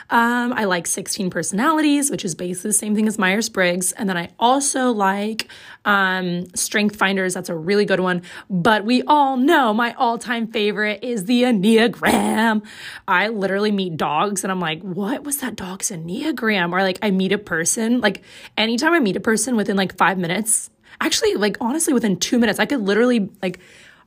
Um, 0.09 0.53
I 0.53 0.65
like 0.65 0.87
16 0.87 1.31
personalities, 1.31 2.11
which 2.11 2.25
is 2.25 2.35
basically 2.35 2.69
the 2.69 2.75
same 2.75 2.95
thing 2.95 3.09
as 3.09 3.19
Myers 3.19 3.49
Briggs. 3.49 3.93
And 3.93 4.09
then 4.09 4.17
I 4.17 4.31
also 4.39 4.93
like 4.93 5.49
um, 5.85 6.47
Strength 6.55 6.97
Finders. 6.97 7.35
That's 7.35 7.49
a 7.49 7.57
really 7.57 7.85
good 7.85 8.01
one. 8.01 8.23
But 8.49 8.85
we 8.85 9.03
all 9.03 9.37
know 9.37 9.75
my 9.75 9.95
all 9.95 10.19
time 10.19 10.47
favorite 10.47 11.03
is 11.03 11.25
the 11.25 11.43
Enneagram. 11.43 12.65
I 13.09 13.29
literally 13.29 13.73
meet 13.73 13.97
dogs 13.97 14.45
and 14.45 14.53
I'm 14.53 14.61
like, 14.61 14.83
what 14.83 15.25
was 15.25 15.39
that 15.39 15.57
dog's 15.57 15.91
Enneagram? 15.91 16.73
Or 16.73 16.83
like, 16.83 16.99
I 17.03 17.11
meet 17.11 17.33
a 17.33 17.39
person, 17.39 18.01
like, 18.01 18.23
anytime 18.57 18.93
I 18.93 19.01
meet 19.01 19.17
a 19.17 19.21
person 19.21 19.57
within 19.57 19.77
like 19.77 19.97
five 19.97 20.19
minutes, 20.19 20.71
actually, 21.01 21.35
like, 21.35 21.57
honestly, 21.61 21.93
within 21.93 22.19
two 22.19 22.39
minutes, 22.39 22.59
I 22.59 22.67
could 22.67 22.81
literally, 22.81 23.31
like, 23.43 23.59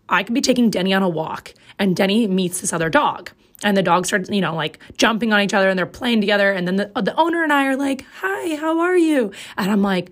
I 0.07 0.23
could 0.23 0.33
be 0.33 0.41
taking 0.41 0.69
Denny 0.69 0.93
on 0.93 1.03
a 1.03 1.09
walk 1.09 1.53
and 1.77 1.95
Denny 1.95 2.27
meets 2.27 2.61
this 2.61 2.73
other 2.73 2.89
dog 2.89 3.31
and 3.63 3.75
the 3.75 3.83
dogs 3.83 4.09
start 4.09 4.29
you 4.29 4.41
know 4.41 4.55
like 4.55 4.79
jumping 4.97 5.33
on 5.33 5.41
each 5.41 5.53
other 5.53 5.69
and 5.69 5.77
they're 5.77 5.85
playing 5.85 6.21
together. 6.21 6.51
And 6.51 6.67
then 6.67 6.77
the, 6.77 6.91
uh, 6.95 7.01
the 7.01 7.15
owner 7.15 7.43
and 7.43 7.53
i 7.53 7.65
are 7.65 7.75
like 7.75 8.05
hi 8.21 8.55
how 8.55 8.79
are 8.79 8.97
you? 8.97 9.31
And 9.57 9.71
i'm 9.71 9.81
like 9.81 10.11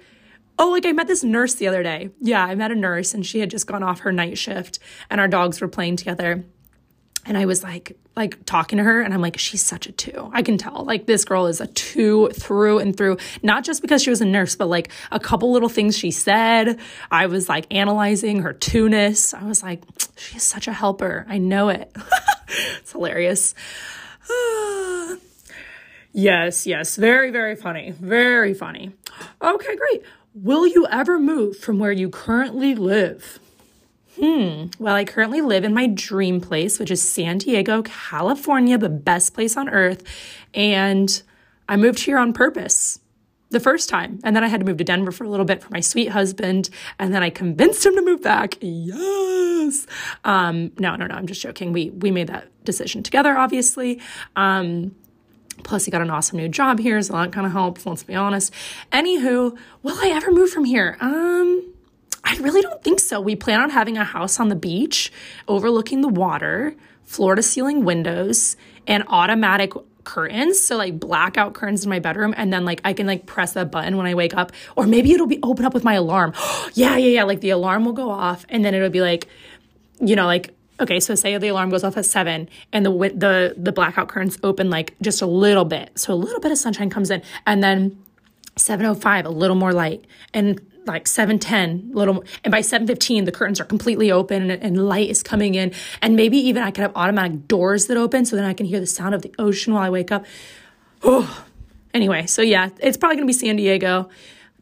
oh 0.60 0.70
like 0.70 0.86
i 0.86 0.92
met 0.92 1.08
this 1.08 1.24
nurse 1.24 1.56
the 1.56 1.68
other 1.68 1.84
day. 1.84 2.10
Yeah 2.20 2.46
i 2.46 2.56
met 2.56 2.72
a 2.72 2.76
nurse 2.76 3.14
and 3.14 3.26
she 3.26 3.40
had 3.40 3.50
just 3.50 3.68
gone 3.68 3.84
off 3.84 4.00
her 4.00 4.12
night 4.12 4.38
shift 4.38 4.80
and 5.10 5.22
our 5.22 5.28
dogs 5.28 5.62
were 5.62 5.68
playing 5.68 5.96
together 5.96 6.46
and 7.28 7.38
I 7.38 7.46
was 7.46 7.62
like, 7.62 7.98
like 8.16 8.46
talking 8.46 8.78
to 8.78 8.84
her, 8.84 9.02
and 9.02 9.14
I'm 9.14 9.22
like, 9.22 9.38
she's 9.38 9.62
such 9.62 9.86
a 9.86 9.92
two. 9.92 10.32
I 10.34 10.42
can 10.42 10.58
tell. 10.58 10.86
Like, 10.86 11.06
this 11.06 11.26
girl 11.26 11.48
is 11.48 11.60
a 11.60 11.68
two 11.68 12.30
through 12.30 12.80
and 12.80 12.96
through. 12.96 13.18
Not 13.44 13.64
just 13.64 13.82
because 13.82 14.02
she 14.02 14.10
was 14.10 14.22
a 14.22 14.26
nurse, 14.26 14.56
but 14.56 14.68
like 14.68 14.90
a 15.12 15.20
couple 15.20 15.52
little 15.52 15.70
things 15.70 15.98
she 15.98 16.10
said. 16.10 16.80
I 17.12 17.28
was 17.28 17.50
like 17.50 17.68
analyzing 17.70 18.42
her 18.44 18.54
two-ness. 18.54 19.34
I 19.34 19.44
was 19.44 19.62
like, 19.62 19.84
she's 20.16 20.44
such 20.44 20.68
a 20.68 20.74
helper. 20.74 21.26
I 21.28 21.38
know 21.38 21.70
it. 21.70 21.96
it's 22.80 22.94
hilarious. 22.94 23.54
yes, 26.14 26.66
yes. 26.66 26.96
Very, 26.96 27.30
very 27.32 27.56
funny. 27.56 27.92
Very 27.92 28.54
funny. 28.54 28.94
Okay, 29.42 29.76
great. 29.76 30.04
Will 30.34 30.66
you 30.66 30.88
ever 30.90 31.20
move 31.20 31.58
from 31.58 31.78
where 31.78 31.92
you 31.92 32.10
currently 32.10 32.74
live? 32.74 33.40
Hmm. 34.20 34.68
Well, 34.80 34.96
I 34.96 35.06
currently 35.06 35.42
live 35.42 35.64
in 35.64 35.74
my 35.74 35.88
dream 35.88 36.42
place, 36.42 36.80
which 36.80 36.90
is 36.90 37.02
San 37.02 37.38
Diego, 37.38 37.84
California, 37.84 38.78
the 38.78 38.90
best 38.90 39.34
place 39.34 39.56
on 39.56 39.70
earth. 39.70 40.04
And 40.54 41.22
I 41.70 41.78
moved 41.78 42.00
here 42.00 42.18
on 42.18 42.34
purpose 42.34 43.00
the 43.50 43.60
first 43.60 43.90
time. 43.90 44.20
And 44.24 44.36
then 44.36 44.44
I 44.44 44.48
had 44.48 44.60
to 44.60 44.66
move 44.66 44.78
to 44.78 44.84
Denver 44.84 45.12
for 45.12 45.24
a 45.24 45.30
little 45.30 45.46
bit 45.46 45.62
for 45.62 45.70
my 45.72 45.82
sweet 45.82 46.08
husband. 46.08 46.70
And 47.00 47.14
then 47.14 47.22
I 47.22 47.30
convinced 47.30 47.86
him 47.86 47.96
to 47.96 48.02
move 48.02 48.24
back. 48.24 48.58
Yes. 48.60 49.86
Um, 50.24 50.72
no, 50.80 50.96
no, 50.96 51.06
no. 51.06 51.16
I'm 51.16 51.28
just 51.28 51.42
joking. 51.42 51.72
We 51.72 51.92
we 51.92 52.10
made 52.10 52.28
that 52.28 52.48
decision 52.64 53.04
together, 53.04 53.38
obviously. 53.38 54.02
Um, 54.36 54.96
plus 55.64 55.86
he 55.86 55.92
got 55.92 56.02
an 56.02 56.10
awesome 56.10 56.38
new 56.38 56.50
job 56.50 56.80
here, 56.80 57.02
so 57.02 57.14
that 57.14 57.32
kind 57.32 57.46
of 57.46 57.52
helps, 57.52 57.86
let's 57.86 58.04
be 58.04 58.16
honest. 58.16 58.54
Anywho, 58.92 59.58
will 59.84 59.98
I 60.00 60.10
ever 60.10 60.32
move 60.32 60.50
from 60.50 60.66
here? 60.66 60.98
Um 61.02 61.74
I 62.28 62.36
really 62.42 62.62
don't 62.62 62.84
think 62.84 63.00
so. 63.00 63.22
We 63.22 63.38
plan 63.38 63.62
on 63.62 63.70
having 63.70 63.98
a 63.98 64.04
house 64.04 64.40
on 64.40 64.50
the 64.50 64.56
beach 64.56 65.14
overlooking 65.48 66.02
the 66.02 66.10
water, 66.10 66.76
floor 67.06 67.36
to 67.36 67.42
ceiling 67.42 67.86
windows, 67.86 68.58
and 68.86 69.06
automatic 69.08 69.72
curtains. 70.04 70.62
So 70.62 70.76
like 70.76 71.00
blackout 71.00 71.54
curtains 71.54 71.86
in 71.86 71.90
my 71.90 72.00
bedroom. 72.00 72.34
And 72.36 72.52
then 72.52 72.66
like 72.66 72.82
I 72.84 72.92
can 72.92 73.08
like 73.08 73.26
press 73.26 73.54
that 73.54 73.72
button 73.72 73.96
when 73.96 74.06
I 74.06 74.14
wake 74.14 74.34
up. 74.34 74.52
Or 74.76 74.86
maybe 74.86 75.14
it'll 75.14 75.26
be 75.26 75.40
open 75.42 75.64
up 75.64 75.74
with 75.74 75.86
my 75.86 75.94
alarm. 75.94 76.34
yeah, 76.74 76.98
yeah, 76.98 77.10
yeah. 77.10 77.24
Like 77.24 77.40
the 77.40 77.52
alarm 77.52 77.86
will 77.86 77.94
go 77.94 78.10
off 78.10 78.46
and 78.50 78.64
then 78.64 78.74
it'll 78.74 78.90
be 78.90 79.02
like, 79.02 79.28
you 80.02 80.16
know, 80.16 80.26
like 80.26 80.54
okay, 80.80 81.00
so 81.00 81.16
say 81.16 81.38
the 81.38 81.48
alarm 81.48 81.70
goes 81.70 81.84
off 81.84 81.96
at 81.96 82.06
seven 82.06 82.50
and 82.74 82.86
the 82.86 82.92
the 82.92 83.56
the 83.58 83.72
blackout 83.72 84.10
curtains 84.10 84.38
open 84.44 84.70
like 84.70 84.96
just 85.02 85.22
a 85.22 85.26
little 85.26 85.66
bit, 85.66 85.98
so 85.98 86.14
a 86.14 86.16
little 86.16 86.40
bit 86.42 86.52
of 86.52 86.58
sunshine 86.58 86.90
comes 86.90 87.10
in, 87.10 87.22
and 87.46 87.64
then 87.64 87.98
seven 88.58 88.86
oh 88.86 88.94
five 88.94 89.26
a 89.26 89.30
little 89.30 89.56
more 89.56 89.74
light, 89.74 90.06
and 90.34 90.62
like 90.88 91.08
710 91.08 91.92
little 91.94 92.24
and 92.44 92.52
by 92.52 92.62
715 92.62 93.26
the 93.26 93.32
curtains 93.32 93.60
are 93.60 93.66
completely 93.66 94.12
open 94.12 94.50
and, 94.50 94.64
and, 94.64 94.88
light 94.88 95.10
is 95.10 95.22
coming 95.22 95.56
in. 95.56 95.74
And 96.02 96.16
maybe 96.16 96.38
even 96.38 96.64
i 96.64 96.72
could 96.72 96.82
have 96.82 96.94
automatic 96.96 97.48
doors 97.48 97.88
that 97.88 97.98
open 97.98 98.26
so 98.26 98.36
then 98.36 98.46
i 98.46 98.54
can 98.54 98.66
hear 98.66 98.80
the 98.80 98.88
sound 98.88 99.14
of 99.14 99.22
the 99.22 99.34
ocean 99.38 99.74
while 99.74 99.84
i 99.84 99.90
wake 99.90 100.12
up. 100.12 100.26
Oh. 101.04 101.46
Anyway 101.94 102.26
so 102.26 102.42
yeah 102.42 102.70
it's 102.80 102.98
probably 102.98 103.18
going 103.18 103.28
to 103.28 103.34
be 103.34 103.38
san 103.38 103.56
diego. 103.56 104.10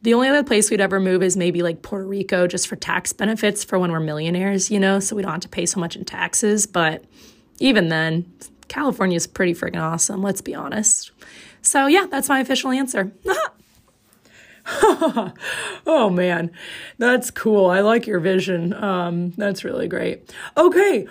The 0.02 0.14
only 0.14 0.28
other 0.28 0.44
place 0.44 0.70
we'd 0.70 0.82
ever 0.82 1.00
move 1.00 1.24
is 1.24 1.36
maybe 1.36 1.64
like 1.64 1.82
puerto 1.82 2.06
rico 2.06 2.48
just 2.48 2.68
for 2.68 2.76
tax 2.76 3.14
benefits 3.14 3.64
for 3.64 3.80
when 3.80 3.92
we're 3.92 4.00
millionaires 4.00 4.70
you 4.72 4.80
know 4.80 5.00
so 5.00 5.16
we 5.16 5.22
don't 5.22 5.32
have 5.32 5.42
to 5.42 5.50
pay 5.50 5.66
so 5.66 5.80
much 5.80 5.96
in 5.96 6.06
taxes. 6.06 6.66
But 6.68 7.06
even 7.60 7.90
then 7.90 8.32
california 8.68 9.16
is 9.16 9.28
pretty 9.28 9.54
freaking 9.54 9.82
awesome 9.82 10.22
let's 10.22 10.42
be 10.42 10.56
honest. 10.56 11.12
So 11.62 11.88
yeah 11.88 12.08
that's 12.10 12.30
my 12.30 12.40
official 12.40 12.72
answer 12.72 13.12
oh 15.86 16.09
man, 16.11 16.51
that's 16.97 17.30
cool. 17.30 17.68
I 17.68 17.82
like 17.82 18.07
your 18.07 18.20
vision. 18.20 18.74
Um, 18.74 19.32
that's 19.32 19.63
really 19.63 19.88
great. 19.88 20.34
Okay, 20.57 21.07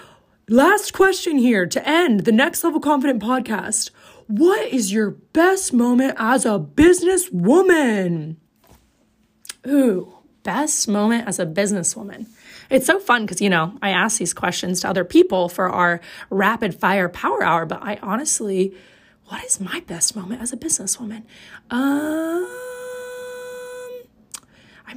last 0.49 0.93
question 0.93 1.39
here 1.39 1.67
to 1.67 1.89
end 1.89 2.21
the 2.21 2.33
Next 2.33 2.65
Level 2.65 2.81
Confident 2.81 3.23
podcast. 3.23 3.91
What 4.27 4.67
is 4.69 4.93
your 4.93 5.11
best 5.11 5.73
moment 5.73 6.15
as 6.19 6.45
a 6.45 6.59
businesswoman? 6.59 8.37
Ooh, 9.67 10.15
best 10.43 10.89
moment 10.89 11.29
as 11.29 11.39
a 11.39 11.47
businesswoman. 11.47 12.27
It's 12.71 12.87
so 12.87 12.99
fun 12.99 13.25
because, 13.25 13.41
you 13.41 13.51
know, 13.51 13.77
I 13.83 13.91
ask 13.91 14.19
these 14.19 14.35
questions 14.35 14.81
to 14.81 14.89
other 14.89 15.05
people 15.05 15.49
for 15.49 15.69
our 15.69 16.01
rapid 16.31 16.75
fire 16.75 17.09
power 17.09 17.43
hour, 17.43 17.67
but 17.67 17.83
I 17.83 17.99
honestly, 18.03 18.75
what 19.27 19.45
is 19.45 19.61
my 19.61 19.81
best 19.87 20.17
moment 20.17 20.43
as 20.43 20.53
a 20.53 20.57
businesswoman? 20.57 21.25
Uh, 21.71 22.47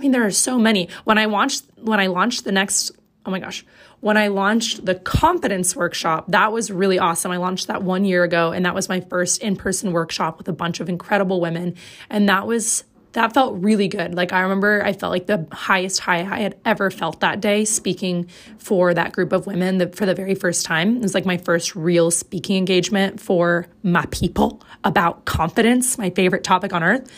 mean, 0.08 0.14
there 0.14 0.26
are 0.26 0.32
so 0.32 0.58
many. 0.58 0.88
When 1.04 1.18
I 1.18 1.26
launched 1.26 1.66
when 1.82 2.00
I 2.00 2.08
launched 2.08 2.46
the 2.46 2.52
next 2.52 2.92
oh 3.26 3.32
my 3.32 3.40
gosh, 3.40 3.66
when 4.00 4.16
I 4.16 4.28
launched 4.28 4.86
the 4.86 4.96
confidence 4.96 5.76
workshop, 5.76 6.32
that 6.32 6.54
was 6.54 6.72
really 6.72 6.98
awesome. 6.98 7.30
I 7.30 7.38
launched 7.38 7.68
that 7.68 7.84
one 7.84 8.06
year 8.06 8.24
ago, 8.24 8.54
and 8.54 8.66
that 8.66 8.74
was 8.74 8.88
my 8.88 9.02
first 9.02 9.42
in-person 9.42 9.92
workshop 9.92 10.38
with 10.38 10.48
a 10.48 10.54
bunch 10.54 10.80
of 10.80 10.88
incredible 10.88 11.42
women. 11.42 11.76
And 12.10 12.30
that 12.30 12.48
was 12.48 12.86
that 13.14 13.34
felt 13.34 13.62
really 13.62 13.90
good. 13.90 14.16
Like 14.16 14.32
I 14.32 14.42
remember 14.42 14.82
I 14.86 14.94
felt 14.94 15.12
like 15.12 15.26
the 15.26 15.46
highest 15.52 16.00
high 16.00 16.20
I 16.20 16.40
had 16.40 16.58
ever 16.64 16.90
felt 16.90 17.20
that 17.20 17.42
day 17.42 17.66
speaking 17.66 18.30
for 18.60 18.94
that 18.94 19.12
group 19.12 19.34
of 19.34 19.46
women 19.46 19.80
the, 19.80 19.88
for 19.90 20.06
the 20.06 20.16
very 20.16 20.36
first 20.36 20.66
time. 20.66 20.98
It 20.98 21.02
was 21.02 21.14
like 21.14 21.26
my 21.26 21.38
first 21.38 21.76
real 21.76 22.12
speaking 22.12 22.56
engagement 22.56 23.20
for 23.20 23.68
my 23.84 24.06
people 24.12 24.62
about 24.84 25.26
confidence, 25.26 25.98
my 25.98 26.12
favorite 26.12 26.44
topic 26.46 26.74
on 26.74 26.84
earth. 26.84 27.12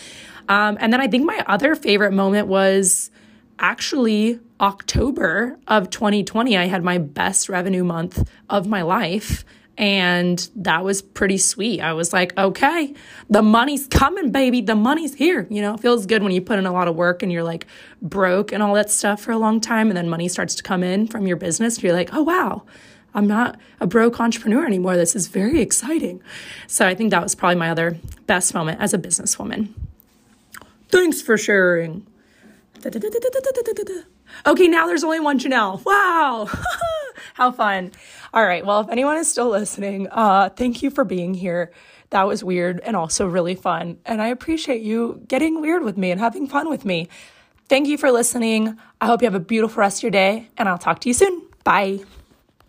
Um, 0.50 0.78
and 0.82 0.91
then 0.91 1.00
I 1.00 1.08
think 1.08 1.26
my 1.26 1.43
other 1.47 1.76
favorite 1.76 2.12
moment 2.12 2.47
was 2.47 3.12
actually 3.60 4.39
October 4.60 5.58
of 5.68 5.89
2020. 5.89 6.58
I 6.58 6.66
had 6.66 6.84
my 6.84 6.97
best 6.97 7.47
revenue 7.47 7.84
month 7.84 8.28
of 8.50 8.68
my 8.68 8.82
life. 8.82 9.45
And 9.78 10.50
that 10.58 10.84
was 10.84 11.02
pretty 11.02 11.38
sweet. 11.38 11.80
I 11.80 11.93
was 11.93 12.12
like, 12.12 12.38
okay, 12.38 12.93
the 13.30 13.41
money's 13.41 13.88
coming, 13.88 14.30
baby. 14.30 14.60
The 14.60 14.76
money's 14.76 15.16
here. 15.16 15.47
You 15.50 15.62
know, 15.62 15.76
it 15.76 15.80
feels 15.80 16.06
good 16.06 16.22
when 16.22 16.34
you 16.34 16.41
put 16.41 16.60
in 16.60 16.66
a 16.66 16.74
lot 16.74 16.89
of 16.89 16.97
work 16.97 17.24
and 17.24 17.32
you're 17.32 17.43
like 17.43 17.66
broke 18.02 18.52
and 18.52 18.62
all 18.62 18.74
that 18.74 18.89
stuff 18.89 19.22
for 19.22 19.32
a 19.32 19.38
long 19.38 19.62
time. 19.62 19.88
And 19.88 19.95
then 19.95 20.10
money 20.10 20.28
starts 20.28 20.56
to 20.56 20.64
come 20.64 20.84
in 20.84 21.08
from 21.08 21.28
your 21.28 21.38
business. 21.38 21.82
You're 21.82 21.93
like, 21.93 22.14
oh, 22.14 22.24
wow, 22.24 22.64
I'm 23.14 23.26
not 23.26 23.58
a 23.80 23.88
broke 23.88 24.20
entrepreneur 24.20 24.66
anymore. 24.66 24.97
This 24.97 25.16
is 25.16 25.28
very 25.28 25.62
exciting. 25.62 26.22
So 26.68 26.86
I 26.86 26.93
think 26.93 27.12
that 27.12 27.24
was 27.24 27.34
probably 27.34 27.56
my 27.56 27.70
other 27.70 27.97
best 28.28 28.54
moment 28.54 28.82
as 28.82 28.93
a 28.93 28.97
businesswoman. 28.97 29.70
Thanks 30.89 31.21
for 31.21 31.37
sharing. 31.37 32.05
Okay, 34.45 34.67
now 34.67 34.87
there's 34.87 35.03
only 35.03 35.19
one 35.19 35.39
Janelle. 35.39 35.83
Wow. 35.85 36.49
How 37.33 37.51
fun. 37.51 37.91
All 38.33 38.45
right. 38.45 38.65
Well, 38.65 38.81
if 38.81 38.89
anyone 38.89 39.17
is 39.17 39.29
still 39.29 39.49
listening, 39.49 40.07
uh, 40.11 40.49
thank 40.49 40.81
you 40.83 40.89
for 40.89 41.03
being 41.03 41.33
here. 41.33 41.71
That 42.11 42.27
was 42.27 42.43
weird 42.43 42.79
and 42.79 42.95
also 42.95 43.27
really 43.27 43.55
fun. 43.55 43.97
And 44.05 44.21
I 44.21 44.27
appreciate 44.27 44.81
you 44.81 45.21
getting 45.27 45.61
weird 45.61 45.83
with 45.83 45.97
me 45.97 46.11
and 46.11 46.19
having 46.19 46.47
fun 46.47 46.69
with 46.69 46.85
me. 46.85 47.07
Thank 47.67 47.87
you 47.87 47.97
for 47.97 48.11
listening. 48.11 48.77
I 48.99 49.05
hope 49.05 49.21
you 49.21 49.27
have 49.27 49.35
a 49.35 49.39
beautiful 49.39 49.81
rest 49.81 49.99
of 49.99 50.03
your 50.03 50.11
day, 50.11 50.49
and 50.57 50.67
I'll 50.67 50.79
talk 50.79 50.99
to 51.01 51.09
you 51.09 51.13
soon. 51.13 51.43
Bye. 51.63 51.99